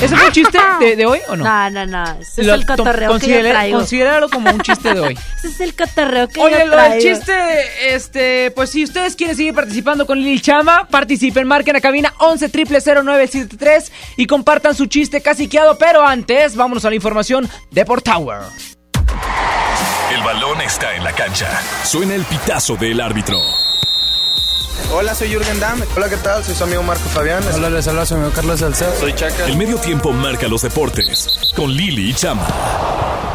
¿Ese 0.00 0.16
fue 0.16 0.26
un 0.26 0.32
chiste 0.32 0.58
de, 0.80 0.96
de 0.96 1.04
hoy 1.06 1.18
o 1.28 1.36
no? 1.36 1.44
No, 1.44 1.70
no, 1.70 1.86
no. 1.86 2.18
Ese 2.20 2.42
Lo 2.42 2.54
es 2.54 2.60
el 2.60 2.66
to- 2.66 2.76
cotorreo 2.76 3.18
que 3.18 3.26
yo 3.28 3.40
traigo. 3.40 3.78
Considéralo 3.78 4.30
como 4.30 4.50
un 4.50 4.60
chiste 4.62 4.94
de 4.94 5.00
hoy. 5.00 5.18
Ese 5.38 5.48
es 5.48 5.60
el 5.60 5.74
cotorreo 5.76 6.26
que 6.28 6.40
Oye, 6.40 6.58
yo 6.60 6.66
lo 6.66 6.76
del 6.76 6.86
traigo. 7.00 7.00
chiste, 7.16 7.94
este, 7.94 8.50
pues 8.52 8.70
si 8.70 8.84
ustedes 8.84 9.14
quieren 9.16 9.36
seguir 9.36 9.52
participando 9.54 10.06
con 10.06 10.18
Lili 10.18 10.40
Chama, 10.40 10.88
participen, 10.88 11.46
marquen 11.46 11.76
a 11.76 11.80
cabina 11.82 12.14
11 12.18 12.48
0973 12.50 13.92
y 14.16 14.26
compartan 14.26 14.74
su 14.74 14.86
chiste 14.86 15.20
caciqueado, 15.20 15.76
pero 15.76 16.06
antes, 16.06 16.56
vámonos 16.56 16.84
a 16.86 16.88
la 16.88 16.96
información 16.96 17.48
de 17.70 17.84
Port 17.84 18.04
Tower. 18.04 18.38
El 20.14 20.22
balón 20.22 20.60
está 20.62 20.94
en 20.96 21.04
la 21.04 21.12
cancha. 21.12 21.46
Suena 21.84 22.14
el 22.14 22.24
pitazo 22.24 22.76
del 22.76 23.00
árbitro. 23.00 23.36
Hola, 24.92 25.14
soy 25.14 25.28
Jürgen 25.28 25.60
Damm. 25.60 25.80
Hola, 25.96 26.08
¿qué 26.08 26.16
tal? 26.16 26.44
Soy 26.44 26.54
su 26.54 26.64
amigo 26.64 26.82
Marco 26.82 27.08
Fabián. 27.10 27.42
Hola, 27.54 27.70
les 27.70 27.86
habla 27.86 28.04
su 28.06 28.14
amigo 28.14 28.30
Carlos 28.34 28.60
Salcedo. 28.60 28.92
Soy 28.98 29.12
Chaca. 29.14 29.46
El 29.46 29.56
medio 29.56 29.76
tiempo 29.78 30.12
marca 30.12 30.48
los 30.48 30.62
deportes 30.62 31.28
con 31.56 31.70
Lili 31.72 32.10
y 32.10 32.14
Chama. 32.14 32.46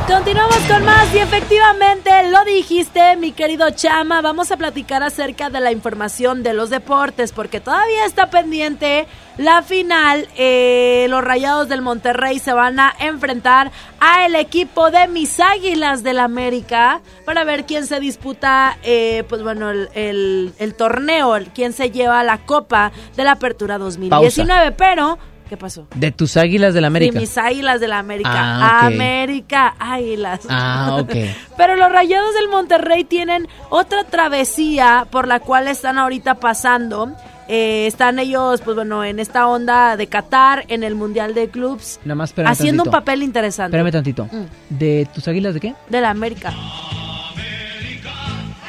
Continuamos 0.07 0.57
con 0.67 0.85
más 0.85 1.11
y 1.15 1.17
efectivamente 1.17 2.29
lo 2.29 2.43
dijiste, 2.45 3.15
mi 3.15 3.31
querido 3.31 3.71
Chama. 3.71 4.21
Vamos 4.21 4.51
a 4.51 4.57
platicar 4.57 5.01
acerca 5.01 5.49
de 5.49 5.59
la 5.59 5.71
información 5.71 6.43
de 6.43 6.53
los 6.53 6.69
deportes 6.69 7.31
porque 7.31 7.59
todavía 7.59 8.05
está 8.05 8.29
pendiente 8.29 9.07
la 9.37 9.61
final. 9.61 10.27
Eh, 10.37 11.07
los 11.09 11.23
Rayados 11.23 11.69
del 11.69 11.81
Monterrey 11.81 12.39
se 12.39 12.53
van 12.53 12.79
a 12.79 12.93
enfrentar 12.99 13.71
a 13.99 14.25
el 14.25 14.35
equipo 14.35 14.91
de 14.91 15.07
mis 15.07 15.39
Águilas 15.39 16.03
del 16.03 16.19
América 16.19 17.01
para 17.25 17.43
ver 17.43 17.65
quién 17.65 17.87
se 17.87 17.99
disputa, 17.99 18.77
eh, 18.83 19.23
pues 19.27 19.43
bueno, 19.43 19.69
el, 19.71 20.53
el, 20.57 20.75
torneo, 20.75 21.35
quién 21.53 21.73
se 21.73 21.91
lleva 21.91 22.23
la 22.23 22.39
Copa 22.39 22.91
de 23.15 23.23
la 23.23 23.33
Apertura 23.33 23.77
2019. 23.77 24.71
Pero 24.71 25.17
¿Qué 25.49 25.57
pasó? 25.57 25.87
De 25.93 26.11
tus 26.11 26.37
águilas 26.37 26.73
del 26.73 26.85
América. 26.85 27.13
De 27.13 27.19
mis 27.19 27.37
águilas 27.37 27.79
del 27.79 27.93
América. 27.93 28.31
Ah, 28.33 28.87
América, 28.87 29.75
águilas. 29.77 30.41
Ah, 30.49 30.97
ok. 30.99 31.13
Pero 31.57 31.75
los 31.75 31.91
rayados 31.91 32.33
del 32.33 32.49
Monterrey 32.49 33.03
tienen 33.03 33.47
otra 33.69 34.03
travesía 34.05 35.07
por 35.11 35.27
la 35.27 35.39
cual 35.39 35.67
están 35.67 35.99
ahorita 35.99 36.35
pasando. 36.35 37.15
Eh, 37.47 37.85
están 37.85 38.17
ellos, 38.19 38.61
pues 38.61 38.75
bueno, 38.75 39.03
en 39.03 39.19
esta 39.19 39.47
onda 39.47 39.97
de 39.97 40.07
Qatar, 40.07 40.65
en 40.67 40.83
el 40.83 40.95
Mundial 40.95 41.33
de 41.35 41.49
Clubs. 41.49 41.99
Nada 42.03 42.15
más 42.15 42.33
Haciendo 42.45 42.83
un 42.83 42.91
papel 42.91 43.21
interesante. 43.23 43.77
Espérame 43.77 43.91
tantito. 43.91 44.25
Mm. 44.25 44.45
¿De 44.69 45.07
tus 45.13 45.27
águilas 45.27 45.53
de 45.53 45.59
qué? 45.59 45.75
De 45.89 46.01
la 46.01 46.09
América. 46.09 46.53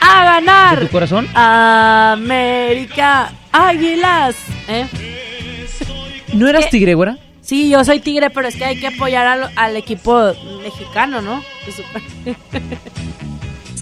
¡A 0.00 0.24
ganar! 0.24 0.78
¿De 0.78 0.86
tu 0.86 0.92
corazón? 0.92 1.26
América, 1.34 3.32
águilas. 3.50 4.36
¿Eh? 4.68 4.86
¿No 6.34 6.48
eras 6.48 6.68
tigre, 6.70 6.94
güera? 6.94 7.18
Sí, 7.40 7.70
yo 7.70 7.84
soy 7.84 8.00
tigre, 8.00 8.30
pero 8.30 8.48
es 8.48 8.56
que 8.56 8.64
hay 8.64 8.78
que 8.78 8.88
apoyar 8.88 9.50
al, 9.54 9.76
equipo 9.76 10.32
mexicano, 10.62 11.22
¿no? 11.22 11.42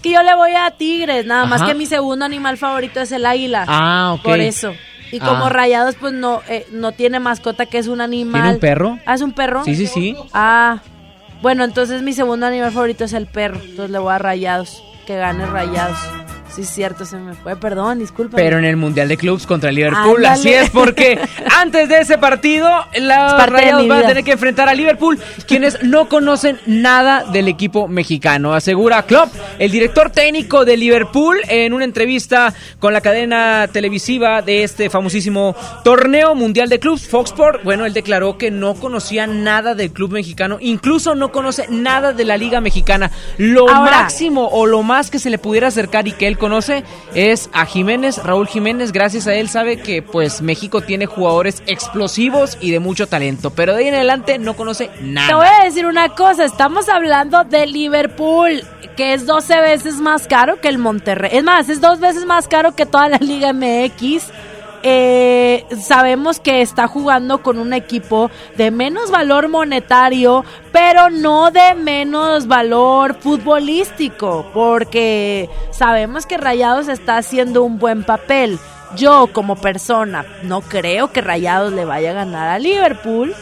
que 0.05 0.11
yo 0.11 0.23
le 0.23 0.35
voy 0.35 0.55
a 0.55 0.71
tigres, 0.71 1.25
nada 1.25 1.47
más 1.47 1.63
que 1.63 1.75
mi 1.75 1.87
segundo 1.87 2.27
animal 2.27 2.59
favorito 2.59 3.01
es 3.01 3.11
el 3.11 3.25
águila. 3.25 3.65
Ah, 3.67 4.13
ok. 4.19 4.23
Por 4.23 4.39
eso. 4.39 4.75
Y 5.11 5.19
como 5.19 5.47
ah. 5.47 5.49
Rayados, 5.49 5.95
pues 5.95 6.13
no, 6.13 6.43
eh, 6.47 6.67
no 6.73 6.93
tiene 6.93 7.21
mascota 7.21 7.65
que 7.65 7.79
es 7.79 7.87
un 7.87 8.03
animal. 8.03 8.43
¿Tiene 8.43 8.55
un 8.55 8.61
perro? 8.61 8.99
¿Ah, 9.07 9.15
es 9.15 9.23
un 9.23 9.33
perro? 9.33 9.65
Sí, 9.65 9.75
sí, 9.75 9.87
sí. 9.87 10.15
Ah, 10.35 10.81
bueno, 11.41 11.65
entonces 11.65 12.03
mi 12.03 12.13
segundo 12.13 12.45
animal 12.45 12.71
favorito 12.71 13.05
es 13.05 13.15
el 13.15 13.27
perro. 13.27 13.59
Entonces 13.63 13.91
le 13.91 13.99
voy 13.99 14.13
a 14.13 14.19
Rayados. 14.19 14.83
Que 15.07 15.17
gane 15.17 15.47
Rayados. 15.47 15.99
Sí, 16.55 16.63
es 16.63 16.71
cierto, 16.71 17.05
se 17.05 17.17
me 17.17 17.35
fue, 17.35 17.57
perdón, 17.57 17.99
disculpa. 17.99 18.37
Pero 18.37 18.59
en 18.59 18.65
el 18.65 18.77
Mundial 18.77 19.09
de 19.09 19.17
Clubs 19.17 19.45
contra 19.45 19.71
el 19.71 19.75
Liverpool, 19.75 20.25
así 20.25 20.51
es, 20.53 20.71
porque 20.71 21.19
antes 21.61 21.89
de 21.89 21.99
ese 21.99 22.17
partido, 22.17 22.71
la 22.95 23.45
Rayados 23.45 23.89
van 23.89 24.05
a 24.05 24.07
tener 24.07 24.23
que 24.23 24.33
enfrentar 24.33 24.69
a 24.69 24.75
Liverpool, 24.75 25.19
quienes 25.49 25.83
no 25.83 26.09
conocen 26.09 26.61
nada 26.67 27.25
del 27.25 27.49
equipo 27.49 27.89
mexicano. 27.89 28.55
Asegura 28.55 29.03
Klopp, 29.03 29.35
el 29.59 29.73
director 29.73 30.11
técnico 30.11 30.65
de 30.65 30.77
Liverpool, 30.77 31.39
en 31.49 31.73
una 31.73 31.85
entrevista 31.85 32.55
con 32.79 32.93
la 32.93 33.01
cadena 33.01 33.69
televisiva 33.73 34.41
de 34.41 34.63
este 34.63 34.91
famosísimo 34.91 35.57
torneo 35.83 36.37
Mundial 36.37 36.69
de 36.69 36.79
Clubs, 36.79 37.09
Fox 37.09 37.31
Sport. 37.31 37.65
Bueno, 37.65 37.85
él 37.85 37.95
declaró 37.95 38.39
que 38.39 38.53
no 38.53 38.75
conocía 38.75 39.27
nada 39.27 39.75
del 39.75 39.91
club 39.91 40.13
mexicano, 40.13 40.59
incluso 40.61 41.17
no 41.17 41.33
conoce 41.33 41.67
nada 41.69 42.13
de 42.13 42.25
la 42.25 42.37
Liga 42.37 42.61
Mexicana. 42.61 43.11
Lo 43.39 43.67
máximo 43.67 44.47
o 44.53 44.67
lo 44.67 44.85
más 44.85 45.11
que 45.11 45.19
se 45.19 45.31
le 45.31 45.39
pudiera 45.39 45.67
acercar 45.67 46.07
y 46.07 46.13
que 46.13 46.29
él 46.29 46.39
conoce 46.45 46.85
es 47.15 47.49
a 47.55 47.65
Jiménez, 47.65 48.23
Raúl 48.23 48.47
Jiménez, 48.47 48.93
gracias 48.93 49.27
a 49.27 49.33
él 49.33 49.49
sabe 49.49 49.79
que 49.79 50.03
pues 50.03 50.43
México 50.43 50.83
tiene 50.83 51.07
jugadores 51.07 51.63
explosivos 51.67 52.59
y 52.61 52.71
de 52.71 52.81
mucho 52.81 53.07
talento, 53.07 53.49
pero 53.49 53.73
de 53.73 53.79
ahí 53.79 53.89
en 53.89 53.95
adelante 53.95 54.39
no 54.39 54.55
conoce 54.55 54.91
nada. 55.01 55.29
Te 55.29 55.35
voy 55.37 55.47
a 55.47 55.65
decir 55.65 55.87
una 55.87 56.11
cosa, 56.11 56.45
estamos 56.45 56.91
hablando 56.91 57.45
de 57.45 57.67
Liverpool, 57.67 58.63
que 58.95 59.15
es 59.15 59.25
12 59.25 59.59
veces 59.63 59.95
más 60.03 60.27
caro 60.27 60.61
que 60.61 60.69
el 60.69 60.77
Monterrey. 60.77 61.31
Es 61.33 61.45
más, 61.45 61.71
es 61.71 61.81
dos 61.81 61.99
veces 61.99 62.27
más 62.27 62.47
caro 62.47 62.75
que 62.75 62.85
toda 62.85 63.09
la 63.09 63.17
Liga 63.17 63.55
MX 63.55 64.31
eh, 64.87 65.65
sabemos 65.81 66.41
que 66.41 66.61
está 66.61 66.89
jugando 66.89 67.43
con 67.43 67.59
un 67.59 67.73
equipo 67.73 68.31
de 68.59 68.71
menos 68.71 69.11
valor 69.11 69.49
monetario, 69.49 70.45
pero 70.73 71.09
no 71.09 71.51
de 71.51 71.75
menos 71.75 72.47
valor 72.47 73.15
futbolístico, 73.15 74.47
porque 74.53 75.49
sabemos 75.71 76.27
que 76.27 76.37
Rayados 76.37 76.89
está 76.89 77.17
haciendo 77.17 77.65
un 77.65 77.79
buen 77.79 78.05
papel. 78.05 78.59
Yo 78.95 79.31
como 79.33 79.57
persona 79.57 80.27
no 80.43 80.61
creo 80.61 81.11
que 81.11 81.23
Rayados 81.23 81.73
le 81.73 81.87
vaya 81.87 82.11
a 82.11 82.15
ganar 82.15 82.51
a 82.51 82.59
Liverpool, 82.59 83.35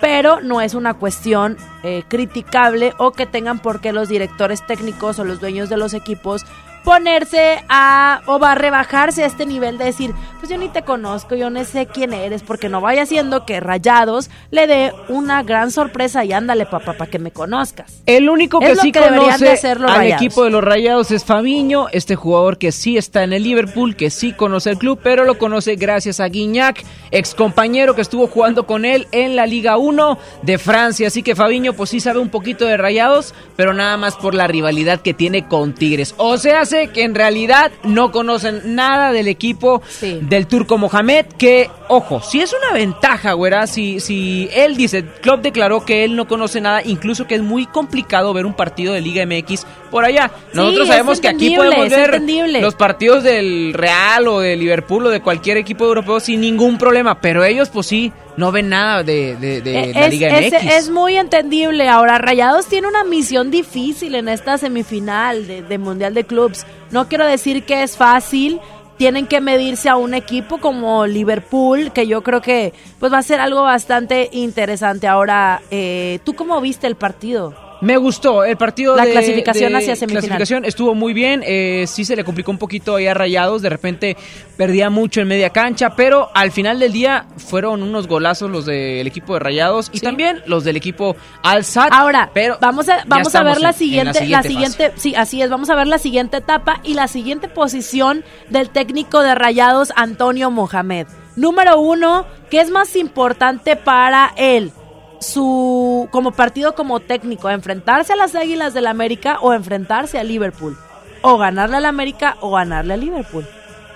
pero 0.00 0.40
no 0.40 0.62
es 0.62 0.72
una 0.72 0.94
cuestión 0.94 1.58
eh, 1.82 2.02
criticable 2.08 2.94
o 2.96 3.12
que 3.12 3.26
tengan 3.26 3.58
por 3.58 3.82
qué 3.82 3.92
los 3.92 4.08
directores 4.08 4.66
técnicos 4.66 5.18
o 5.18 5.24
los 5.24 5.38
dueños 5.38 5.68
de 5.68 5.76
los 5.76 5.92
equipos 5.92 6.46
ponerse 6.86 7.64
a 7.68 8.20
o 8.26 8.38
va 8.38 8.52
a 8.52 8.54
rebajarse 8.54 9.24
a 9.24 9.26
este 9.26 9.44
nivel 9.44 9.76
de 9.76 9.86
decir, 9.86 10.14
pues 10.38 10.48
yo 10.48 10.56
ni 10.56 10.68
te 10.68 10.82
conozco, 10.82 11.34
yo 11.34 11.50
no 11.50 11.64
sé 11.64 11.86
quién 11.86 12.12
eres, 12.12 12.44
porque 12.44 12.68
no 12.68 12.80
vaya 12.80 13.04
siendo 13.06 13.44
que 13.44 13.58
Rayados 13.58 14.30
le 14.52 14.68
dé 14.68 14.92
una 15.08 15.42
gran 15.42 15.72
sorpresa 15.72 16.24
y 16.24 16.32
ándale 16.32 16.64
papá 16.64 16.92
para 16.92 17.10
que 17.10 17.18
me 17.18 17.32
conozcas. 17.32 18.02
El 18.06 18.30
único 18.30 18.60
que 18.60 18.76
sí 18.76 18.92
conoce 18.92 19.58
al 19.68 20.12
equipo 20.12 20.44
de 20.44 20.50
los 20.50 20.62
Rayados 20.62 21.10
es 21.10 21.24
Fabiño, 21.24 21.88
este 21.90 22.14
jugador 22.14 22.56
que 22.56 22.70
sí 22.70 22.96
está 22.96 23.24
en 23.24 23.32
el 23.32 23.42
Liverpool, 23.42 23.96
que 23.96 24.08
sí 24.08 24.32
conoce 24.32 24.70
el 24.70 24.78
club, 24.78 25.00
pero 25.02 25.24
lo 25.24 25.38
conoce 25.38 25.74
gracias 25.74 26.20
a 26.20 26.28
Guignac, 26.28 26.84
ex 27.10 27.34
compañero 27.34 27.96
que 27.96 28.02
estuvo 28.02 28.28
jugando 28.28 28.64
con 28.64 28.84
él 28.84 29.08
en 29.10 29.34
la 29.34 29.46
Liga 29.46 29.76
1 29.76 30.18
de 30.42 30.58
Francia, 30.58 31.08
así 31.08 31.24
que 31.24 31.34
Fabiño 31.34 31.72
pues 31.72 31.90
sí 31.90 31.98
sabe 31.98 32.20
un 32.20 32.28
poquito 32.28 32.64
de 32.64 32.76
Rayados, 32.76 33.34
pero 33.56 33.74
nada 33.74 33.96
más 33.96 34.14
por 34.14 34.36
la 34.36 34.46
rivalidad 34.46 35.00
que 35.00 35.14
tiene 35.14 35.48
con 35.48 35.74
Tigres. 35.74 36.14
O 36.16 36.38
sea, 36.38 36.64
que 36.88 37.02
en 37.02 37.14
realidad 37.14 37.72
no 37.82 38.12
conocen 38.12 38.74
nada 38.74 39.12
del 39.12 39.28
equipo 39.28 39.82
del 40.00 40.46
turco 40.46 40.78
Mohamed, 40.78 41.26
que, 41.38 41.70
ojo, 41.88 42.20
si 42.20 42.40
es 42.40 42.52
una 42.52 42.72
ventaja, 42.72 43.32
güera, 43.32 43.66
si, 43.66 44.00
si 44.00 44.48
él 44.52 44.76
dice, 44.76 45.04
Klopp 45.22 45.42
declaró 45.42 45.84
que 45.84 46.04
él 46.04 46.16
no 46.16 46.28
conoce 46.28 46.60
nada, 46.60 46.82
incluso 46.84 47.26
que 47.26 47.34
es 47.36 47.42
muy 47.42 47.66
complicado 47.66 48.32
ver 48.32 48.46
un 48.46 48.54
partido 48.54 48.94
de 48.94 49.00
Liga 49.00 49.24
MX 49.26 49.66
por 49.90 50.04
allá. 50.04 50.30
Nosotros 50.52 50.88
sabemos 50.88 51.20
que 51.20 51.28
aquí 51.28 51.56
podemos 51.56 51.88
ver 51.88 52.20
los 52.60 52.74
partidos 52.74 53.22
del 53.22 53.72
Real 53.74 54.28
o 54.28 54.40
de 54.40 54.56
Liverpool 54.56 55.06
o 55.06 55.10
de 55.10 55.20
cualquier 55.20 55.56
equipo 55.56 55.84
europeo 55.84 56.20
sin 56.20 56.40
ningún 56.40 56.78
problema, 56.78 57.20
pero 57.20 57.44
ellos 57.44 57.68
pues 57.68 57.86
sí 57.86 58.12
no 58.36 58.52
ven 58.52 58.68
nada 58.68 59.02
de, 59.02 59.36
de, 59.36 59.92
la 59.94 60.08
Liga 60.08 60.30
MX. 60.30 60.52
Es, 60.52 60.64
es, 60.64 60.90
muy 60.90 61.16
entendible. 61.16 61.88
Ahora, 61.88 62.18
Rayados 62.18 62.66
tiene 62.66 62.86
una 62.86 63.04
misión 63.04 63.50
difícil 63.50 64.14
en 64.14 64.28
esta 64.28 64.58
semifinal 64.58 65.46
de, 65.46 65.78
Mundial 65.78 66.14
de 66.14 66.24
Clubs. 66.24 66.66
No 66.90 67.08
quiero 67.08 67.24
decir 67.24 67.64
que 67.64 67.82
es 67.82 67.96
fácil. 67.96 68.60
Tienen 68.98 69.26
que 69.26 69.42
medirse 69.42 69.90
a 69.90 69.96
un 69.96 70.14
equipo 70.14 70.58
como 70.58 71.06
Liverpool, 71.06 71.92
que 71.92 72.06
yo 72.06 72.22
creo 72.22 72.40
que 72.40 72.72
pues 72.98 73.12
va 73.12 73.18
a 73.18 73.22
ser 73.22 73.40
algo 73.40 73.62
bastante 73.62 74.30
interesante. 74.32 75.06
Ahora, 75.06 75.60
eh, 75.70 76.18
¿tú 76.24 76.34
cómo 76.34 76.60
viste 76.62 76.86
el 76.86 76.96
partido? 76.96 77.65
Me 77.80 77.96
gustó 77.96 78.44
el 78.44 78.56
partido 78.56 78.96
la 78.96 79.04
de 79.04 79.12
clasificación 79.12 79.74
hacia 79.74 79.96
semifinal. 79.96 80.22
clasificación 80.22 80.64
estuvo 80.64 80.94
muy 80.94 81.12
bien. 81.12 81.42
Eh, 81.44 81.84
sí 81.86 82.04
se 82.04 82.16
le 82.16 82.24
complicó 82.24 82.50
un 82.50 82.58
poquito 82.58 82.96
ahí 82.96 83.06
a 83.06 83.14
Rayados. 83.14 83.62
De 83.62 83.68
repente 83.68 84.16
perdía 84.56 84.90
mucho 84.90 85.20
en 85.20 85.28
media 85.28 85.50
cancha, 85.50 85.94
pero 85.96 86.30
al 86.34 86.52
final 86.52 86.78
del 86.78 86.92
día 86.92 87.26
fueron 87.36 87.82
unos 87.82 88.06
golazos 88.06 88.50
los 88.50 88.66
del 88.66 89.06
equipo 89.06 89.34
de 89.34 89.40
Rayados 89.40 89.90
y 89.92 90.00
también 90.00 90.42
los 90.46 90.64
del 90.64 90.76
equipo 90.76 91.16
Alsat. 91.42 91.92
Ahora, 91.92 92.30
pero 92.32 92.58
vamos 92.60 92.88
a 92.88 93.04
vamos 93.06 93.34
a 93.34 93.42
ver 93.42 93.60
la 93.60 93.72
siguiente, 93.72 94.26
la 94.26 94.42
siguiente, 94.42 94.92
sí, 94.96 95.14
así 95.14 95.42
es. 95.42 95.50
Vamos 95.50 95.70
a 95.70 95.74
ver 95.74 95.86
la 95.86 95.98
siguiente 95.98 96.38
etapa 96.38 96.80
y 96.82 96.94
la 96.94 97.08
siguiente 97.08 97.48
posición 97.48 98.24
del 98.48 98.70
técnico 98.70 99.22
de 99.22 99.34
Rayados, 99.34 99.92
Antonio 99.96 100.50
Mohamed. 100.50 101.06
Número 101.36 101.78
uno, 101.78 102.26
¿qué 102.50 102.60
es 102.60 102.70
más 102.70 102.96
importante 102.96 103.76
para 103.76 104.32
él? 104.36 104.72
Su 105.20 106.08
como 106.10 106.32
partido 106.32 106.74
como 106.74 107.00
técnico, 107.00 107.50
enfrentarse 107.50 108.12
a 108.12 108.16
las 108.16 108.34
Águilas 108.34 108.74
del 108.74 108.86
América 108.86 109.38
o 109.40 109.52
enfrentarse 109.52 110.18
a 110.18 110.24
Liverpool, 110.24 110.76
o 111.22 111.38
ganarle 111.38 111.76
al 111.76 111.86
América 111.86 112.36
o 112.40 112.52
ganarle 112.52 112.94
a 112.94 112.96
Liverpool. 112.96 113.46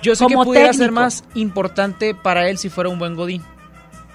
Yo 0.03 0.17
sé 0.17 0.27
que 0.27 0.35
pudiera 0.35 0.73
ser 0.73 0.93
más 0.93 1.25
importante 1.35 2.15
para 2.15 2.49
él 2.49 2.59
si 2.59 2.71
fuera 2.71 2.89
un 2.89 2.99
buen 2.99 3.15
godín. 3.15 3.43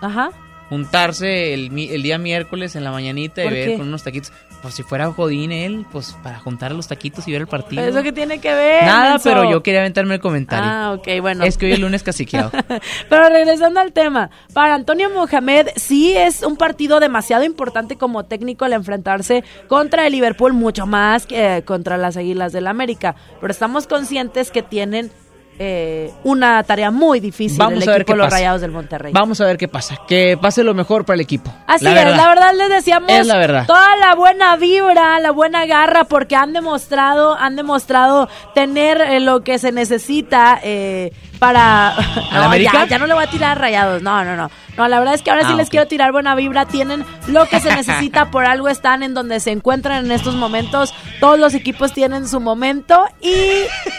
Ajá 0.01 0.31
juntarse 0.69 1.53
el, 1.53 1.71
el, 1.77 2.03
día 2.03 2.17
miércoles 2.17 2.75
en 2.75 2.83
la 2.83 2.91
mañanita 2.91 3.43
y 3.43 3.49
ver 3.49 3.77
con 3.77 3.87
unos 3.87 4.03
taquitos. 4.03 4.31
Pues 4.65 4.73
si 4.73 4.81
fuera 4.81 5.11
Jodín 5.11 5.51
él, 5.51 5.85
pues 5.91 6.17
para 6.23 6.39
juntar 6.39 6.71
los 6.71 6.87
taquitos 6.87 7.27
y 7.27 7.31
ver 7.31 7.41
el 7.41 7.47
partido. 7.47 7.83
¿Eso 7.83 8.01
que 8.01 8.11
tiene 8.11 8.39
que 8.39 8.51
ver? 8.51 8.83
Nada, 8.83 9.19
pero 9.23 9.47
yo 9.47 9.61
quería 9.61 9.81
aventarme 9.81 10.15
el 10.15 10.19
comentario. 10.19 10.67
Ah, 10.67 10.95
ok, 10.97 11.21
bueno. 11.21 11.43
Es 11.43 11.55
que 11.55 11.67
hoy 11.67 11.73
el 11.73 11.81
lunes 11.81 12.01
caciqueado. 12.01 12.49
pero 13.07 13.29
regresando 13.29 13.79
al 13.79 13.93
tema, 13.93 14.31
para 14.53 14.73
Antonio 14.73 15.11
Mohamed 15.11 15.67
sí 15.75 16.17
es 16.17 16.41
un 16.41 16.57
partido 16.57 16.99
demasiado 16.99 17.43
importante 17.43 17.95
como 17.95 18.25
técnico 18.25 18.65
al 18.65 18.73
enfrentarse 18.73 19.43
contra 19.67 20.07
el 20.07 20.13
Liverpool, 20.13 20.53
mucho 20.53 20.87
más 20.87 21.27
que 21.27 21.61
contra 21.63 21.97
las 21.97 22.17
Águilas 22.17 22.51
del 22.51 22.65
América. 22.65 23.15
Pero 23.39 23.51
estamos 23.51 23.85
conscientes 23.85 24.49
que 24.49 24.63
tienen 24.63 25.11
eh, 25.59 26.11
una 26.23 26.61
tarea 26.63 26.91
muy 26.91 27.19
difícil 27.19 27.57
Vamos 27.57 27.81
el 27.83 27.89
a 27.89 27.91
ver 27.93 28.01
equipo 28.01 28.13
qué 28.13 28.17
los 28.17 28.25
pasa. 28.27 28.35
Rayados 28.37 28.61
del 28.61 28.71
Monterrey. 28.71 29.13
Vamos 29.13 29.39
a 29.41 29.45
ver 29.45 29.57
qué 29.57 29.67
pasa. 29.67 29.95
Que 30.07 30.37
pase 30.41 30.63
lo 30.63 30.73
mejor 30.73 31.05
para 31.05 31.15
el 31.15 31.21
equipo. 31.21 31.53
Así 31.67 31.85
la 31.85 31.91
es, 31.91 31.95
verdad. 31.95 32.17
la 32.17 32.27
verdad 32.29 32.53
les 32.57 32.69
deseamos 32.69 33.09
Es 33.11 33.25
la 33.27 33.37
verdad. 33.37 33.65
toda 33.67 33.95
la 33.97 34.15
buena 34.15 34.55
vibra, 34.57 35.19
la 35.19 35.31
buena 35.31 35.65
garra, 35.65 36.03
porque 36.05 36.35
han 36.35 36.53
demostrado, 36.53 37.35
han 37.35 37.55
demostrado 37.55 38.27
tener 38.53 38.99
eh, 39.01 39.19
lo 39.19 39.41
que 39.41 39.57
se 39.59 39.71
necesita 39.71 40.59
eh, 40.63 41.11
para... 41.39 41.93
No, 42.33 42.43
América? 42.43 42.71
Ya, 42.73 42.85
ya 42.87 42.97
no 42.99 43.07
le 43.07 43.13
voy 43.13 43.23
a 43.23 43.29
tirar 43.29 43.57
rayados, 43.59 44.01
no, 44.01 44.23
no, 44.25 44.35
no. 44.35 44.49
No, 44.77 44.89
la 44.89 44.99
verdad 44.99 45.13
es 45.15 45.21
que 45.21 45.31
ahora 45.31 45.43
sí 45.43 45.53
Ah, 45.53 45.55
les 45.55 45.69
quiero 45.69 45.87
tirar 45.87 46.11
buena 46.11 46.35
vibra, 46.35 46.65
tienen 46.65 47.05
lo 47.27 47.45
que 47.47 47.61
se 47.61 47.73
necesita, 47.75 48.29
por 48.29 48.45
algo 48.45 48.67
están 48.67 49.03
en 49.03 49.13
donde 49.13 49.39
se 49.39 49.51
encuentran 49.51 50.05
en 50.05 50.11
estos 50.11 50.35
momentos, 50.35 50.93
todos 51.21 51.39
los 51.39 51.53
equipos 51.53 51.93
tienen 51.93 52.27
su 52.27 52.41
momento 52.41 53.05
y 53.21 53.31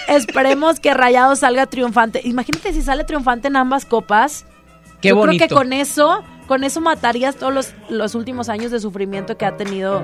esperemos 0.09 0.79
que 0.81 0.93
Rayados 0.93 1.43
salga 1.47 1.67
triunfante. 1.67 2.21
Imagínate 2.25 2.73
si 2.73 2.83
sale 2.83 3.05
triunfante 3.05 3.47
en 3.47 3.57
ambas 3.57 3.85
copas. 3.85 4.45
Qué 5.01 5.11
Yo 5.11 5.17
bonito. 5.17 5.39
creo 5.47 5.49
que 5.49 5.55
con 5.55 5.73
eso, 5.73 6.25
con 6.49 6.65
eso 6.65 6.81
matarías 6.81 7.37
todos 7.37 7.55
los, 7.55 7.73
los 7.89 8.15
últimos 8.17 8.49
años 8.49 8.73
de 8.73 8.81
sufrimiento 8.81 9.37
que 9.39 9.47
ha 9.47 9.57
tenido 9.57 10.03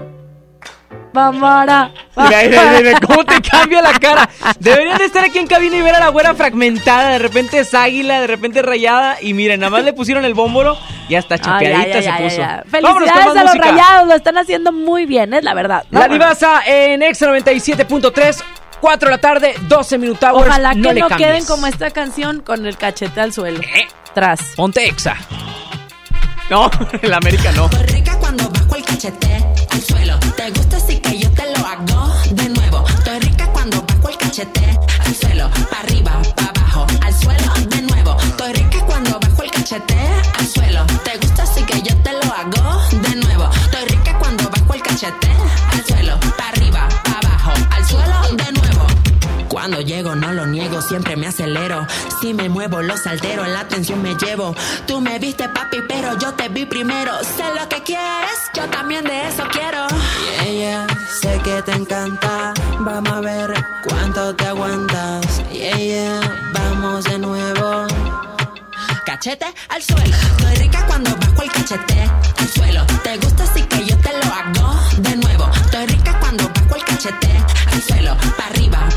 Bamara. 1.12 1.90
Mira, 2.16 2.42
mira, 2.48 2.80
mira, 2.80 3.00
¿Cómo 3.00 3.24
te 3.24 3.40
cambia 3.50 3.82
la 3.82 3.92
cara? 3.98 4.28
Deberían 4.60 4.98
de 4.98 5.04
estar 5.04 5.24
aquí 5.24 5.38
en 5.38 5.46
cabina 5.46 5.76
y 5.76 5.82
ver 5.82 5.94
a 5.96 6.00
la 6.00 6.08
güera 6.08 6.32
fragmentada. 6.34 7.10
De 7.10 7.18
repente 7.18 7.58
es 7.58 7.74
águila, 7.74 8.20
de 8.20 8.26
repente 8.28 8.60
es 8.60 8.64
rayada. 8.64 9.16
Y 9.20 9.34
miren, 9.34 9.60
nada 9.60 9.70
más 9.70 9.84
le 9.84 9.92
pusieron 9.92 10.24
el 10.24 10.34
bómbolo 10.34 10.78
y 11.08 11.16
hasta 11.16 11.38
chapeadita 11.38 12.02
se 12.02 12.12
puso. 12.22 12.42
Felicidades 12.68 13.26
a 13.26 13.34
los 13.34 13.44
música. 13.44 13.64
rayados, 13.72 14.08
lo 14.08 14.14
están 14.14 14.38
haciendo 14.38 14.72
muy 14.72 15.06
bien, 15.06 15.34
es 15.34 15.42
la 15.42 15.54
verdad. 15.54 15.84
La 15.90 16.06
divasa 16.08 16.62
en 16.66 17.02
Exa 17.02 17.26
97.3, 17.26 18.42
4 18.82 19.08
de 19.08 19.10
la 19.14 19.20
tarde, 19.20 19.54
12 19.68 19.96
minutos. 19.96 20.28
Ojalá 20.34 20.74
no 20.74 20.88
que 20.88 20.94
le 20.94 21.00
no 21.02 21.08
cambies. 21.08 21.28
queden 21.28 21.44
como 21.46 21.68
esta 21.68 21.90
canción 21.92 22.40
con 22.40 22.66
el 22.66 22.76
cachete 22.76 23.20
al 23.20 23.32
suelo. 23.32 23.60
Tras. 24.12 24.40
Ponte 24.56 24.84
Exa. 24.88 25.16
No, 26.50 26.68
en 27.00 27.08
la 27.10 27.16
América 27.18 27.52
no. 27.52 27.68
rica 27.86 28.18
cuando 28.18 28.48
bajo 28.50 28.74
el 28.74 28.84
cachete 28.84 29.44
al 29.70 29.80
suelo. 29.80 30.18
Te 30.36 30.50
gusta 30.50 30.76
así 30.78 30.98
que 30.98 31.16
yo 31.16 31.30
te 31.30 31.44
lo 31.56 31.64
hago 31.64 32.12
de 32.32 32.48
nuevo. 32.48 32.84
Estoy 32.88 33.20
rica 33.20 33.46
cuando 33.52 33.82
bajo 33.82 34.08
el 34.08 34.16
cachete 34.18 34.78
al 35.06 35.14
suelo. 35.14 35.48
Pa' 35.70 35.78
arriba, 35.84 36.20
pa' 36.36 36.50
abajo, 36.60 36.86
al 37.02 37.14
suelo 37.14 37.52
de 37.68 37.82
nuevo. 37.82 38.16
Estoy 38.20 38.52
rica 38.54 38.84
cuando 38.84 39.20
bajo 39.20 39.42
el 39.44 39.50
cachete 39.52 39.96
al 40.40 40.46
suelo. 40.48 40.84
Te 41.04 41.16
gusta 41.18 41.44
así 41.44 41.62
que 41.62 41.80
yo 41.82 41.96
te 42.02 42.12
lo 42.12 42.32
hago 42.34 42.80
de 42.90 43.14
nuevo. 43.14 43.48
Estoy 43.64 43.84
rica 43.96 44.18
cuando 44.18 44.50
bajo 44.50 44.74
el 44.74 44.82
cachete 44.82 45.28
al 45.28 45.36
suelo. 45.36 45.71
Cuando 49.62 49.80
llego 49.80 50.16
no 50.16 50.32
lo 50.32 50.44
niego, 50.44 50.82
siempre 50.82 51.14
me 51.14 51.28
acelero. 51.28 51.86
Si 52.20 52.34
me 52.34 52.48
muevo 52.48 52.82
los 52.82 53.06
altero, 53.06 53.46
la 53.46 53.60
atención 53.60 54.02
me 54.02 54.16
llevo. 54.16 54.56
Tú 54.88 55.00
me 55.00 55.20
viste 55.20 55.48
papi, 55.48 55.78
pero 55.86 56.18
yo 56.18 56.34
te 56.34 56.48
vi 56.48 56.66
primero. 56.66 57.12
Sé 57.22 57.44
lo 57.56 57.68
que 57.68 57.80
quieres, 57.84 58.40
yo 58.54 58.64
también 58.70 59.04
de 59.04 59.28
eso 59.28 59.44
quiero. 59.52 59.86
Yeah, 60.42 60.52
yeah, 60.52 60.86
sé 61.20 61.40
que 61.44 61.62
te 61.62 61.70
encanta. 61.70 62.54
Vamos 62.80 63.12
a 63.12 63.20
ver 63.20 63.54
cuánto 63.84 64.34
te 64.34 64.46
aguantas. 64.46 65.40
Yeah, 65.52 65.78
yeah, 65.78 66.50
vamos 66.52 67.04
de 67.04 67.20
nuevo. 67.20 67.86
Cachete 69.06 69.46
al 69.68 69.80
suelo. 69.80 70.16
Estoy 70.38 70.56
rica 70.56 70.84
cuando 70.88 71.14
bajo 71.14 71.40
el 71.40 71.52
cachete 71.52 72.10
al 72.36 72.48
suelo. 72.48 72.84
Te 73.04 73.16
gusta 73.16 73.44
así 73.44 73.62
que 73.62 73.86
yo 73.86 73.96
te 73.98 74.10
lo 74.12 74.32
hago 74.32 74.80
de 74.98 75.16
nuevo. 75.18 75.48
Estoy 75.54 75.86
rica 75.86 76.18
cuando 76.18 76.48
bajo 76.48 76.74
el 76.74 76.84
cachete 76.84 77.30
al 77.72 77.80
suelo. 77.80 78.16
Pa' 78.36 78.46
arriba, 78.46 78.88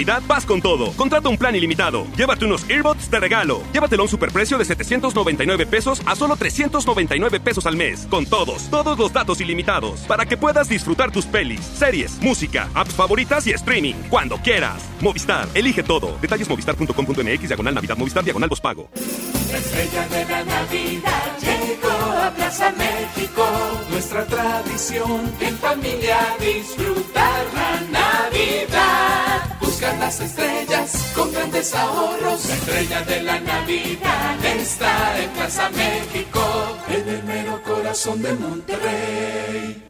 Navidad 0.00 0.22
vas 0.26 0.46
con 0.46 0.62
todo. 0.62 0.92
Contrata 0.92 1.28
un 1.28 1.36
plan 1.36 1.54
ilimitado. 1.54 2.06
Llévate 2.16 2.46
unos 2.46 2.64
earbuds 2.70 3.10
de 3.10 3.20
regalo. 3.20 3.60
Llévatelo 3.70 4.02
a 4.02 4.04
un 4.04 4.08
superprecio 4.08 4.56
de 4.56 4.64
799 4.64 5.66
pesos 5.66 6.00
a 6.06 6.16
solo 6.16 6.36
399 6.36 7.38
pesos 7.38 7.66
al 7.66 7.76
mes. 7.76 8.06
Con 8.08 8.24
todos, 8.24 8.70
todos 8.70 8.98
los 8.98 9.12
datos 9.12 9.42
ilimitados. 9.42 10.00
Para 10.08 10.24
que 10.24 10.38
puedas 10.38 10.70
disfrutar 10.70 11.12
tus 11.12 11.26
pelis, 11.26 11.60
series, 11.60 12.18
música, 12.22 12.70
apps 12.72 12.94
favoritas 12.94 13.46
y 13.46 13.50
streaming. 13.50 13.96
Cuando 14.08 14.38
quieras. 14.38 14.82
Movistar, 15.02 15.46
elige 15.52 15.82
todo. 15.82 16.16
Detalles 16.22 16.48
movistar.com.mx, 16.48 17.48
diagonal 17.48 17.74
Navidad, 17.74 17.98
Movistar, 17.98 18.24
diagonal 18.24 18.48
pago. 18.62 18.88
La 19.52 19.58
estrella 19.58 20.08
de 20.08 20.24
la 20.24 20.44
Navidad 20.44 21.38
llegó 21.42 21.90
a 21.90 22.30
Plaza 22.34 22.72
México. 22.72 23.44
Nuestra 23.90 24.24
tradición 24.24 25.30
en 25.40 25.58
familia 25.58 26.18
disfrutar 26.40 27.44
la 27.52 27.80
Navidad. 28.00 29.59
Buscar 29.80 29.98
las 29.98 30.20
estrellas 30.20 31.12
con 31.14 31.32
grandes 31.32 31.74
ahorros. 31.74 32.44
La 32.44 32.54
estrella 32.54 33.00
de 33.00 33.22
la 33.22 33.40
Navidad 33.40 34.44
está 34.44 35.18
en 35.18 35.30
Plaza 35.30 35.70
México, 35.70 36.76
en 36.86 37.08
el 37.08 37.24
mero 37.24 37.62
corazón 37.62 38.20
de 38.20 38.34
Monterrey. 38.34 39.89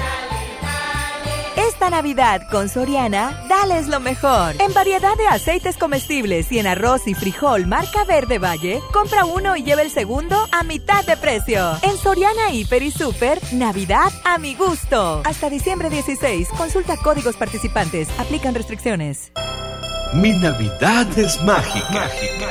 Esta 1.81 1.97
Navidad 1.97 2.47
con 2.51 2.69
Soriana, 2.69 3.43
dales 3.49 3.87
lo 3.87 3.99
mejor. 3.99 4.53
En 4.59 4.71
variedad 4.71 5.17
de 5.17 5.25
aceites 5.25 5.77
comestibles 5.77 6.51
y 6.51 6.59
en 6.59 6.67
arroz 6.67 7.07
y 7.07 7.15
frijol 7.15 7.65
marca 7.65 8.03
Verde 8.03 8.37
Valle, 8.37 8.79
compra 8.93 9.25
uno 9.25 9.55
y 9.55 9.63
lleva 9.63 9.81
el 9.81 9.89
segundo 9.89 10.47
a 10.51 10.61
mitad 10.61 11.03
de 11.05 11.17
precio. 11.17 11.75
En 11.81 11.97
Soriana 11.97 12.51
Hiper 12.51 12.83
y 12.83 12.91
Super, 12.91 13.39
Navidad 13.53 14.11
a 14.23 14.37
mi 14.37 14.53
gusto. 14.53 15.23
Hasta 15.25 15.49
diciembre 15.49 15.89
16, 15.89 16.49
consulta 16.49 16.97
códigos 16.97 17.35
participantes, 17.35 18.07
aplican 18.19 18.53
restricciones. 18.53 19.31
Mi 20.13 20.33
Navidad 20.33 21.07
es 21.17 21.41
mágica. 21.41 21.87
mágica. 21.91 22.50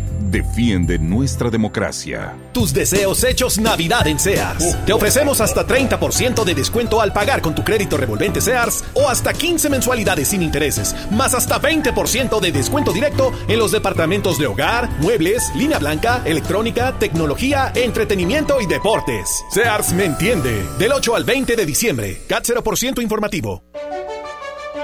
defiende 0.31 0.97
nuestra 0.97 1.49
democracia. 1.49 2.33
Tus 2.53 2.73
deseos 2.73 3.23
hechos 3.23 3.59
Navidad 3.59 4.07
en 4.07 4.19
Sears. 4.19 4.77
Te 4.85 4.93
ofrecemos 4.93 5.41
hasta 5.41 5.67
30% 5.67 6.43
de 6.43 6.55
descuento 6.55 7.01
al 7.01 7.13
pagar 7.13 7.41
con 7.41 7.53
tu 7.53 7.63
crédito 7.63 7.97
revolvente 7.97 8.41
Sears 8.41 8.83
o 8.93 9.09
hasta 9.09 9.33
15 9.33 9.69
mensualidades 9.69 10.29
sin 10.29 10.41
intereses, 10.41 10.95
más 11.11 11.35
hasta 11.35 11.61
20% 11.61 12.39
de 12.39 12.51
descuento 12.51 12.93
directo 12.93 13.31
en 13.47 13.59
los 13.59 13.71
departamentos 13.71 14.39
de 14.39 14.47
hogar, 14.47 14.89
muebles, 14.99 15.51
línea 15.55 15.77
blanca, 15.77 16.21
electrónica, 16.25 16.97
tecnología, 16.97 17.71
entretenimiento 17.75 18.59
y 18.61 18.65
deportes. 18.65 19.43
Sears 19.51 19.93
me 19.93 20.05
entiende. 20.05 20.65
Del 20.79 20.93
8 20.93 21.15
al 21.15 21.25
20 21.25 21.55
de 21.55 21.65
diciembre. 21.65 22.21
CAT 22.27 22.45
0% 22.45 23.01
informativo. 23.01 23.63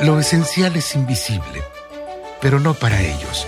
Lo 0.01 0.19
esencial 0.19 0.75
es 0.75 0.93
invisible, 0.95 1.63
pero 2.39 2.59
no 2.59 2.75
para 2.75 3.01
ellos. 3.01 3.47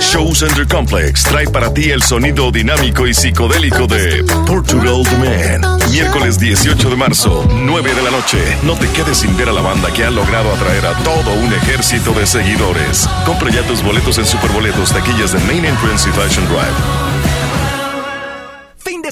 Show 0.00 0.34
Center 0.34 0.66
Complex 0.66 1.24
trae 1.24 1.46
para 1.48 1.72
ti 1.72 1.90
el 1.90 2.02
sonido 2.02 2.50
dinámico 2.50 3.06
y 3.06 3.12
psicodélico 3.12 3.86
de 3.86 4.24
Portugal 4.46 5.02
The 5.04 5.16
Man. 5.18 5.78
Miércoles 5.90 6.38
18 6.38 6.88
de 6.90 6.96
marzo, 6.96 7.46
9 7.52 7.94
de 7.94 8.02
la 8.02 8.10
noche. 8.10 8.38
No 8.62 8.74
te 8.74 8.88
quedes 8.88 9.18
sin 9.18 9.36
ver 9.36 9.50
a 9.50 9.52
la 9.52 9.60
banda 9.60 9.92
que 9.92 10.04
ha 10.04 10.10
logrado 10.10 10.52
atraer 10.52 10.86
a 10.86 10.94
todo 11.04 11.34
un 11.34 11.52
ejército 11.52 12.12
de 12.12 12.26
seguidores. 12.26 13.08
Compra 13.26 13.50
ya 13.50 13.62
tus 13.66 13.82
boletos 13.82 14.16
en 14.18 14.24
Superboletos, 14.24 14.90
taquillas 14.92 15.32
de 15.32 15.38
Main 15.40 15.64
Entrance 15.64 16.08
y 16.08 16.12
Fashion 16.12 16.46
Drive. 16.46 17.21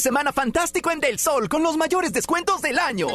De 0.01 0.05
semana 0.05 0.33
fantástico 0.33 0.91
en 0.91 0.99
Del 0.99 1.19
Sol 1.19 1.47
con 1.47 1.63
los 1.63 1.77
mayores 1.77 2.11
descuentos 2.11 2.63
del 2.63 2.79
año. 2.79 3.09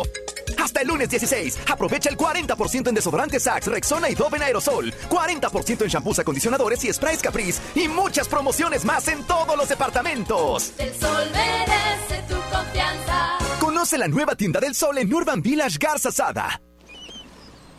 Hasta 0.63 0.81
el 0.81 0.87
lunes 0.87 1.09
16, 1.09 1.57
aprovecha 1.67 2.11
el 2.11 2.15
40% 2.15 2.89
en 2.89 2.93
desodorantes 2.93 3.41
Sax, 3.41 3.65
Rexona 3.65 4.07
y 4.07 4.13
Dove 4.13 4.37
en 4.37 4.43
aerosol, 4.43 4.93
40% 5.09 5.81
en 5.81 5.87
shampoos, 5.87 6.19
acondicionadores 6.19 6.85
y 6.85 6.93
sprays 6.93 7.23
Caprice 7.23 7.59
y 7.73 7.87
muchas 7.87 8.27
promociones 8.27 8.85
más 8.85 9.07
en 9.07 9.23
todos 9.23 9.57
los 9.57 9.67
departamentos. 9.67 10.73
El 10.77 10.93
sol 10.93 11.23
merece 11.33 12.23
tu 12.29 12.35
confianza. 12.55 13.39
Conoce 13.59 13.97
la 13.97 14.07
nueva 14.07 14.35
tienda 14.35 14.59
del 14.59 14.75
sol 14.75 14.99
en 14.99 15.11
Urban 15.11 15.41
Village 15.41 15.79
Garza 15.79 16.11
Sada. 16.11 16.61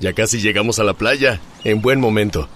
Ya 0.00 0.14
casi 0.14 0.40
llegamos 0.40 0.80
a 0.80 0.82
la 0.82 0.94
playa, 0.94 1.40
en 1.62 1.80
buen 1.80 2.00
momento. 2.00 2.48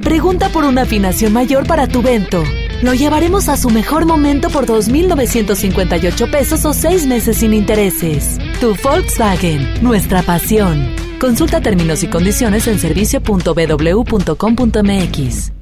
Pregunta 0.00 0.48
por 0.50 0.62
una 0.62 0.82
afinación 0.82 1.32
mayor 1.32 1.66
para 1.66 1.88
tu 1.88 2.02
vento. 2.02 2.44
Lo 2.82 2.92
llevaremos 2.94 3.48
a 3.48 3.56
su 3.56 3.70
mejor 3.70 4.06
momento 4.06 4.50
por 4.50 4.66
2.958 4.66 6.30
pesos 6.30 6.64
o 6.64 6.72
6 6.72 7.06
meses 7.06 7.36
sin 7.36 7.54
intereses. 7.54 8.38
Tu 8.60 8.74
Volkswagen, 8.82 9.80
nuestra 9.82 10.22
pasión. 10.22 10.92
Consulta 11.20 11.60
términos 11.60 12.02
y 12.02 12.08
condiciones 12.08 12.66
en 12.66 12.80
servicio.bw.com.mx. 12.80 15.52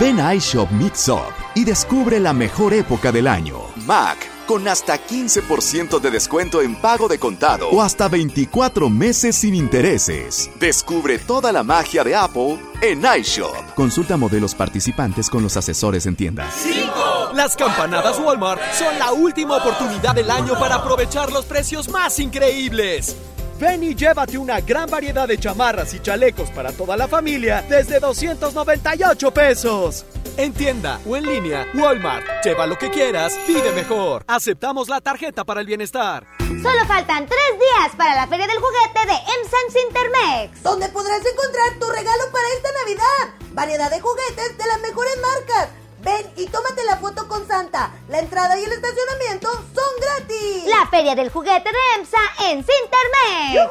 Ven 0.00 0.20
a 0.20 0.34
iShop 0.34 0.70
Mix 0.70 1.10
Up 1.10 1.34
y 1.54 1.64
descubre 1.64 2.18
la 2.18 2.32
mejor 2.32 2.72
época 2.72 3.12
del 3.12 3.26
año. 3.26 3.58
Mac 3.84 4.37
con 4.48 4.66
hasta 4.66 4.98
15% 4.98 6.00
de 6.00 6.10
descuento 6.10 6.62
en 6.62 6.74
pago 6.74 7.06
de 7.06 7.18
contado 7.18 7.68
o 7.68 7.82
hasta 7.82 8.08
24 8.08 8.88
meses 8.88 9.36
sin 9.36 9.54
intereses. 9.54 10.50
Descubre 10.58 11.18
toda 11.18 11.52
la 11.52 11.62
magia 11.62 12.02
de 12.02 12.16
Apple 12.16 12.58
en 12.80 13.02
iShop. 13.20 13.74
Consulta 13.74 14.16
modelos 14.16 14.54
participantes 14.54 15.28
con 15.28 15.42
los 15.42 15.58
asesores 15.58 16.06
en 16.06 16.16
tienda. 16.16 16.50
5. 16.50 17.32
Las 17.34 17.54
campanadas 17.56 18.18
Walmart 18.18 18.62
son 18.72 18.98
la 18.98 19.12
última 19.12 19.58
oportunidad 19.58 20.14
del 20.14 20.30
año 20.30 20.58
para 20.58 20.76
aprovechar 20.76 21.30
los 21.30 21.44
precios 21.44 21.90
más 21.90 22.18
increíbles. 22.18 23.16
Ven 23.58 23.82
y 23.82 23.94
llévate 23.94 24.38
una 24.38 24.60
gran 24.60 24.88
variedad 24.88 25.26
de 25.26 25.36
chamarras 25.36 25.92
y 25.92 25.98
chalecos 25.98 26.48
para 26.50 26.70
toda 26.70 26.96
la 26.96 27.08
familia 27.08 27.64
desde 27.68 27.98
298 27.98 29.30
pesos. 29.32 30.04
En 30.36 30.52
tienda 30.52 31.00
o 31.04 31.16
en 31.16 31.26
línea, 31.26 31.66
Walmart. 31.74 32.24
Lleva 32.44 32.68
lo 32.68 32.78
que 32.78 32.88
quieras, 32.88 33.36
pide 33.48 33.72
mejor. 33.72 34.24
Aceptamos 34.28 34.88
la 34.88 35.00
tarjeta 35.00 35.44
para 35.44 35.60
el 35.60 35.66
bienestar. 35.66 36.24
Solo 36.38 36.86
faltan 36.86 37.26
tres 37.26 37.58
días 37.58 37.96
para 37.96 38.14
la 38.14 38.28
Feria 38.28 38.46
del 38.46 38.58
Juguete 38.58 39.06
de 39.06 39.12
MSAMS 39.12 39.86
Intermex. 39.88 40.62
Donde 40.62 40.88
podrás 40.90 41.20
encontrar 41.26 41.78
tu 41.80 41.86
regalo 41.90 42.30
para 42.30 42.48
esta 42.56 42.68
Navidad. 42.84 43.54
Variedad 43.54 43.90
de 43.90 44.00
juguetes 44.00 44.56
de 44.56 44.66
las 44.66 44.80
mejores 44.80 45.14
marcas 45.20 45.68
Ven 46.08 46.32
y 46.36 46.46
tómate 46.46 46.82
la 46.84 46.96
foto 46.96 47.28
con 47.28 47.46
Santa. 47.46 47.92
La 48.08 48.20
entrada 48.20 48.58
y 48.58 48.64
el 48.64 48.72
estacionamiento 48.72 49.50
son 49.52 49.92
gratis. 50.00 50.64
La 50.64 50.86
Feria 50.86 51.14
del 51.14 51.28
Juguete 51.30 51.68
de 51.70 51.78
EMSA 51.98 52.18
en 52.44 52.64
Cintermex. 52.64 53.68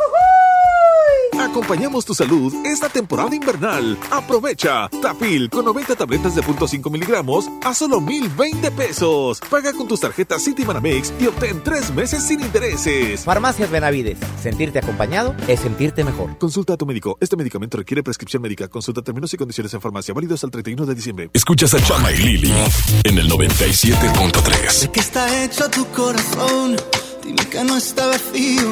Acompañamos 1.39 2.05
tu 2.05 2.13
salud 2.13 2.53
esta 2.65 2.89
temporada 2.89 3.35
invernal. 3.35 3.97
Aprovecha. 4.11 4.89
Tapil 5.01 5.49
con 5.49 5.65
90 5.65 5.95
tabletas 5.95 6.35
de 6.35 6.41
0.5 6.41 6.91
miligramos 6.91 7.49
a 7.63 7.73
solo 7.73 8.01
1020 8.01 8.71
pesos. 8.71 9.39
Paga 9.49 9.73
con 9.73 9.87
tus 9.87 9.99
tarjetas 9.99 10.43
Citibanamex 10.43 11.13
y 11.19 11.27
obtén 11.27 11.63
tres 11.63 11.93
meses 11.93 12.23
sin 12.23 12.41
intereses. 12.41 13.23
Farmacias 13.23 13.69
Benavides. 13.69 14.17
Sentirte 14.41 14.79
acompañado 14.79 15.35
es 15.47 15.59
sentirte 15.59 16.03
mejor. 16.03 16.37
Consulta 16.37 16.73
a 16.73 16.77
tu 16.77 16.85
médico. 16.85 17.17
Este 17.19 17.35
medicamento 17.35 17.77
requiere 17.77 18.03
prescripción 18.03 18.41
médica. 18.41 18.67
Consulta 18.67 19.01
términos 19.01 19.33
y 19.33 19.37
condiciones 19.37 19.73
en 19.73 19.81
farmacia. 19.81 20.13
Válidos 20.13 20.43
al 20.43 20.51
31 20.51 20.85
de 20.85 20.95
diciembre. 20.95 21.29
Escuchas 21.33 21.73
a 21.73 21.83
Chama 21.83 22.11
y 22.11 22.17
Lili 22.17 22.53
en 23.03 23.17
el 23.17 23.29
97.3. 23.29 24.81
¿De 24.81 24.91
qué 24.91 24.99
está 24.99 25.43
hecho 25.43 25.69
tu 25.69 25.85
corazón? 25.87 26.75
Dime 27.23 27.45
que 27.49 27.63
no 27.63 27.77
está 27.77 28.07
vacío 28.07 28.71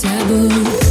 taboo. 0.00 0.89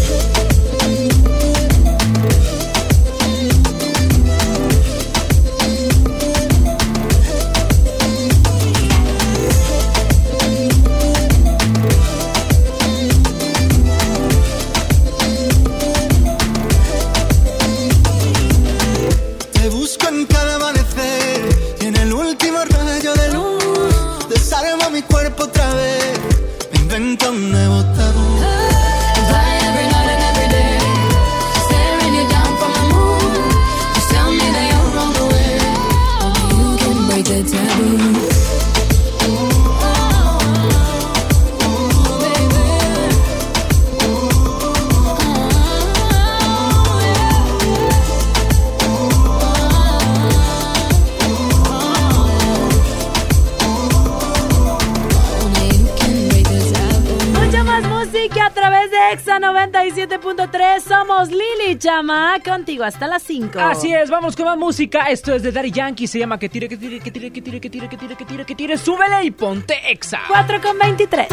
Exa 59.11 59.39
97.3, 59.39 60.81
somos 60.81 61.29
Lili 61.29 61.79
Chama, 61.79 62.35
contigo 62.45 62.83
hasta 62.83 63.07
las 63.07 63.23
5. 63.23 63.57
Así 63.59 63.91
es, 63.91 64.11
vamos 64.11 64.35
con 64.35 64.45
más 64.45 64.57
música. 64.57 65.05
Esto 65.09 65.33
es 65.33 65.41
de 65.41 65.51
Daddy 65.51 65.71
Yankee, 65.71 66.05
se 66.05 66.19
llama 66.19 66.37
Que 66.37 66.47
tire, 66.47 66.69
que 66.69 66.77
tire, 66.77 66.99
que 66.99 67.09
tire, 67.09 67.31
que 67.31 67.41
tire, 67.41 67.59
que 67.59 67.69
tire, 67.69 67.89
que 67.89 67.97
tire, 67.97 68.15
que 68.15 68.25
tire, 68.25 68.45
que 68.45 68.55
tire, 68.55 68.77
súbele 68.77 69.23
y 69.23 69.31
ponte 69.31 69.73
Exa. 69.89 70.19
4 70.27 70.61
con 70.61 70.77
23. 70.77 71.27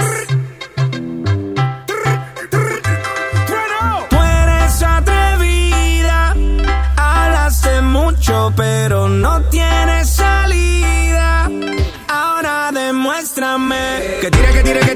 Tú 4.09 4.17
eres 4.23 4.83
atrevida, 4.83 6.35
hablaste 6.97 7.83
mucho, 7.83 8.55
pero 8.57 9.07
no 9.07 9.43
tienes 9.51 10.09
salida. 10.09 11.51
Ahora 12.09 12.71
demuéstrame 12.73 14.01
que 14.23 14.31
tire, 14.31 14.53
que 14.53 14.63
tire, 14.63 14.81
que 14.81 14.87
tire 14.87 14.96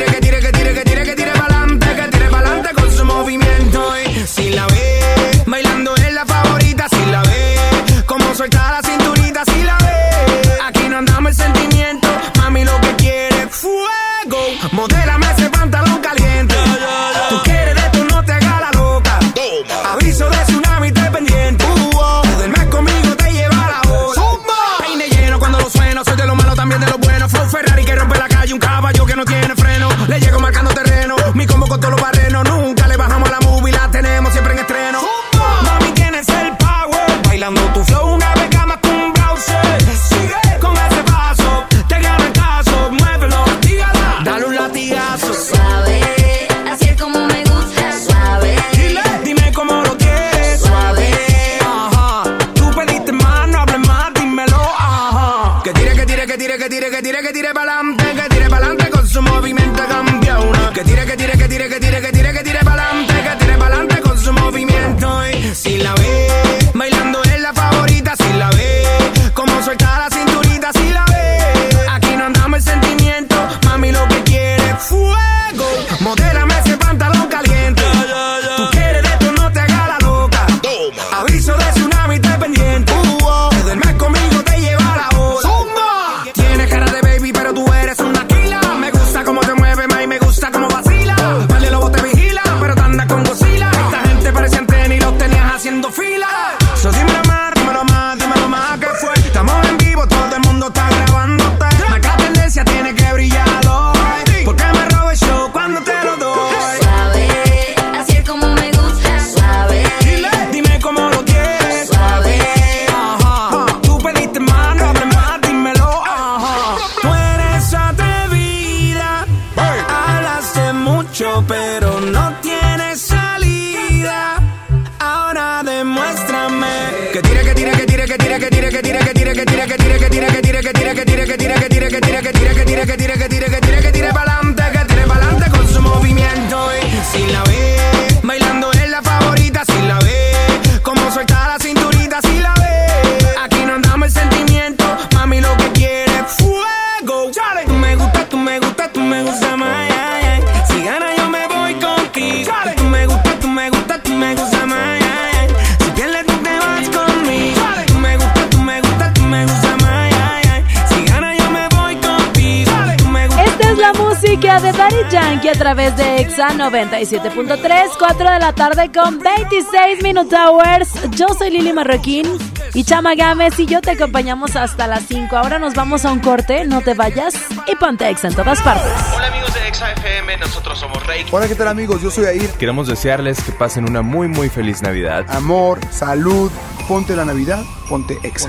Tarde 168.81 168.91
con 168.91 169.19
26 169.19 170.03
Minute 170.03 170.35
Hours. 170.35 170.89
Yo 171.11 171.27
soy 171.37 171.49
Lili 171.49 171.73
Marroquín 171.73 172.25
y 172.73 172.83
Chama 172.83 173.15
Gámez 173.15 173.57
y 173.59 173.65
yo 173.65 173.81
te 173.81 173.91
acompañamos 173.91 174.55
hasta 174.55 174.87
las 174.87 175.03
5. 175.07 175.35
Ahora 175.35 175.59
nos 175.59 175.73
vamos 175.73 176.05
a 176.05 176.11
un 176.11 176.19
corte, 176.19 176.65
no 176.65 176.81
te 176.81 176.93
vayas 176.93 177.35
y 177.67 177.75
ponte 177.75 178.09
EXA 178.09 178.29
en 178.29 178.35
todas 178.35 178.61
partes. 178.61 178.91
Hola 179.15 179.27
amigos 179.27 179.53
de 179.53 179.67
Exa 179.67 179.91
FM, 179.91 180.37
nosotros 180.37 180.79
somos 180.79 181.05
Rey. 181.05 181.25
Hola, 181.31 181.47
¿qué 181.47 181.55
tal 181.55 181.67
amigos? 181.67 182.01
Yo 182.01 182.11
soy 182.11 182.25
Air. 182.25 182.49
Queremos 182.51 182.87
desearles 182.87 183.41
que 183.43 183.51
pasen 183.51 183.87
una 183.89 184.01
muy 184.01 184.27
muy 184.27 184.49
feliz 184.49 184.81
Navidad. 184.81 185.25
Amor, 185.29 185.79
salud, 185.91 186.51
ponte 186.87 187.15
la 187.15 187.25
Navidad, 187.25 187.63
ponte 187.89 188.17
ex. 188.23 188.47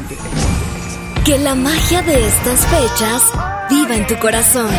Que 1.25 1.39
la 1.39 1.55
magia 1.55 2.03
de 2.03 2.27
estas 2.27 2.61
fechas 2.67 3.23
viva 3.71 3.97
en 3.97 4.07
tu 4.07 4.17
corazón. 4.19 4.71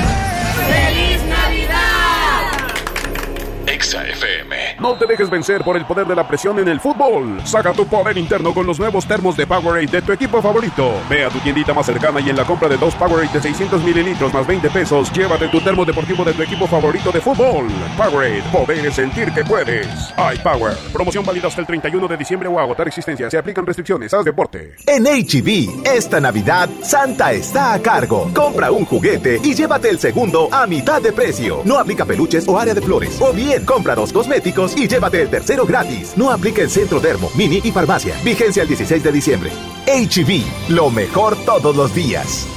Exa 3.93 4.07
FM. 4.07 4.55
No 4.79 4.95
te 4.95 5.05
dejes 5.05 5.29
vencer 5.29 5.63
por 5.63 5.77
el 5.77 5.85
poder 5.85 6.07
de 6.07 6.15
la 6.15 6.27
presión 6.27 6.57
en 6.57 6.67
el 6.67 6.79
fútbol. 6.79 7.39
Saca 7.45 7.73
tu 7.73 7.85
poder 7.85 8.17
interno 8.17 8.51
con 8.51 8.65
los 8.65 8.79
nuevos 8.79 9.05
termos 9.05 9.37
de 9.37 9.45
Powerade 9.45 9.85
de 9.85 10.01
tu 10.01 10.11
equipo 10.11 10.41
favorito. 10.41 10.93
Ve 11.07 11.25
a 11.25 11.29
tu 11.29 11.37
tiendita 11.39 11.75
más 11.75 11.85
cercana 11.85 12.19
y 12.19 12.29
en 12.29 12.35
la 12.35 12.43
compra 12.43 12.67
de 12.67 12.77
dos 12.77 12.95
Powerade 12.95 13.31
de 13.31 13.41
600 13.41 13.83
mililitros 13.83 14.33
más 14.33 14.47
20 14.47 14.69
pesos, 14.71 15.11
llévate 15.11 15.47
tu 15.49 15.61
termo 15.61 15.85
deportivo 15.85 16.23
de 16.25 16.33
tu 16.33 16.41
equipo 16.41 16.65
favorito 16.65 17.11
de 17.11 17.21
fútbol. 17.21 17.67
Powerade, 17.95 18.41
poder 18.51 18.83
es 18.83 18.95
sentir 18.95 19.31
que 19.31 19.43
puedes. 19.43 19.87
iPower. 20.17 20.75
Promoción 20.91 21.23
válida 21.23 21.47
hasta 21.47 21.61
el 21.61 21.67
31 21.67 22.07
de 22.07 22.17
diciembre 22.17 22.49
o 22.49 22.59
agotar 22.59 22.87
existencia. 22.87 23.29
Se 23.29 23.37
aplican 23.37 23.63
restricciones. 23.63 24.11
Haz 24.11 24.25
deporte. 24.25 24.73
En 24.87 25.03
HB, 25.03 25.85
esta 25.85 26.19
Navidad, 26.19 26.67
Santa 26.81 27.31
está 27.31 27.73
a 27.73 27.79
cargo. 27.79 28.31
Compra 28.33 28.71
un 28.71 28.85
juguete 28.85 29.39
y 29.43 29.53
llévate 29.53 29.89
el 29.89 29.99
segundo 29.99 30.49
a 30.51 30.65
mitad 30.65 30.99
de 30.99 31.11
precio. 31.11 31.61
No 31.63 31.77
aplica 31.77 32.05
peluches 32.05 32.47
o 32.47 32.57
área 32.57 32.73
de 32.73 32.81
flores. 32.81 33.21
O 33.21 33.31
bien, 33.31 33.63
compra 33.63 33.82
dos 33.83 34.13
cosméticos 34.13 34.75
y 34.77 34.87
llévate 34.87 35.21
el 35.21 35.29
tercero 35.29 35.65
gratis. 35.65 36.13
No 36.15 36.31
aplica 36.31 36.61
en 36.61 36.69
Centro 36.69 36.99
Dermo, 36.99 37.29
Mini 37.35 37.59
y 37.63 37.71
Farmacia. 37.71 38.15
Vigencia 38.23 38.61
el 38.63 38.69
16 38.69 39.03
de 39.03 39.11
diciembre. 39.11 39.51
HB, 39.85 40.71
lo 40.71 40.89
mejor 40.89 41.35
todos 41.45 41.75
los 41.75 41.93
días. 41.93 42.47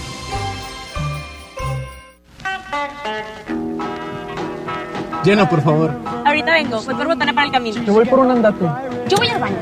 Llena, 5.25 5.49
por 5.49 5.61
favor. 5.61 5.91
Ahorita 6.25 6.53
vengo, 6.53 6.81
voy 6.83 6.95
por 6.95 7.07
botana 7.09 7.33
para 7.35 7.47
el 7.49 7.53
camino. 7.53 7.83
Yo 7.83 7.93
voy 7.93 8.05
por 8.05 8.21
un 8.21 8.31
andate. 8.31 8.65
Yo 9.09 9.17
voy 9.17 9.29
al 9.29 9.41
baño. 9.41 9.57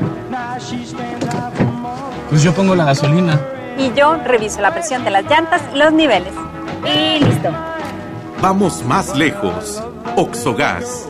Pues 2.29 2.43
yo 2.43 2.53
pongo 2.53 2.75
la 2.75 2.85
gasolina. 2.85 3.41
Y 3.77 3.91
yo 3.93 4.15
reviso 4.23 4.61
la 4.61 4.71
presión 4.71 5.03
de 5.03 5.09
las 5.09 5.25
llantas 5.25 5.63
los 5.73 5.91
niveles. 5.91 6.33
Y 6.85 7.23
listo. 7.23 7.49
Vamos 8.41 8.83
más 8.85 9.15
lejos. 9.15 9.83
Oxogas. 10.15 11.09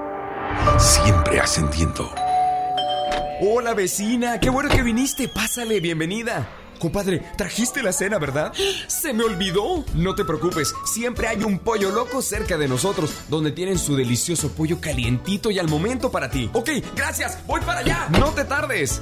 Siempre 0.77 1.39
ascendiendo. 1.39 2.13
Hola 3.41 3.73
vecina, 3.73 4.39
qué 4.39 4.49
bueno 4.49 4.69
que 4.69 4.83
viniste. 4.83 5.27
Pásale, 5.27 5.79
bienvenida. 5.79 6.47
Compadre, 6.79 7.21
trajiste 7.37 7.83
la 7.83 7.91
cena, 7.91 8.17
¿verdad? 8.17 8.53
Se 8.87 9.13
me 9.13 9.23
olvidó. 9.23 9.85
No 9.93 10.15
te 10.15 10.25
preocupes, 10.25 10.73
siempre 10.85 11.27
hay 11.27 11.43
un 11.43 11.59
pollo 11.59 11.91
loco 11.91 12.21
cerca 12.21 12.57
de 12.57 12.67
nosotros, 12.67 13.11
donde 13.29 13.51
tienen 13.51 13.77
su 13.77 13.95
delicioso 13.95 14.51
pollo 14.51 14.81
calientito 14.81 15.51
y 15.51 15.59
al 15.59 15.67
momento 15.67 16.11
para 16.11 16.29
ti. 16.29 16.49
Ok, 16.53 16.69
gracias, 16.95 17.39
voy 17.45 17.61
para 17.61 17.81
allá. 17.81 18.07
No 18.11 18.31
te 18.31 18.43
tardes. 18.45 19.01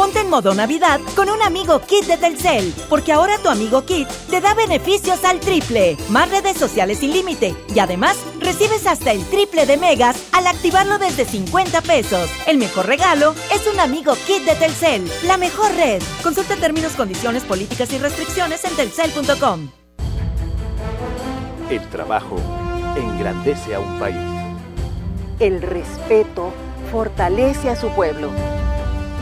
Ponte 0.00 0.20
en 0.20 0.30
modo 0.30 0.54
Navidad 0.54 0.98
con 1.14 1.28
un 1.28 1.42
amigo 1.42 1.78
Kit 1.82 2.06
de 2.06 2.16
Telcel, 2.16 2.72
porque 2.88 3.12
ahora 3.12 3.36
tu 3.36 3.50
amigo 3.50 3.84
Kit 3.84 4.08
te 4.30 4.40
da 4.40 4.54
beneficios 4.54 5.22
al 5.26 5.40
triple, 5.40 5.98
más 6.08 6.30
redes 6.30 6.56
sociales 6.56 7.00
sin 7.00 7.12
límite 7.12 7.54
y 7.74 7.80
además 7.80 8.16
recibes 8.38 8.86
hasta 8.86 9.12
el 9.12 9.22
triple 9.26 9.66
de 9.66 9.76
megas 9.76 10.16
al 10.32 10.46
activarlo 10.46 10.96
desde 10.96 11.26
50 11.26 11.82
pesos. 11.82 12.30
El 12.46 12.56
mejor 12.56 12.86
regalo 12.86 13.34
es 13.52 13.66
un 13.70 13.78
amigo 13.78 14.14
Kit 14.26 14.42
de 14.46 14.54
Telcel, 14.54 15.06
la 15.26 15.36
mejor 15.36 15.70
red. 15.74 16.02
Consulta 16.22 16.56
términos, 16.56 16.92
condiciones, 16.92 17.44
políticas 17.44 17.92
y 17.92 17.98
restricciones 17.98 18.64
en 18.64 18.76
telcel.com. 18.76 19.68
El 21.68 21.86
trabajo 21.90 22.36
engrandece 22.96 23.74
a 23.74 23.80
un 23.80 23.98
país. 23.98 24.16
El 25.40 25.60
respeto 25.60 26.54
fortalece 26.90 27.68
a 27.68 27.76
su 27.76 27.90
pueblo. 27.90 28.30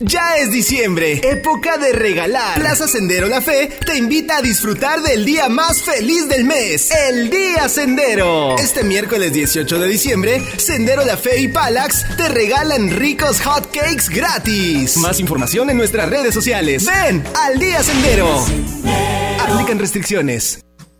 Ya 0.00 0.36
es 0.36 0.52
diciembre, 0.52 1.20
época 1.24 1.76
de 1.76 1.92
regalar. 1.92 2.60
Plaza 2.60 2.86
Sendero 2.86 3.26
La 3.26 3.40
Fe 3.40 3.68
te 3.84 3.96
invita 3.98 4.36
a 4.36 4.42
disfrutar 4.42 5.02
del 5.02 5.24
día 5.24 5.48
más 5.48 5.82
feliz 5.82 6.28
del 6.28 6.44
mes, 6.44 6.92
el 7.08 7.28
Día 7.30 7.68
Sendero. 7.68 8.56
Este 8.58 8.84
miércoles 8.84 9.32
18 9.32 9.76
de 9.80 9.88
diciembre, 9.88 10.40
Sendero 10.56 11.04
La 11.04 11.16
Fe 11.16 11.40
y 11.40 11.48
Palax 11.48 12.16
te 12.16 12.28
regalan 12.28 12.90
ricos 12.90 13.40
hot 13.40 13.72
cakes 13.72 14.08
gratis. 14.08 14.96
Más 14.98 15.18
información 15.18 15.68
en 15.68 15.76
nuestras 15.76 16.08
redes 16.08 16.32
sociales. 16.32 16.86
Ven 16.86 17.24
al 17.34 17.58
Día 17.58 17.82
Sendero. 17.82 18.46
Aplican 19.40 19.80
restricciones. 19.80 20.60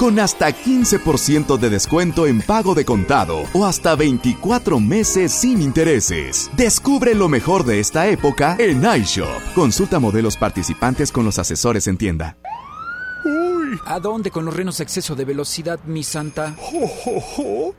Con 0.00 0.18
hasta 0.18 0.48
15% 0.48 1.58
de 1.58 1.68
descuento 1.68 2.26
en 2.26 2.40
pago 2.40 2.74
de 2.74 2.86
contado 2.86 3.44
o 3.52 3.66
hasta 3.66 3.94
24 3.96 4.80
meses 4.80 5.30
sin 5.30 5.60
intereses. 5.60 6.50
Descubre 6.56 7.14
lo 7.14 7.28
mejor 7.28 7.66
de 7.66 7.80
esta 7.80 8.08
época 8.08 8.56
en 8.58 8.82
iShop. 8.82 9.52
Consulta 9.54 9.98
modelos 9.98 10.38
participantes 10.38 11.12
con 11.12 11.26
los 11.26 11.38
asesores 11.38 11.86
en 11.86 11.98
tienda. 11.98 12.38
¿A 13.86 14.00
dónde 14.00 14.30
con 14.30 14.44
los 14.44 14.54
renos 14.54 14.80
exceso 14.80 15.14
de 15.14 15.24
velocidad, 15.24 15.80
mi 15.84 16.02
santa? 16.02 16.56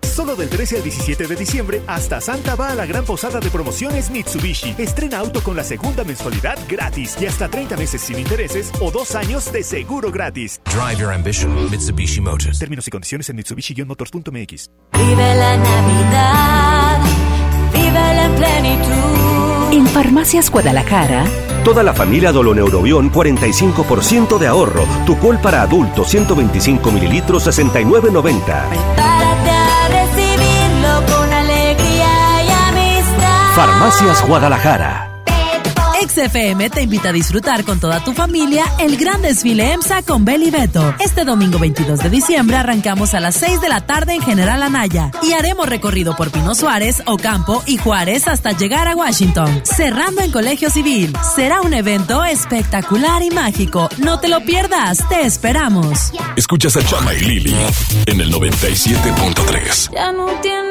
Solo 0.01 0.35
del 0.35 0.49
13 0.49 0.77
al 0.77 0.83
17 0.83 1.27
de 1.27 1.35
diciembre, 1.35 1.81
hasta 1.87 2.21
Santa 2.21 2.55
va 2.55 2.69
a 2.71 2.75
la 2.75 2.85
gran 2.85 3.05
posada 3.05 3.39
de 3.39 3.49
promociones 3.49 4.09
Mitsubishi. 4.09 4.75
Estrena 4.77 5.19
auto 5.19 5.41
con 5.41 5.55
la 5.55 5.63
segunda 5.63 6.03
mensualidad 6.03 6.57
gratis 6.67 7.17
y 7.19 7.25
hasta 7.25 7.49
30 7.49 7.77
meses 7.77 8.01
sin 8.01 8.19
intereses 8.19 8.71
o 8.81 8.91
dos 8.91 9.15
años 9.15 9.51
de 9.51 9.63
seguro 9.63 10.11
gratis. 10.11 10.61
Drive 10.65 10.99
your 10.99 11.11
ambition, 11.11 11.69
Mitsubishi 11.69 12.21
Motors. 12.21 12.59
Términos 12.59 12.87
y 12.87 12.91
condiciones 12.91 13.29
en 13.29 13.37
Mitsubishi-motors.mx. 13.37 14.69
Vive 14.93 15.35
la 15.35 15.57
Navidad, 15.57 17.01
vive 17.73 18.25
en 18.25 18.35
plenitud. 18.35 19.20
En 19.71 19.87
Farmacias 19.87 20.51
Guadalajara, 20.51 21.23
Toda 21.63 21.83
la 21.83 21.93
familia 21.93 22.31
Doloneurobión 22.31 23.11
45% 23.11 24.37
de 24.37 24.47
ahorro. 24.47 24.83
Tucol 25.05 25.37
para 25.39 25.61
adultos 25.61 26.09
125 26.09 26.91
mililitros 26.91 27.47
69.90. 27.47 28.43
Párate 28.95 29.49
a 29.49 29.87
recibirlo 29.87 31.15
con 31.15 31.31
alegría 31.31 32.43
y 32.43 32.49
amistad. 32.49 33.51
Farmacias 33.55 34.27
Guadalajara. 34.27 35.10
XFM 36.21 36.69
te 36.69 36.83
invita 36.83 37.09
a 37.09 37.13
disfrutar 37.13 37.63
con 37.63 37.79
toda 37.79 38.03
tu 38.03 38.13
familia 38.13 38.65
el 38.79 38.97
gran 38.97 39.21
desfile 39.21 39.71
EMSA 39.73 40.03
con 40.03 40.23
Beli 40.23 40.51
Beto. 40.51 40.93
Este 40.99 41.25
domingo 41.25 41.57
22 41.57 41.99
de 41.99 42.09
diciembre 42.09 42.57
arrancamos 42.57 43.13
a 43.13 43.19
las 43.19 43.35
6 43.35 43.61
de 43.61 43.69
la 43.69 43.81
tarde 43.81 44.13
en 44.13 44.21
General 44.21 44.61
Anaya 44.61 45.11
y 45.23 45.33
haremos 45.33 45.67
recorrido 45.67 46.15
por 46.15 46.29
Pino 46.31 46.53
Suárez, 46.53 47.01
Ocampo 47.07 47.63
y 47.65 47.77
Juárez 47.77 48.27
hasta 48.27 48.51
llegar 48.51 48.87
a 48.87 48.95
Washington, 48.95 49.61
cerrando 49.63 50.21
en 50.21 50.31
Colegio 50.31 50.69
Civil. 50.69 51.13
Será 51.35 51.61
un 51.61 51.73
evento 51.73 52.23
espectacular 52.23 53.23
y 53.23 53.31
mágico. 53.31 53.89
No 53.97 54.19
te 54.19 54.27
lo 54.27 54.41
pierdas, 54.41 55.07
te 55.09 55.25
esperamos. 55.25 56.11
Escuchas 56.35 56.75
a 56.77 56.85
Chama 56.85 57.13
y 57.15 57.19
Lili 57.21 57.55
en 58.05 58.21
el 58.21 58.31
97.3. 58.31 59.91
Ya 59.93 60.11
no 60.11 60.27
tiene 60.41 60.70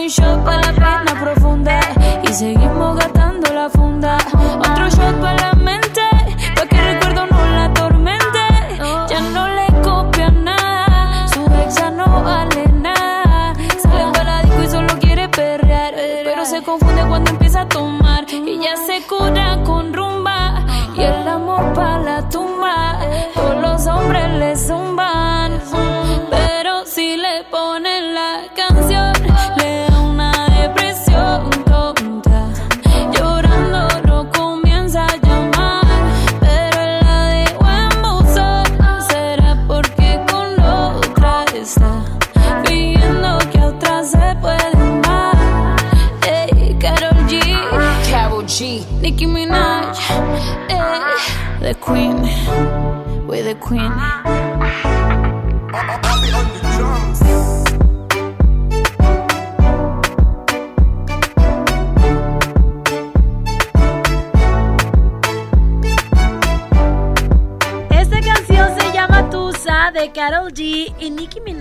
un 0.00 0.08
shot 0.08 0.44
para 0.44 0.60
la 0.60 0.72
pena 0.72 1.20
profunda 1.20 1.80
y 2.22 2.32
seguimos 2.32 2.96
gastando 2.98 3.52
la 3.52 3.68
funda. 3.68 4.16
Otro 4.58 4.88
shot 4.88 5.20
para 5.20 5.49
Queen. 53.70 54.19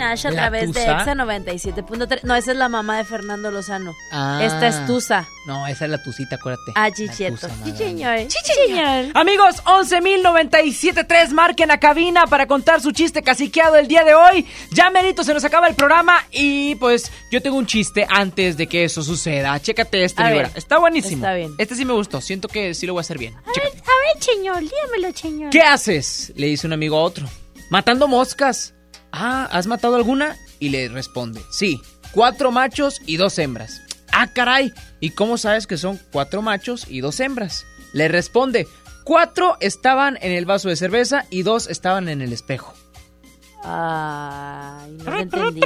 Minaj 0.10 0.26
a 0.26 0.31
¿La 0.31 0.36
través 0.41 0.73
de? 0.73 0.81
Exa 0.81 1.14
97.3. 1.15 2.23
No, 2.23 2.36
esa 2.36 2.52
es 2.52 2.57
la 2.57 2.69
mamá 2.69 2.98
de 2.98 3.06
Fernando 3.06 3.52
Lozano. 3.52 3.95
Ah. 4.11 4.40
Esta 4.44 4.68
es 4.68 4.86
Tusa. 4.86 5.27
No, 5.45 5.65
esa 5.68 5.86
es 5.86 5.91
la 5.91 6.02
tucita, 6.03 6.36
acuérdate. 6.36 6.72
Ah, 6.76 6.91
chicheto. 6.91 7.48
Sí, 7.64 7.72
señor. 7.76 8.19
Amigos, 9.15 9.64
11.097.3, 9.64 11.30
marquen 11.30 11.72
a 11.72 11.80
cabina 11.80 12.27
para 12.27 12.48
contar 12.48 12.81
su 12.81 12.91
chiste 12.91 13.23
caciqueado 13.23 13.76
el 13.76 13.88
día 13.88 14.03
de 14.03 14.14
hoy. 14.14 14.45
Ya 14.72 14.90
merito 14.90 15.23
se 15.23 15.34
nos 15.34 15.44
acaba 15.44 15.68
el 15.68 15.76
programa 15.76 16.26
y 16.31 16.76
pues 16.76 17.11
yo 17.31 17.41
tengo 17.41 17.57
un 17.57 17.65
chiste 17.65 18.06
antes 18.10 18.57
de 18.57 18.68
que 18.68 18.84
eso 18.84 19.02
suceda. 19.02 19.60
Chécate 19.60 20.03
este, 20.03 20.23
mi. 20.23 20.40
Está 20.56 20.77
buenísimo. 20.77 21.23
Está 21.23 21.34
bien. 21.34 21.53
Este 21.57 21.76
sí 21.76 21.86
me 21.86 21.94
gustó, 21.94 22.22
siento 22.22 22.48
que 22.48 22.73
sí 22.73 22.86
lo 22.86 22.94
voy 22.94 22.99
a 22.99 23.02
hacer 23.02 23.18
bien. 23.18 23.36
A 23.36 23.52
ver, 23.52 23.68
a 23.68 24.14
ver, 24.14 24.23
señor, 24.23 24.60
dígamelo, 24.60 25.15
señor. 25.15 25.49
¿Qué 25.49 25.61
haces? 25.61 26.31
Le 26.36 26.48
dice 26.48 26.68
un 26.68 26.73
amigo 26.73 26.98
a 26.98 27.02
otro. 27.02 27.27
Matando 27.69 28.07
moscas. 28.07 28.73
Ah, 29.11 29.48
¿has 29.52 29.68
matado 29.68 29.95
alguna? 29.95 30.36
Y 30.60 30.69
le 30.69 30.88
responde, 30.90 31.41
sí, 31.52 31.81
cuatro 32.11 32.52
machos 32.52 33.02
y 33.06 33.18
dos 33.18 33.38
hembras. 33.40 33.81
Ah, 34.11 34.27
caray, 34.34 34.73
¿y 34.99 35.11
cómo 35.11 35.38
sabes 35.38 35.68
que 35.68 35.77
son 35.77 35.99
cuatro 36.11 36.41
machos 36.41 36.86
y 36.90 36.99
dos 37.02 37.19
hembras? 37.19 37.65
Le 37.94 38.07
responde, 38.07 38.68
cuatro 39.03 39.57
estaban 39.61 40.18
en 40.22 40.31
el 40.31 40.45
vaso 40.45 40.69
de 40.69 40.76
cerveza 40.76 41.26
y 41.30 41.44
dos 41.44 41.68
estaban 41.68 42.10
en 42.10 42.22
el 42.22 42.34
espejo. 42.34 42.73
Ay, 43.64 44.91
no 45.03 45.11
lo 45.11 45.19
entendí. 45.19 45.61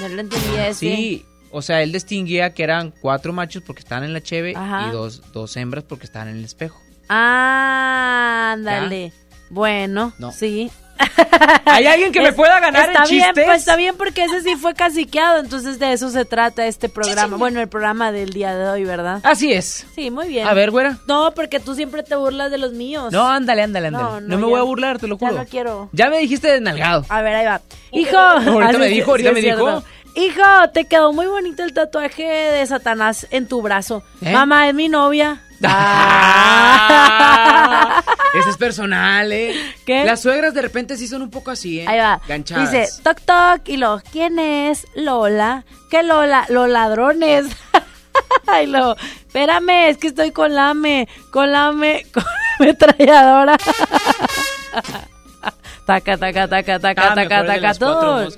No 0.00 0.08
lo 0.08 0.20
entendí 0.20 0.56
ese. 0.58 0.74
Sí, 0.78 1.26
o 1.50 1.62
sea, 1.62 1.82
él 1.82 1.92
distinguía 1.92 2.54
que 2.54 2.62
eran 2.62 2.92
cuatro 3.00 3.32
machos 3.32 3.62
porque 3.66 3.80
estaban 3.80 4.04
en 4.04 4.12
la 4.12 4.20
cheve 4.22 4.54
Ajá. 4.56 4.88
y 4.88 4.92
dos, 4.92 5.22
dos 5.32 5.56
hembras 5.56 5.84
porque 5.84 6.06
estaban 6.06 6.28
en 6.28 6.36
el 6.36 6.44
espejo. 6.44 6.80
Ah, 7.08 8.52
ándale. 8.54 9.12
Bueno, 9.50 10.12
No. 10.18 10.30
sí. 10.32 10.70
¿Hay 11.66 11.86
alguien 11.86 12.12
que 12.12 12.20
me 12.20 12.32
pueda 12.32 12.60
ganar 12.60 12.88
está 12.90 13.04
en 13.04 13.10
bien, 13.10 13.24
chistes? 13.26 13.44
Pues 13.44 13.58
está 13.58 13.76
bien 13.76 13.96
porque 13.96 14.24
ese 14.24 14.40
sí 14.42 14.56
fue 14.56 14.74
caciqueado, 14.74 15.38
entonces 15.38 15.78
de 15.78 15.92
eso 15.92 16.10
se 16.10 16.24
trata 16.24 16.66
este 16.66 16.88
programa. 16.88 17.36
Bueno, 17.36 17.60
el 17.60 17.68
programa 17.68 18.12
del 18.12 18.30
día 18.30 18.54
de 18.54 18.68
hoy, 18.68 18.84
¿verdad? 18.84 19.20
Así 19.22 19.52
es. 19.52 19.86
Sí, 19.94 20.10
muy 20.10 20.28
bien. 20.28 20.46
A 20.46 20.54
ver, 20.54 20.70
güera. 20.70 20.98
No, 21.06 21.32
porque 21.34 21.60
tú 21.60 21.74
siempre 21.74 22.02
te 22.02 22.16
burlas 22.16 22.50
de 22.50 22.58
los 22.58 22.72
míos. 22.72 23.12
No, 23.12 23.26
ándale, 23.28 23.62
ándale, 23.62 23.88
ándale. 23.88 24.04
No, 24.04 24.20
No, 24.20 24.28
no, 24.28 24.36
me 24.36 24.42
ya- 24.42 24.48
voy 24.50 24.60
a 24.60 24.62
burlar, 24.64 24.98
te 24.98 25.06
lo 25.06 25.18
Ya 25.18 25.28
juro. 25.28 25.38
no 25.40 25.46
quiero. 25.48 25.88
Ya 25.92 26.10
me 26.10 26.18
dijiste 26.18 26.50
desnalgado. 26.50 27.04
A 27.08 27.22
ver, 27.22 27.34
ahí 27.34 27.46
va. 27.46 27.60
Hijo. 27.92 28.16
Ahorita 28.18 28.76
Ah, 28.76 28.78
me 28.78 28.88
sí, 28.88 28.94
dijo, 28.94 29.10
ahorita 29.10 29.32
me 29.32 29.40
dijo. 29.40 29.82
Hijo, 30.16 30.42
te 30.74 30.86
quedó 30.86 31.12
muy 31.12 31.26
bonito 31.26 31.62
el 31.62 31.72
tatuaje 31.72 32.24
de 32.24 32.66
Satanás 32.66 33.28
en 33.30 33.46
tu 33.46 33.62
brazo. 33.62 34.02
¿Eh? 34.22 34.32
Mamá, 34.32 34.68
es 34.68 34.74
mi 34.74 34.88
novia. 34.88 35.40
Ah, 35.62 37.50
Ese 38.34 38.50
es 38.50 38.56
personal, 38.56 39.32
¿eh? 39.32 39.74
¿Qué? 39.84 40.04
Las 40.04 40.22
suegras 40.22 40.54
de 40.54 40.62
repente 40.62 40.96
sí 40.96 41.08
son 41.08 41.22
un 41.22 41.30
poco 41.30 41.50
así, 41.50 41.80
¿eh? 41.80 41.86
Ahí 41.88 41.98
va. 41.98 42.20
Ganchadas. 42.26 42.70
Dice, 42.70 42.88
toc 43.02 43.20
toc, 43.22 43.68
y 43.68 43.76
lo, 43.76 44.00
¿quién 44.12 44.38
es? 44.38 44.86
Lola. 44.94 45.64
¿Qué 45.90 46.02
Lola? 46.02 46.46
Los 46.48 46.68
ladrones. 46.68 47.46
y 48.62 48.66
lo, 48.66 48.96
espérame, 48.96 49.88
es 49.88 49.98
que 49.98 50.06
estoy 50.08 50.30
con 50.30 50.54
la 50.54 50.70
ame, 50.70 51.08
con 51.30 51.50
la 51.52 51.66
ame, 51.68 52.06
con 52.12 52.22
la 52.24 52.30
ametralladora. 52.60 53.56
taca, 55.86 56.16
taca, 56.16 56.48
taca, 56.48 56.78
taca, 56.78 57.14
taca, 57.14 57.46
taca, 57.46 57.74
todo. 57.74 58.28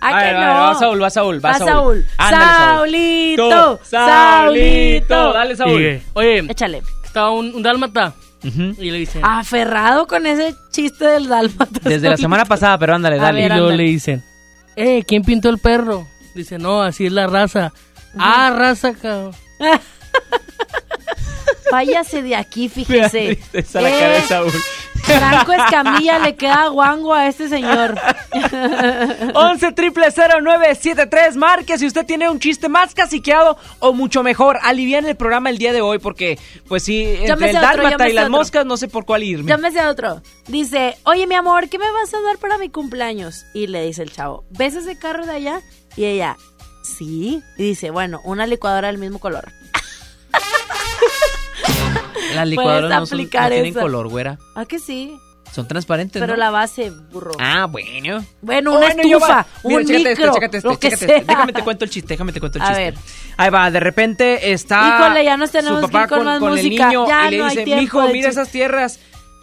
¿A 0.00 0.08
A 0.08 0.18
que 0.20 0.24
ver, 0.26 0.36
a 0.36 0.40
no? 0.40 0.46
ver, 0.46 0.62
va 0.62 0.74
Saúl, 0.74 1.02
va 1.02 1.10
Saúl, 1.10 1.44
va 1.44 1.50
Va 1.52 1.58
Saúl. 1.58 1.68
Saúl. 1.70 2.06
Ándale, 2.18 2.44
Saúl. 2.46 2.76
Saulito, 2.78 3.76
Tú, 3.78 3.84
Saulito. 3.84 5.32
Dale, 5.32 5.56
Saúl. 5.56 5.76
Sigue. 5.76 6.02
Oye, 6.14 6.38
Échale. 6.48 6.82
estaba 7.04 7.30
un, 7.30 7.54
un 7.54 7.62
dálmata 7.62 8.14
y 8.42 8.90
le 8.90 8.98
dicen... 8.98 9.22
Aferrado 9.24 10.06
con 10.06 10.24
ese 10.26 10.54
chiste 10.70 11.04
del 11.04 11.26
dálmata. 11.28 11.80
Desde 11.82 12.08
la 12.08 12.16
semana 12.16 12.44
pasada, 12.44 12.78
pero 12.78 12.94
ándale, 12.94 13.16
A 13.18 13.22
dale. 13.22 13.40
y 13.40 13.42
ver, 13.42 13.50
luego 13.52 13.66
ándale. 13.66 13.82
le 13.84 13.90
dicen, 13.90 14.24
eh, 14.76 15.02
¿quién 15.06 15.22
pintó 15.24 15.48
el 15.48 15.58
perro? 15.58 16.06
Dice, 16.34 16.56
no, 16.58 16.82
así 16.82 17.06
es 17.06 17.12
la 17.12 17.26
raza. 17.26 17.72
Ah, 18.16 18.54
raza, 18.56 18.94
cabrón. 18.94 19.32
Váyase 21.70 22.22
de 22.22 22.34
aquí, 22.36 22.68
fíjese. 22.74 23.38
Esa 23.52 23.80
la 23.80 23.90
cara 23.90 24.08
de 24.12 24.18
Eh, 24.18 24.22
Saúl. 24.22 24.52
Franco 25.08 25.52
Escamilla 25.52 26.18
le 26.18 26.36
queda 26.36 26.68
guango 26.68 27.14
a 27.14 27.26
este 27.26 27.48
señor. 27.48 27.98
11 29.34 29.72
triple 29.72 30.06
0973 30.10 31.36
Marque 31.36 31.78
si 31.78 31.86
usted 31.86 32.04
tiene 32.06 32.28
un 32.28 32.38
chiste 32.38 32.68
más 32.68 32.94
caciqueado 32.94 33.56
o 33.78 33.92
mucho 33.92 34.22
mejor. 34.22 34.58
Alivian 34.62 35.06
el 35.06 35.16
programa 35.16 35.50
el 35.50 35.58
día 35.58 35.72
de 35.72 35.80
hoy 35.80 35.98
porque, 35.98 36.38
pues 36.68 36.82
sí, 36.84 37.04
Yo 37.26 37.36
me 37.36 37.50
entre 37.50 37.50
el 37.50 37.54
dálmata 37.60 38.08
y 38.08 38.12
las 38.12 38.26
otro. 38.26 38.36
moscas 38.38 38.66
no 38.66 38.76
sé 38.76 38.88
por 38.88 39.04
cuál 39.04 39.22
irme. 39.22 39.50
Yo 39.50 39.58
me 39.58 39.70
sé 39.70 39.84
otro. 39.86 40.22
Dice, 40.46 40.96
oye 41.04 41.26
mi 41.26 41.34
amor, 41.34 41.68
¿qué 41.68 41.78
me 41.78 41.90
vas 41.90 42.12
a 42.14 42.20
dar 42.22 42.38
para 42.38 42.58
mi 42.58 42.68
cumpleaños? 42.68 43.46
Y 43.54 43.66
le 43.66 43.84
dice 43.84 44.02
el 44.02 44.12
chavo, 44.12 44.44
¿ves 44.50 44.74
ese 44.74 44.98
carro 44.98 45.26
de 45.26 45.32
allá? 45.32 45.60
Y 45.96 46.04
ella, 46.04 46.36
sí. 46.82 47.42
Y 47.56 47.62
dice, 47.62 47.90
bueno, 47.90 48.20
una 48.24 48.46
licuadora 48.46 48.88
del 48.88 48.98
mismo 48.98 49.18
color. 49.18 49.48
Las 52.34 52.48
licuadoras 52.48 52.90
no, 52.90 53.06
son- 53.06 53.18
no 53.18 53.22
aplicar 53.24 53.50
tienen 53.52 53.74
color, 53.74 54.08
güera. 54.08 54.38
Ah, 54.54 54.64
que 54.66 54.78
sí. 54.78 55.16
Son 55.52 55.66
transparentes, 55.66 56.20
Pero 56.20 56.34
¿no? 56.34 56.38
la 56.40 56.50
base, 56.50 56.90
burro. 57.10 57.32
Ah, 57.38 57.64
bueno. 57.64 58.22
Bueno, 58.42 58.72
una 58.72 58.80
Bueno, 58.94 59.02
estufa, 59.02 59.46
Mira, 59.64 59.78
un 59.80 59.86
chécate 59.86 59.98
micro, 60.10 60.10
este, 60.26 60.34
chécate 60.34 60.56
este, 60.58 60.68
lo 60.68 60.78
que 60.78 60.88
chécate 60.90 61.06
sea. 61.06 61.16
este. 61.16 61.26
Déjame 61.32 61.52
te 61.54 61.62
cuento 61.64 61.84
el 61.86 61.90
chiste, 61.90 62.08
déjame 62.08 62.32
te 62.34 62.40
cuento 62.40 62.58
el 62.58 62.62
A 62.64 62.66
chiste. 62.68 62.82
ver. 62.82 62.94
Ahí 63.38 63.50
va, 63.50 63.70
de 63.70 63.80
repente 63.80 64.52
está 64.52 64.98
Híjole, 65.00 65.24
ya 65.24 65.36
nos 65.38 65.50
tenemos 65.50 65.80
su 65.80 65.86
que 65.86 65.92
papá 65.92 66.02
ir 66.04 66.08
con 66.10 66.18
con, 66.18 66.26
más 66.26 66.38
con 66.40 66.50
música. 66.50 66.84
el 66.84 66.88
niño 66.90 67.08
Ya 67.08 67.28
y 67.28 67.30
le 67.30 67.38
no 67.38 67.46
hay 67.46 67.56
dice, 67.56 67.76
mijo, 67.76 67.98
mira 68.02 68.12
chiste". 68.12 68.28
esas 68.28 68.48
tierras. 68.50 69.00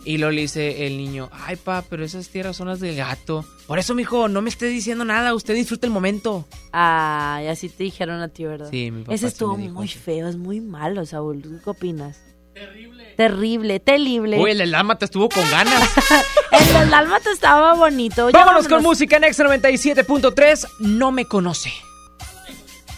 Y 0.07 0.19
lo 0.19 0.29
le 0.29 0.41
dice 0.41 0.85
el 0.85 0.97
niño, 0.97 1.31
ay 1.33 1.55
pa, 1.55 1.83
pero 1.89 2.05
esas 2.05 2.29
tierras 2.29 2.55
son 2.55 2.67
las 2.67 2.79
del 2.79 2.95
gato. 2.95 3.43
Por 3.65 3.79
eso, 3.79 3.95
mijo, 3.95 4.27
no 4.27 4.43
me 4.43 4.49
esté 4.51 4.67
diciendo 4.67 5.03
nada, 5.05 5.33
usted 5.33 5.55
disfruta 5.55 5.87
el 5.87 5.91
momento. 5.91 6.45
Ah, 6.71 7.39
y 7.43 7.47
así 7.47 7.67
te 7.69 7.83
dijeron 7.85 8.21
a 8.21 8.27
ti, 8.27 8.45
¿verdad? 8.45 8.67
Sí, 8.69 8.91
mi 8.91 9.01
papá 9.01 9.15
Ese 9.15 9.25
estuvo 9.25 9.57
muy 9.57 9.87
feo, 9.87 10.27
es 10.27 10.37
muy 10.37 10.61
malo, 10.61 11.03
Saúl. 11.07 11.41
¿Tú 11.41 11.59
¿Qué 11.63 11.69
opinas? 11.71 12.19
Terrible. 12.55 13.13
Terrible, 13.17 13.79
terrible. 13.81 14.39
Uy, 14.39 14.51
el 14.51 14.71
dálmata 14.71 15.03
estuvo 15.03 15.27
con 15.27 15.43
ganas. 15.51 15.89
el 16.51 16.73
del 16.73 16.89
dálmata 16.89 17.29
estaba 17.29 17.73
bonito. 17.73 18.31
Vámonos 18.31 18.69
con 18.69 18.81
música 18.81 19.17
en 19.17 19.23
X97.3. 19.23 20.65
No 20.79 21.11
me 21.11 21.25
conoce. 21.25 21.73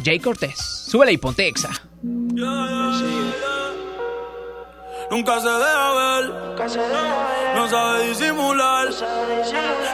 Jay 0.06 0.20
Cortés. 0.20 0.60
Súbele 0.60 1.14
y 1.14 1.18
ponte 1.18 1.48
Exa. 1.48 1.72
Nunca 5.10 5.40
se 5.40 5.48
deja 5.50 5.94
ver, 5.94 6.26
no 7.56 7.70
sabe 7.70 8.08
disimular. 8.10 8.88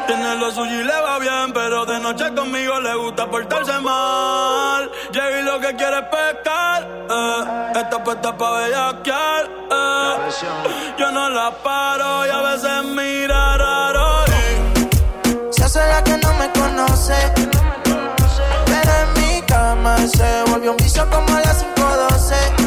Tiene 0.08 0.36
lo 0.38 0.52
suyo 0.52 0.82
y 0.82 0.84
le 0.84 1.02
va 1.02 1.20
bien, 1.20 1.54
pero 1.54 1.86
de 1.86 2.00
noche 2.00 2.34
conmigo 2.34 2.80
le 2.80 2.96
gusta 2.96 3.30
portarse 3.30 3.80
mal. 3.80 4.90
Jay 5.14 5.44
lo 5.44 5.60
que 5.60 5.76
quiere 5.76 5.98
es 6.00 6.06
pescar, 6.06 6.88
eh. 7.12 7.72
está 7.80 8.04
puesta 8.04 8.36
pa' 8.36 8.52
bellaquear. 8.60 9.46
eh. 9.72 10.96
Yo 10.98 11.12
no 11.12 11.30
la 11.30 11.52
paro 11.52 12.26
y 12.26 12.30
a 12.30 12.42
veces 12.42 12.84
mira 12.86 13.58
raro. 13.58 14.26
y 14.28 15.54
Se 15.54 15.64
hace 15.64 15.80
la 15.88 16.04
que 16.04 16.18
no 16.18 16.34
me 16.34 16.50
conoce. 16.54 17.14
Pero 18.66 18.92
en 19.04 19.14
mi 19.22 19.42
cama 19.44 19.96
se 20.08 20.44
volvió 20.50 20.72
un 20.72 20.78
vicio 20.78 21.08
como 21.12 21.36
a 21.36 21.40
las 21.42 21.64
512. 21.64 22.63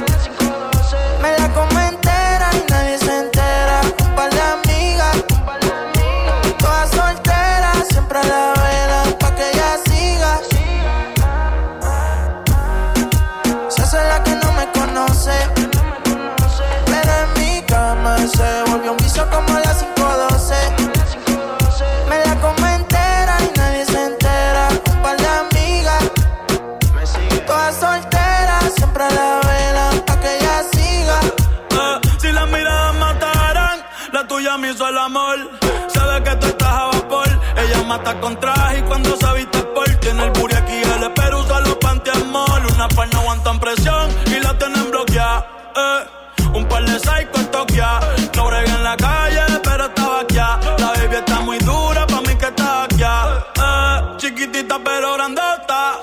Mata 37.96 38.20
con 38.20 38.38
traje 38.38 38.78
y 38.78 38.82
cuando 38.82 39.16
se 39.16 39.32
viste 39.34 39.58
por 39.74 39.86
tiene 40.00 40.24
el 40.24 40.30
booty 40.32 40.54
aquí, 40.54 40.82
el 40.82 41.12
pero 41.12 41.40
usa 41.40 41.60
los 41.60 41.76
pantiamol. 41.76 42.66
Una 42.74 42.88
par 42.88 43.08
no 43.12 43.20
aguantan 43.20 43.58
presión 43.58 44.10
y 44.26 44.40
la 44.40 44.56
tienen 44.58 44.90
bloqueada. 44.90 45.46
Eh, 45.76 46.48
un 46.54 46.66
par 46.68 46.84
de 46.84 46.98
psycho 46.98 47.36
en 47.36 47.50
Tokia. 47.50 48.00
No 48.34 48.46
bregué 48.46 48.70
en 48.70 48.84
la 48.84 48.96
calle, 48.96 49.42
pero 49.62 49.86
estaba 49.86 50.20
aquí. 50.20 50.36
La 50.36 50.88
baby 50.94 51.16
está 51.16 51.40
muy 51.40 51.58
dura, 51.58 52.06
pa' 52.06 52.20
mí 52.20 52.34
que 52.36 52.46
está 52.46 52.84
aquí. 52.84 53.02
Eh, 53.02 54.16
chiquitita 54.18 54.78
pero 54.84 55.14
grandota. 55.14 55.94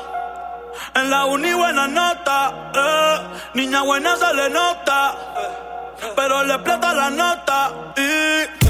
En 0.96 1.10
la 1.10 1.26
uni 1.26 1.54
buena 1.54 1.88
nota, 1.88 2.54
eh. 2.76 3.20
niña 3.56 3.82
buena 3.82 4.16
se 4.16 4.34
le 4.34 4.50
nota, 4.50 5.16
pero 6.16 6.44
le 6.44 6.54
explota 6.54 6.94
la 6.94 7.10
nota 7.10 7.72
y 7.98 8.63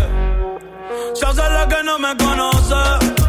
Se 1.14 1.26
hace 1.26 1.42
la 1.42 1.68
que 1.68 1.84
no 1.84 2.00
me 2.00 2.18
conoce. 2.18 3.23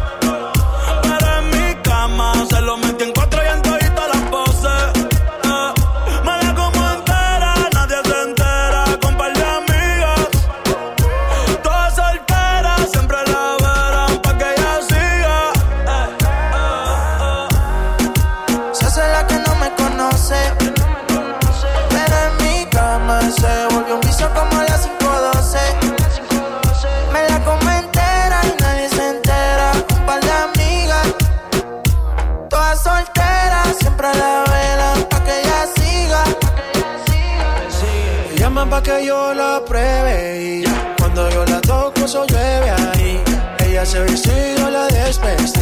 Que 38.81 39.05
yo 39.05 39.33
la 39.33 39.63
pruebe 39.65 40.61
y 40.61 40.63
cuando 40.97 41.29
yo 41.29 41.45
la 41.45 41.61
toco 41.61 42.01
eso 42.05 42.25
llueve 42.25 42.69
ahí. 42.69 43.23
Ella 43.59 43.85
se 43.85 44.03
viste 44.03 44.53
y 44.53 44.59
yo 44.59 44.69
la 44.69 44.87
desvestí. 44.87 45.59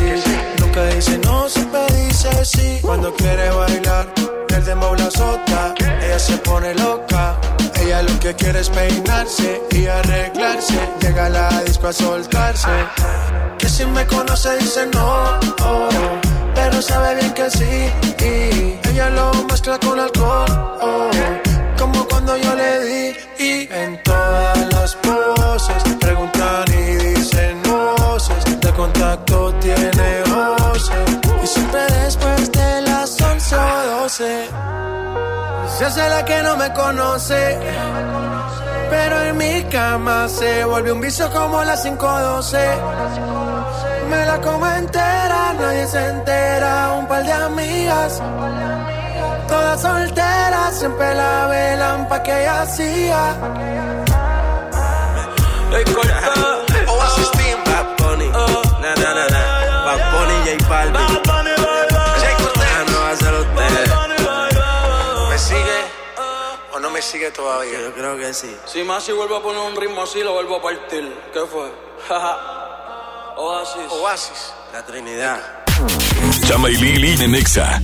Nunca 0.59 0.85
dice 0.85 1.17
no, 1.19 1.47
siempre 1.47 1.81
dice 1.95 2.45
sí. 2.45 2.79
Cuando 2.81 3.13
quiere 3.13 3.49
bailar, 3.49 4.07
el 4.49 4.65
dembow 4.65 4.95
la 4.95 5.05
azota. 5.05 5.73
Ella 6.01 6.19
se 6.19 6.37
pone 6.37 6.73
loca. 6.75 7.37
Ella 7.75 8.01
lo 8.03 8.19
que 8.19 8.33
quiere 8.35 8.61
es 8.61 8.69
peinarse 8.69 9.61
y 9.71 9.87
arreglarse. 9.87 10.79
Llega 11.01 11.27
a 11.27 11.29
la 11.29 11.63
disco 11.63 11.87
a 11.87 11.93
soltarse. 11.93 12.69
Que 13.57 13.69
si 13.69 13.85
me 13.85 14.05
conoce 14.07 14.57
dice 14.57 14.87
no, 14.93 15.39
oh, 15.61 15.89
pero 16.55 16.81
sabe 16.81 17.15
bien 17.15 17.33
que 17.33 17.49
sí. 17.49 17.91
Y 18.19 18.89
ella 18.89 19.09
lo 19.09 19.33
mezcla 19.45 19.77
con 19.79 19.99
alcohol, 19.99 20.79
oh, 20.81 21.09
como 21.83 22.07
cuando 22.07 22.37
yo 22.37 22.55
le 22.55 22.73
di. 22.87 23.05
Y 23.39 23.73
en 23.81 24.01
todas 24.03 24.73
las 24.73 24.95
poses 24.95 25.81
preguntan 25.99 26.65
y 26.69 26.85
dicen 27.05 27.61
voces. 27.63 28.41
De 28.61 28.71
contacto 28.71 29.53
tiene 29.55 30.09
voces. 30.33 31.05
Y 31.43 31.47
siempre 31.47 31.81
después 32.03 32.51
de 32.51 32.81
las 32.81 33.21
11 33.21 33.55
o 33.55 33.99
12. 34.01 34.49
Se 35.77 35.85
hace 35.85 36.09
la 36.09 36.23
que 36.23 36.41
no 36.43 36.55
me 36.55 36.71
conoce. 36.73 37.59
Pero 38.89 39.15
en 39.23 39.37
mi 39.37 39.63
cama 39.63 40.29
se 40.29 40.63
volvió 40.65 40.93
un 40.93 41.01
vicio 41.01 41.29
como 41.31 41.63
las 41.63 41.81
512. 41.81 42.57
Me 44.09 44.25
la 44.25 44.39
como 44.39 44.67
entera, 44.67 45.53
nadie 45.59 45.87
se 45.87 46.01
entera. 46.09 46.93
Un 46.99 47.07
par 47.07 47.23
de 47.25 47.33
amigas. 47.33 48.21
Todas 49.53 49.81
solteras, 49.83 50.79
siempre 50.79 51.13
la 51.13 51.45
velan 51.45 52.07
pa' 52.09 52.23
que 52.23 52.31
ella 52.41 52.65
siga. 52.65 53.37
Oasis 56.87 57.29
Team, 57.37 57.59
Bad 57.63 57.87
Bunny. 57.99 58.29
Na, 58.81 58.95
na, 58.95 59.13
na, 59.13 59.25
na. 59.35 59.41
Bad 59.85 60.01
Bunny, 60.11 60.37
J 60.45 60.67
Balvin. 60.67 60.95
Ah, 60.97 61.43
no 62.89 62.99
va 62.99 63.11
a 63.11 63.15
ser 63.15 63.33
usted. 63.43 63.91
¿Me 65.29 65.37
sigue 65.37 65.79
o 66.73 66.79
no 66.79 66.89
me 66.89 67.01
sigue 67.03 67.29
todavía? 67.29 67.79
Yo 67.79 67.93
creo 67.93 68.17
que 68.17 68.33
sí. 68.33 68.57
Si 68.65 68.83
Masi 68.83 69.11
vuelve 69.11 69.37
a 69.37 69.39
poner 69.39 69.61
un 69.61 69.75
ritmo 69.79 70.01
así, 70.01 70.23
lo 70.23 70.33
vuelvo 70.33 70.55
a 70.55 70.61
partir. 70.63 71.13
¿Qué 71.31 71.41
fue? 71.41 71.71
Oasis. 73.37 73.91
Oasis, 74.01 74.53
la 74.73 74.83
Trinidad. 74.83 75.39
Chama 76.47 76.71
y 76.71 76.75
Lili 76.75 77.23
en 77.23 77.33
Nexa. 77.33 77.79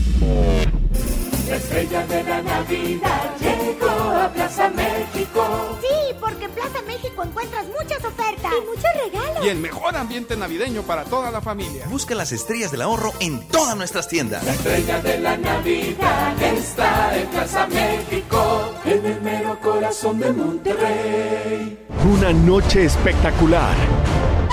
La 1.50 1.56
estrella 1.56 2.06
de 2.06 2.24
la 2.26 2.42
Navidad 2.44 3.36
llegó 3.40 3.90
a 3.90 4.30
Plaza 4.32 4.70
México. 4.70 5.80
Sí, 5.82 6.16
porque 6.20 6.46
en 6.46 6.52
Plaza 6.52 6.80
México 6.86 7.24
encuentras 7.24 7.66
muchas 7.66 8.06
ofertas 8.06 8.52
y 8.56 8.66
muchos 8.68 8.84
regalos. 9.04 9.44
Y 9.44 9.50
el 9.50 9.58
mejor 9.58 9.98
ambiente 9.98 10.38
navideño 10.38 10.84
para 10.84 11.06
toda 11.06 11.32
la 11.32 11.42
familia. 11.42 11.88
Busca 11.90 12.14
las 12.14 12.32
estrellas 12.34 12.70
del 12.70 12.84
ahorro 12.84 13.14
en 13.20 13.48
todas 13.48 13.76
nuestras 13.76 14.08
tiendas. 14.08 14.44
La 14.44 14.54
estrella 14.54 15.02
de 15.02 15.18
la 15.18 15.38
Navidad 15.38 16.40
está 16.40 17.18
en 17.18 17.28
Plaza 17.30 17.66
México, 17.66 18.76
en 18.86 19.06
el 19.08 19.22
mero 19.24 19.60
corazón 19.60 20.20
de 20.20 20.32
Monterrey. 20.32 21.80
Una 22.14 22.32
noche 22.32 22.86
espectacular. 22.86 23.76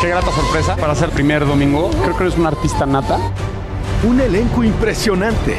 Qué 0.00 0.08
grata 0.08 0.32
sorpresa 0.32 0.76
para 0.76 0.94
ser 0.94 1.10
primer 1.10 1.46
domingo. 1.46 1.90
Creo 1.90 2.16
que 2.16 2.24
eres 2.24 2.38
un 2.38 2.46
artista 2.46 2.86
nata. 2.86 3.18
Un 4.08 4.18
elenco 4.18 4.64
impresionante. 4.64 5.58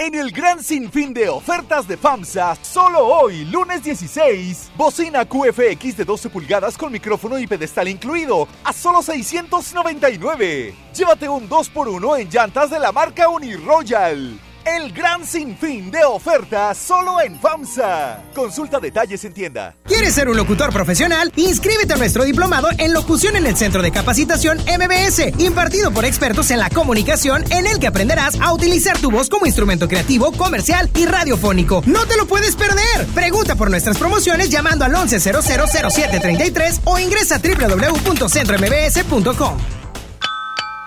En 0.00 0.14
el 0.14 0.30
gran 0.30 0.62
sinfín 0.62 1.12
de 1.12 1.28
ofertas 1.28 1.86
de 1.86 1.98
FAMSA, 1.98 2.56
solo 2.62 3.06
hoy, 3.06 3.44
lunes 3.44 3.84
16, 3.84 4.72
bocina 4.74 5.26
QFX 5.26 5.94
de 5.94 6.06
12 6.06 6.30
pulgadas 6.30 6.78
con 6.78 6.90
micrófono 6.90 7.38
y 7.38 7.46
pedestal 7.46 7.86
incluido, 7.86 8.48
a 8.64 8.72
solo 8.72 9.02
699. 9.02 10.74
Llévate 10.94 11.28
un 11.28 11.46
2x1 11.50 12.18
en 12.18 12.30
llantas 12.30 12.70
de 12.70 12.78
la 12.78 12.92
marca 12.92 13.28
Uniroyal. 13.28 14.40
El 14.64 14.92
gran 14.92 15.26
sinfín 15.26 15.90
de 15.90 16.04
ofertas 16.04 16.76
solo 16.76 17.18
en 17.20 17.40
FAMSA. 17.40 18.22
Consulta 18.34 18.78
detalles 18.78 19.24
en 19.24 19.32
tienda. 19.32 19.74
¿Quieres 19.84 20.14
ser 20.14 20.28
un 20.28 20.36
locutor 20.36 20.72
profesional? 20.72 21.32
Inscríbete 21.36 21.94
a 21.94 21.96
nuestro 21.96 22.24
diplomado 22.24 22.68
en 22.78 22.92
locución 22.92 23.36
en 23.36 23.46
el 23.46 23.56
Centro 23.56 23.80
de 23.82 23.90
Capacitación 23.90 24.58
MBS, 24.58 25.32
impartido 25.38 25.90
por 25.92 26.04
expertos 26.04 26.50
en 26.50 26.58
la 26.58 26.68
comunicación, 26.70 27.44
en 27.50 27.66
el 27.66 27.78
que 27.78 27.86
aprenderás 27.86 28.38
a 28.40 28.52
utilizar 28.52 28.98
tu 28.98 29.10
voz 29.10 29.30
como 29.30 29.46
instrumento 29.46 29.88
creativo, 29.88 30.32
comercial 30.32 30.90
y 30.94 31.06
radiofónico. 31.06 31.82
¡No 31.86 32.04
te 32.06 32.16
lo 32.16 32.26
puedes 32.26 32.56
perder! 32.56 33.06
Pregunta 33.14 33.54
por 33.54 33.70
nuestras 33.70 33.96
promociones 33.98 34.50
llamando 34.50 34.84
al 34.84 34.92
11000733 34.92 36.80
o 36.84 36.98
ingresa 36.98 37.36
a 37.36 37.38
www.centrombs.com. 37.38 39.58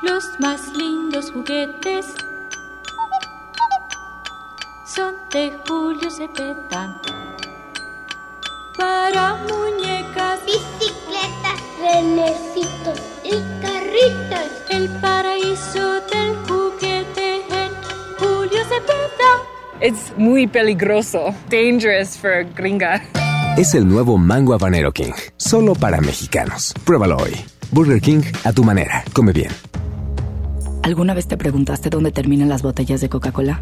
Los 0.03 0.25
más 0.39 0.61
lindos 0.75 1.31
juguetes 1.31 2.05
son 4.95 5.15
de 5.31 5.51
Julio 5.67 6.09
Cepeda. 6.11 7.01
Para 8.77 9.35
muñecas, 9.49 10.39
bicicletas, 10.45 11.59
renecitos 11.81 12.99
y 13.23 13.31
carritas. 13.61 14.45
El 14.69 14.89
paraíso 15.01 16.01
del 16.11 16.35
juguete 16.47 17.35
en 17.35 17.71
Julio 18.19 18.61
Cepeda. 18.65 19.31
It's 19.81 20.13
muy 20.17 20.47
peligroso. 20.47 21.33
Dangerous 21.49 22.17
for 22.17 22.45
gringa. 22.55 23.01
Es 23.57 23.73
el 23.75 23.87
nuevo 23.87 24.17
Mango 24.17 24.53
Habanero 24.53 24.91
King, 24.91 25.13
solo 25.37 25.73
para 25.75 26.01
mexicanos. 26.01 26.73
Pruébalo 26.85 27.17
hoy. 27.17 27.33
Burger 27.71 28.01
King 28.01 28.21
a 28.43 28.51
tu 28.51 28.63
manera. 28.63 29.03
Come 29.13 29.31
bien. 29.31 29.51
¿Alguna 30.83 31.13
vez 31.13 31.27
te 31.27 31.37
preguntaste 31.37 31.89
dónde 31.89 32.11
terminan 32.11 32.49
las 32.49 32.61
botellas 32.61 32.99
de 32.99 33.09
Coca-Cola? 33.09 33.61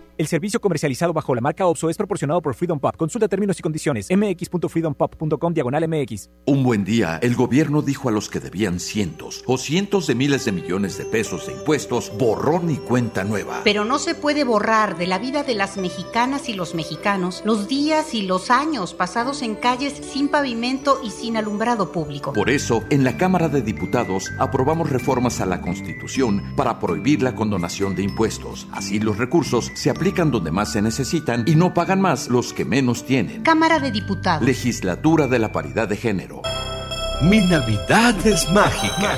El 0.21 0.27
servicio 0.27 0.61
comercializado 0.61 1.13
bajo 1.13 1.33
la 1.33 1.41
marca 1.41 1.65
OPSO 1.65 1.89
es 1.89 1.97
proporcionado 1.97 2.43
por 2.43 2.53
Freedom 2.53 2.79
Pop. 2.79 2.95
Consulta 2.95 3.27
términos 3.27 3.57
y 3.57 3.63
condiciones. 3.63 4.07
mx.freedompop.com 4.15 5.51
diagonal 5.51 5.87
mx. 5.87 6.29
Un 6.45 6.61
buen 6.61 6.83
día, 6.83 7.17
el 7.23 7.33
gobierno 7.33 7.81
dijo 7.81 8.07
a 8.07 8.11
los 8.11 8.29
que 8.29 8.39
debían 8.39 8.79
cientos 8.79 9.43
o 9.47 9.57
cientos 9.57 10.05
de 10.05 10.13
miles 10.13 10.45
de 10.45 10.51
millones 10.51 10.99
de 10.99 11.05
pesos 11.05 11.47
de 11.47 11.53
impuestos, 11.53 12.11
borrón 12.19 12.69
y 12.69 12.77
cuenta 12.77 13.23
nueva. 13.23 13.61
Pero 13.63 13.83
no 13.83 13.97
se 13.97 14.13
puede 14.13 14.43
borrar 14.43 14.95
de 14.95 15.07
la 15.07 15.17
vida 15.17 15.41
de 15.41 15.55
las 15.55 15.77
mexicanas 15.77 16.49
y 16.49 16.53
los 16.53 16.75
mexicanos 16.75 17.41
los 17.43 17.67
días 17.67 18.13
y 18.13 18.21
los 18.21 18.51
años 18.51 18.93
pasados 18.93 19.41
en 19.41 19.55
calles 19.55 19.93
sin 20.13 20.27
pavimento 20.27 20.99
y 21.03 21.09
sin 21.09 21.35
alumbrado 21.35 21.91
público. 21.91 22.33
Por 22.33 22.51
eso, 22.51 22.83
en 22.91 23.03
la 23.03 23.17
Cámara 23.17 23.49
de 23.49 23.63
Diputados 23.63 24.31
aprobamos 24.37 24.91
reformas 24.91 25.41
a 25.41 25.47
la 25.47 25.61
Constitución 25.61 26.53
para 26.55 26.77
prohibir 26.77 27.23
la 27.23 27.33
condonación 27.33 27.95
de 27.95 28.03
impuestos. 28.03 28.67
Así 28.71 28.99
los 28.99 29.17
recursos 29.17 29.71
se 29.73 29.89
aplican 29.89 30.10
donde 30.13 30.51
más 30.51 30.71
se 30.71 30.81
necesitan 30.81 31.43
y 31.47 31.55
no 31.55 31.73
pagan 31.73 32.01
más 32.01 32.27
los 32.27 32.53
que 32.53 32.65
menos 32.65 33.05
tienen. 33.05 33.43
Cámara 33.43 33.79
de 33.79 33.91
Diputados. 33.91 34.45
Legislatura 34.45 35.27
de 35.27 35.39
la 35.39 35.51
Paridad 35.51 35.87
de 35.87 35.95
Género. 35.95 36.41
Mi 37.21 37.39
Navidad 37.39 38.15
es 38.25 38.49
mágica. 38.51 39.17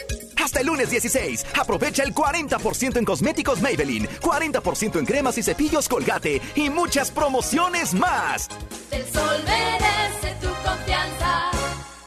Hasta 0.43 0.61
el 0.61 0.67
lunes 0.67 0.89
16, 0.89 1.45
aprovecha 1.59 2.03
el 2.03 2.13
40% 2.15 2.97
en 2.97 3.05
cosméticos 3.05 3.61
Maybelline, 3.61 4.07
40% 4.21 4.99
en 4.99 5.05
cremas 5.05 5.37
y 5.37 5.43
cepillos 5.43 5.87
Colgate 5.87 6.41
y 6.55 6.69
muchas 6.69 7.11
promociones 7.11 7.93
más. 7.93 8.49
Del 8.89 9.03
sol 9.11 9.43
merece 9.45 10.35
tu 10.41 10.47
confianza. 10.47 11.51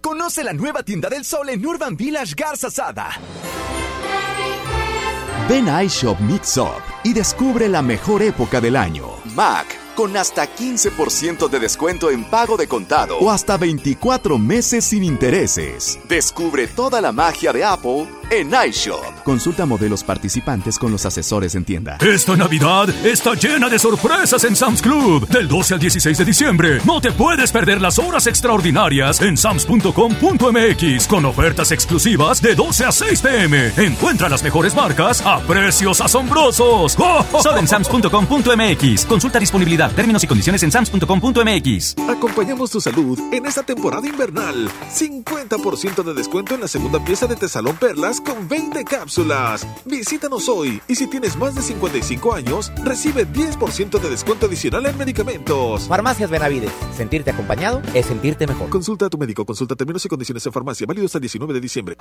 Conoce 0.01 0.43
la 0.43 0.52
nueva 0.52 0.82
tienda 0.82 1.09
del 1.09 1.24
sol 1.24 1.48
en 1.48 1.65
Urban 1.65 1.97
Village 1.97 2.35
Garza 2.36 2.70
Sada. 2.70 3.11
Ven 5.48 5.69
a 5.69 5.85
iShop 5.85 6.19
Mix 6.20 6.56
Up 6.56 6.82
y 7.02 7.12
descubre 7.12 7.69
la 7.69 7.82
mejor 7.82 8.23
época 8.23 8.62
del 8.62 8.77
año. 8.77 9.11
Mac, 9.35 9.66
con 9.94 10.16
hasta 10.16 10.48
15% 10.48 11.51
de 11.51 11.61
descuento 11.61 12.11
en 12.11 12.24
pago 12.24 12.56
de 12.56 12.66
contado 12.66 13.19
o 13.19 13.31
hasta 13.31 13.59
24 13.59 14.39
meses 14.39 14.86
sin 14.86 15.05
intereses. 15.05 15.98
Descubre 16.09 16.66
toda 16.66 17.02
la 17.02 17.12
magia 17.12 17.52
de 17.52 17.62
Apple 17.62 18.09
en 18.30 18.52
iShop. 18.68 19.22
Consulta 19.24 19.66
modelos 19.66 20.05
participantes 20.05 20.78
con 20.78 20.92
los 20.92 21.05
asesores 21.06 21.55
en 21.55 21.64
tienda. 21.64 21.98
Esta 22.01 22.36
Navidad 22.36 22.88
está 23.05 23.34
llena 23.34 23.68
de 23.68 23.78
sorpresas 23.78 24.44
en 24.44 24.56
Sam's 24.56 24.82
Club. 24.82 25.28
Del 25.28 25.48
12 25.48 25.74
al 25.74 25.80
16 25.80 26.18
de 26.18 26.24
diciembre, 26.24 26.78
no 26.84 27.01
te 27.01 27.12
puedes 27.12 27.52
perder 27.52 27.80
las 27.80 27.98
horas 27.98 28.26
extraordinarias 28.26 29.20
en 29.20 29.36
sams.com.mx 29.36 31.06
con 31.06 31.24
ofertas 31.24 31.72
exclusivas 31.72 32.40
de 32.40 32.55
12 32.55 32.84
a 32.84 32.92
6 32.92 33.20
pm. 33.20 33.72
Encuentra 33.76 34.28
las 34.28 34.42
mejores 34.42 34.74
marcas 34.74 35.22
a 35.24 35.40
precios 35.40 36.01
asombrosos. 36.01 36.92
Solo 37.42 37.59
en 37.59 37.68
sams.com.mx. 37.68 39.05
Consulta 39.06 39.38
disponibilidad, 39.38 39.92
términos 39.92 40.24
y 40.24 40.26
condiciones 40.26 40.62
en 40.62 40.72
sams.com.mx. 40.72 41.96
Acompañamos 42.09 42.70
tu 42.70 42.80
salud 42.80 43.18
en 43.32 43.46
esta 43.46 43.62
temporada 43.62 44.06
invernal. 44.06 44.68
50% 44.92 46.02
de 46.02 46.14
descuento 46.14 46.55
en 46.55 46.60
la 46.60 46.68
segunda 46.68 47.05
pieza 47.05 47.26
de 47.26 47.36
Tesalón 47.36 47.76
Perlas 47.76 48.20
con 48.24 48.48
20 48.48 48.84
cápsulas. 48.84 49.66
Visítanos 49.84 50.48
hoy 50.48 50.80
y 50.88 50.94
si 50.94 51.06
tienes 51.06 51.36
más 51.36 51.55
de 51.55 51.62
55 51.62 52.34
años, 52.34 52.72
recibe 52.82 53.26
10% 53.26 54.01
de 54.01 54.10
descuento 54.10 54.46
adicional 54.46 54.86
en 54.86 54.96
medicamentos. 54.98 55.86
Farmacias 55.86 56.30
Benavides. 56.30 56.72
Sentirte 56.96 57.30
acompañado 57.30 57.82
es 57.94 58.06
sentirte 58.06 58.46
mejor. 58.46 58.70
Consulta 58.70 59.06
a 59.06 59.10
tu 59.10 59.18
médico. 59.18 59.44
Consulta 59.44 59.76
términos 59.76 60.05
y 60.05 60.09
condiciones 60.09 60.44
en 60.46 60.52
farmacia. 60.52 60.86
Válido 60.86 61.06
hasta 61.06 61.18
el 61.18 61.22
19 61.22 61.55
de 61.55 61.60
diciembre. 61.60 61.96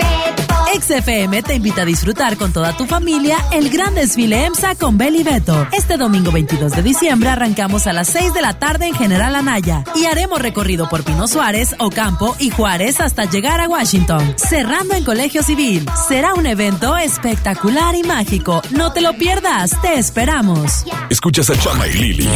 XFM 0.74 1.44
te 1.44 1.56
invita 1.56 1.84
a 1.84 1.86
disfrutar 1.86 2.36
con 2.36 2.52
toda 2.52 2.76
tu 2.76 2.86
familia 2.86 3.38
el 3.52 3.70
gran 3.70 3.94
desfile 3.94 4.46
EMSA 4.46 4.76
con 4.76 4.98
Beli 4.98 5.24
Beto. 5.24 5.68
Este 5.72 5.98
domingo 5.98 6.32
22 6.32 6.72
de 6.72 6.82
diciembre 6.82 7.30
arrancamos 7.30 7.86
a 7.86 7.94
las 7.94 8.08
6 8.08 8.34
de 8.34 8.42
la 8.42 8.58
tarde 8.58 8.88
en 8.88 8.96
General 8.96 9.36
Anaya 9.36 9.84
y 9.96 10.06
haremos 10.06 10.42
recorrido 10.42 10.90
por 10.90 11.04
Pino 11.04 11.28
Suárez, 11.28 11.76
Ocampo 11.78 12.36
y 12.40 12.50
Juárez 12.50 13.02
hasta 13.02 13.26
llegar 13.26 13.62
a 13.62 13.70
Washington, 13.70 14.34
cerrando 14.38 14.96
en 14.96 15.04
Colegio 15.04 15.44
Civil. 15.44 15.86
Será 16.08 16.34
un 16.34 16.48
evento 16.48 16.98
espectacular 16.98 17.96
y 17.96 18.04
mágico. 18.04 18.62
No 18.72 18.92
te 18.94 19.02
lo 19.02 19.14
pierdas, 19.14 19.80
te 19.82 20.00
esperamos. 20.00 20.86
Escuchas 21.10 21.50
a 21.52 21.60
Chama 21.60 21.88
y 21.88 21.94
Lili 21.94 22.30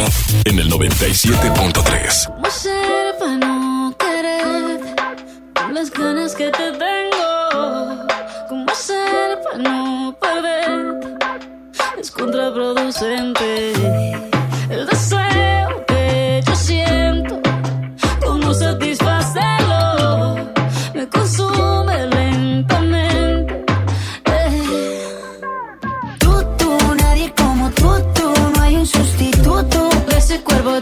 en 0.44 0.58
el 0.58 0.70
97.3. 0.70 2.26
¿Cómo 2.26 2.50
ser 2.50 3.18
para 3.18 3.36
no 3.36 3.96
querer 3.98 4.80
con 5.54 5.74
las 5.74 5.90
ganas 5.90 6.34
que 6.34 6.50
te 6.50 6.72
no 9.58 10.16
perder? 10.20 11.18
Es 11.98 12.10
contraproducente. 12.10 13.72
El 14.70 14.86
deseo 14.86 15.84
que 15.86 16.42
yo 16.46 16.54
siento, 16.54 17.40
¿cómo 18.24 18.54
satisfacerlo? 18.54 20.36
Me 20.94 21.08
consume 21.08 22.06
lentamente. 22.06 23.64
Eh. 24.26 25.02
Tú, 26.18 26.44
tú, 26.58 26.78
nadie 26.96 27.32
como 27.36 27.70
tú, 27.70 27.90
tú, 28.14 28.32
no 28.54 28.62
hay 28.62 28.76
un 28.76 28.86
sustituto. 28.86 29.88
Ese 30.16 30.40
cuerpo 30.42 30.80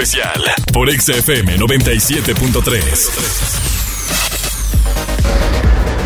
especial 0.00 0.42
por 0.72 0.90
XFM 0.90 1.58
97.3. 1.58 3.10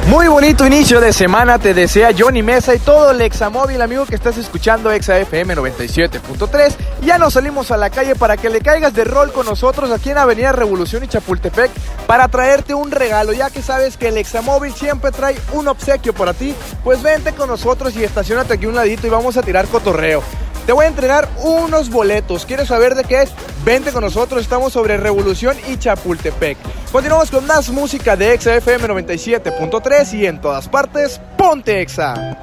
Muy 0.09 0.27
bonito 0.27 0.67
inicio 0.67 1.01
de 1.01 1.13
semana 1.13 1.61
te 1.61 1.75
desea 1.75 2.11
Johnny 2.17 2.43
Mesa 2.43 2.75
y 2.75 2.81
todo 2.81 3.13
el 3.13 3.21
Examóvil, 3.21 3.81
amigo 3.81 4.05
que 4.05 4.17
estás 4.17 4.37
escuchando 4.37 4.91
XFM 4.91 5.57
97.3. 5.57 6.75
Ya 7.03 7.19
nos 7.19 7.35
salimos 7.35 7.71
a 7.71 7.77
la 7.77 7.91
calle 7.91 8.17
para 8.17 8.37
que 8.37 8.51
le 8.51 8.61
caigas 8.61 8.95
de 8.95 9.05
rol 9.05 9.33
con 9.33 9.47
nosotros 9.47 9.93
aquí 9.93 10.11
en 10.11 10.19
Avenida 10.19 10.51
Revolución 10.51 11.05
y 11.05 11.09
Chapultepec 11.09 11.71
para 12.09 12.27
traerte 12.27 12.75
un 12.75 12.91
regalo, 12.91 13.33
ya 13.33 13.51
que 13.51 13.63
sabes 13.63 13.97
que 13.97 14.09
el 14.09 14.19
Examóvil 14.19 14.75
siempre 14.75 15.13
trae 15.13 15.37
un 15.53 15.69
obsequio 15.69 16.13
para 16.13 16.35
ti. 16.35 16.53
Pues 16.83 17.01
vente 17.01 17.33
con 17.33 17.49
nosotros 17.49 17.95
y 17.97 18.03
estacionate 18.03 18.55
aquí 18.55 18.67
un 18.67 18.75
ladito 18.75 19.07
y 19.07 19.11
vamos 19.11 19.37
a 19.37 19.43
tirar 19.43 19.69
cotorreo. 19.69 20.25
Te 20.67 20.73
voy 20.73 20.87
a 20.87 20.89
entregar 20.89 21.29
unos 21.43 21.91
boletos. 21.91 22.47
¿Quieres 22.47 22.69
saber 22.69 22.95
de 22.95 23.05
qué 23.05 23.23
es? 23.23 23.34
Vente 23.65 23.93
con 23.93 24.03
nosotros. 24.03 24.43
Estamos 24.43 24.75
sobre 24.75 24.99
Revolución 24.99 25.57
y 25.69 25.79
Chapultepec. 25.79 26.59
Continuamos 26.93 27.31
con 27.31 27.47
más 27.47 27.71
música 27.71 28.15
de 28.15 28.35
Exa 28.35 28.57
FM 28.57 28.89
97.3 28.89 30.19
y 30.19 30.27
en 30.27 30.41
todas 30.41 30.69
partes, 30.69 31.21
ponte 31.39 31.81
Exa. 31.81 32.39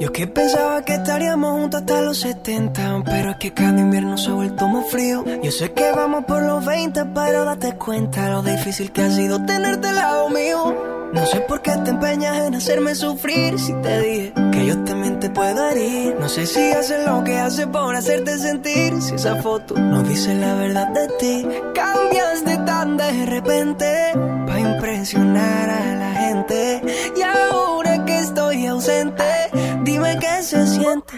Yo 0.00 0.12
que 0.12 0.26
pensaba 0.26 0.82
que 0.82 0.94
estaríamos 0.94 1.52
juntos 1.52 1.80
hasta 1.80 2.00
los 2.00 2.18
70, 2.18 3.02
pero 3.04 3.30
es 3.32 3.36
que 3.36 3.52
cada 3.52 3.78
invierno 3.78 4.16
se 4.16 4.30
ha 4.30 4.34
vuelto 4.34 4.68
más 4.68 4.88
frío. 4.90 5.24
Yo 5.42 5.50
sé 5.50 5.72
que 5.72 5.92
vamos 5.92 6.24
por 6.24 6.42
los 6.42 6.64
20, 6.64 7.04
pero 7.14 7.44
date 7.44 7.76
cuenta 7.76 8.30
lo 8.30 8.42
difícil 8.42 8.90
que 8.92 9.02
ha 9.02 9.10
sido 9.10 9.44
tenerte 9.44 9.88
al 9.88 9.96
lado 9.96 10.30
mío. 10.30 10.75
No 11.16 11.24
sé 11.24 11.40
por 11.40 11.62
qué 11.62 11.72
te 11.82 11.90
empeñas 11.90 12.36
en 12.46 12.54
hacerme 12.54 12.94
sufrir 12.94 13.58
si 13.58 13.72
te 13.80 14.00
dije 14.02 14.32
que 14.52 14.66
yo 14.66 14.84
también 14.84 15.18
te 15.18 15.30
puedo 15.30 15.70
herir. 15.70 16.14
No 16.20 16.28
sé 16.28 16.46
si 16.46 16.60
haces 16.72 17.06
lo 17.06 17.24
que 17.24 17.38
hace 17.38 17.66
por 17.66 17.96
hacerte 17.96 18.38
sentir, 18.38 19.00
si 19.00 19.14
esa 19.14 19.36
foto 19.36 19.74
no 19.78 20.02
dice 20.02 20.34
la 20.34 20.54
verdad 20.56 20.88
de 20.88 21.08
ti. 21.18 21.48
Cambiaste 21.74 22.58
tan 22.66 22.98
de 22.98 23.26
repente 23.26 24.12
para 24.46 24.60
impresionar 24.60 25.70
a 25.70 25.94
la 25.94 26.12
gente 26.12 26.82
y 27.16 27.22
ahora 27.22 28.04
que 28.04 28.18
estoy 28.18 28.66
ausente, 28.66 29.24
dime 29.84 30.18
qué 30.20 30.42
se 30.42 30.66
siente, 30.66 31.14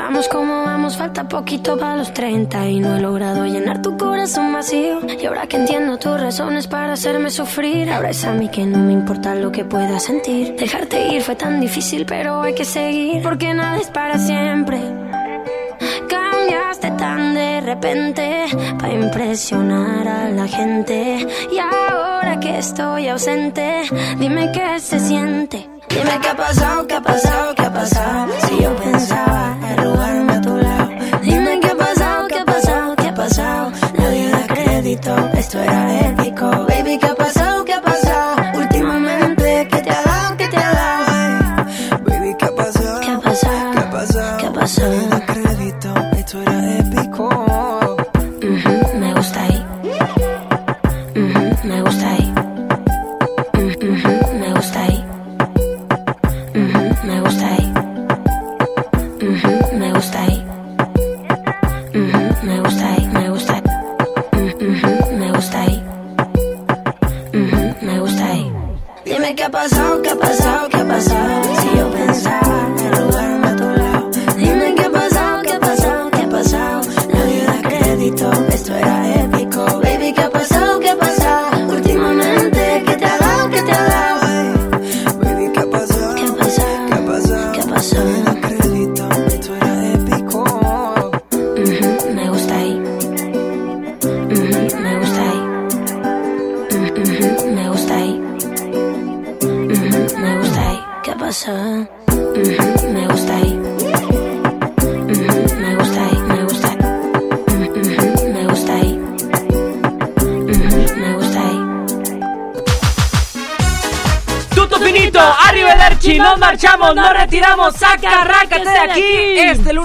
vamos 0.00 0.28
como 0.28 0.62
vamos, 0.64 0.96
falta 0.96 1.28
poquito 1.28 1.76
para 1.76 1.96
los 1.96 2.12
30 2.14 2.68
y 2.68 2.80
no 2.80 2.96
he 2.96 3.00
logrado 3.00 3.44
llenar 3.44 3.82
tu 3.82 3.96
corazón 3.98 4.52
vacío. 4.52 5.00
Y 5.20 5.26
ahora 5.26 5.46
que 5.46 5.56
entiendo 5.56 5.98
tus 5.98 6.18
razones 6.18 6.66
para 6.66 6.94
hacerme 6.94 7.30
sufrir, 7.30 7.90
ahora 7.90 8.10
es 8.10 8.24
a 8.24 8.32
mí 8.32 8.48
que 8.48 8.64
no 8.64 8.78
me 8.78 8.92
importa 8.92 9.34
lo 9.34 9.52
que 9.52 9.64
pueda 9.64 9.98
sentir. 9.98 10.56
Dejarte 10.56 11.08
ir 11.08 11.22
fue 11.22 11.36
tan 11.36 11.60
difícil, 11.60 12.06
pero 12.06 12.40
hay 12.42 12.54
que 12.54 12.64
seguir 12.64 13.22
porque 13.22 13.52
nada 13.52 13.76
es 13.76 13.88
para 13.88 14.16
siempre. 14.18 14.78
Cambiaste 16.08 16.90
tan 16.92 17.34
de 17.34 17.60
repente 17.60 18.46
para 18.78 18.94
impresionar 18.94 20.08
a 20.08 20.30
la 20.30 20.48
gente. 20.48 21.26
Y 21.52 21.58
ahora 21.58 22.40
que 22.40 22.58
estoy 22.58 23.08
ausente, 23.08 23.82
dime 24.18 24.50
qué 24.52 24.80
se 24.80 24.98
siente. 24.98 25.68
Dime 25.90 26.18
qué 26.22 26.28
ha 26.28 26.36
pasado, 26.36 26.86
qué 26.86 26.94
ha 26.94 27.02
pasado, 27.02 27.54
qué 27.54 27.62
ha 27.62 27.72
pasado. 27.72 28.32
Si 28.46 28.62
yo 28.62 28.74
pensaba 28.76 29.59
era 35.70 36.08
épico. 36.08 36.69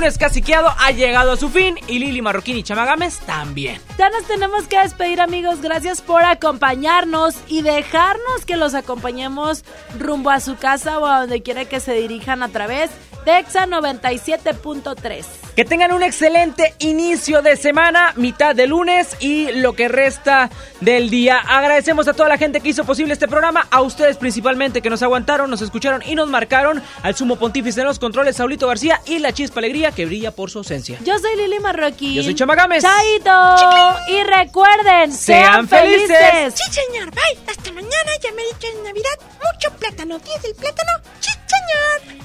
Lunes 0.05 0.19
caciqueado 0.19 0.71
ha 0.77 0.91
llegado 0.91 1.31
a 1.31 1.37
su 1.37 1.49
fin 1.49 1.79
y 1.87 1.97
Lili 1.97 2.21
Marroquín 2.21 2.57
y 2.57 2.61
Chamagames 2.61 3.17
también. 3.21 3.81
Ya 3.97 4.07
nos 4.11 4.23
tenemos 4.25 4.67
que 4.67 4.77
despedir 4.77 5.19
amigos, 5.19 5.61
gracias 5.61 6.01
por 6.01 6.23
acompañarnos 6.23 7.33
y 7.47 7.63
dejarnos 7.63 8.45
que 8.45 8.55
los 8.55 8.75
acompañemos 8.75 9.65
rumbo 9.97 10.29
a 10.29 10.41
su 10.41 10.57
casa 10.57 10.99
o 10.99 11.07
a 11.07 11.21
donde 11.21 11.41
quiera 11.41 11.65
que 11.65 11.79
se 11.79 11.93
dirijan 11.93 12.43
a 12.43 12.49
través 12.49 12.91
de 13.25 13.39
Exa 13.39 13.65
97.3. 13.65 15.44
Que 15.55 15.63
tengan 15.63 15.93
un 15.93 16.03
excelente 16.03 16.75
inicio 16.79 17.41
de 17.41 17.55
semana, 17.55 18.11
mitad 18.17 18.53
de 18.53 18.67
lunes 18.67 19.15
y 19.21 19.51
lo 19.53 19.73
que 19.73 19.87
resta 19.87 20.49
del 20.81 21.09
día. 21.09 21.37
Agradecemos 21.37 22.09
a 22.09 22.13
toda 22.13 22.27
la 22.27 22.37
gente 22.37 22.59
que 22.59 22.69
hizo 22.69 22.83
posible 22.83 23.13
este 23.13 23.29
programa, 23.29 23.65
a 23.71 23.81
ustedes 23.81 24.17
principalmente 24.17 24.81
que 24.81 24.89
nos 24.89 25.01
aguantaron, 25.01 25.49
nos 25.49 25.61
escucharon 25.61 26.03
y 26.05 26.15
nos 26.15 26.27
marcaron, 26.29 26.83
al 27.03 27.15
sumo 27.15 27.37
pontífice 27.37 27.79
en 27.79 27.87
los 27.87 27.99
controles, 27.99 28.35
Saulito 28.35 28.67
García 28.67 28.99
y 29.05 29.19
la 29.19 29.31
chispa 29.31 29.61
alegría 29.61 29.91
que 29.91 30.05
brilla 30.05 30.31
por 30.31 30.51
su 30.51 30.57
ausencia. 30.57 30.99
Yo 31.05 31.17
soy 31.19 31.37
Lili 31.37 31.59
Marroquín. 31.59 32.15
Yo 32.15 32.23
soy 32.23 32.35
Chamagames. 32.35 32.83
Chaito. 32.83 33.55
Chiqui. 33.57 34.13
Y 34.13 34.23
recuerden, 34.23 35.13
Sean 35.13 35.67
sean, 35.67 35.67
felices. 35.69 36.17
felices. 36.17 36.53
Sí, 36.55 36.73
señor. 36.73 37.11
Bye. 37.11 37.39
Hasta 37.47 37.71
mañana. 37.71 38.11
Ya 38.21 38.31
me 38.33 38.41
he 38.41 38.45
dicho 38.45 38.67
en 38.75 38.83
Navidad. 38.83 39.19
Mucho 39.35 39.77
plátano. 39.77 40.19
¿Tienes 40.19 40.43
el 40.43 40.55
plátano? 40.55 40.91
Sí, 41.21 41.31
señor. 41.31 42.24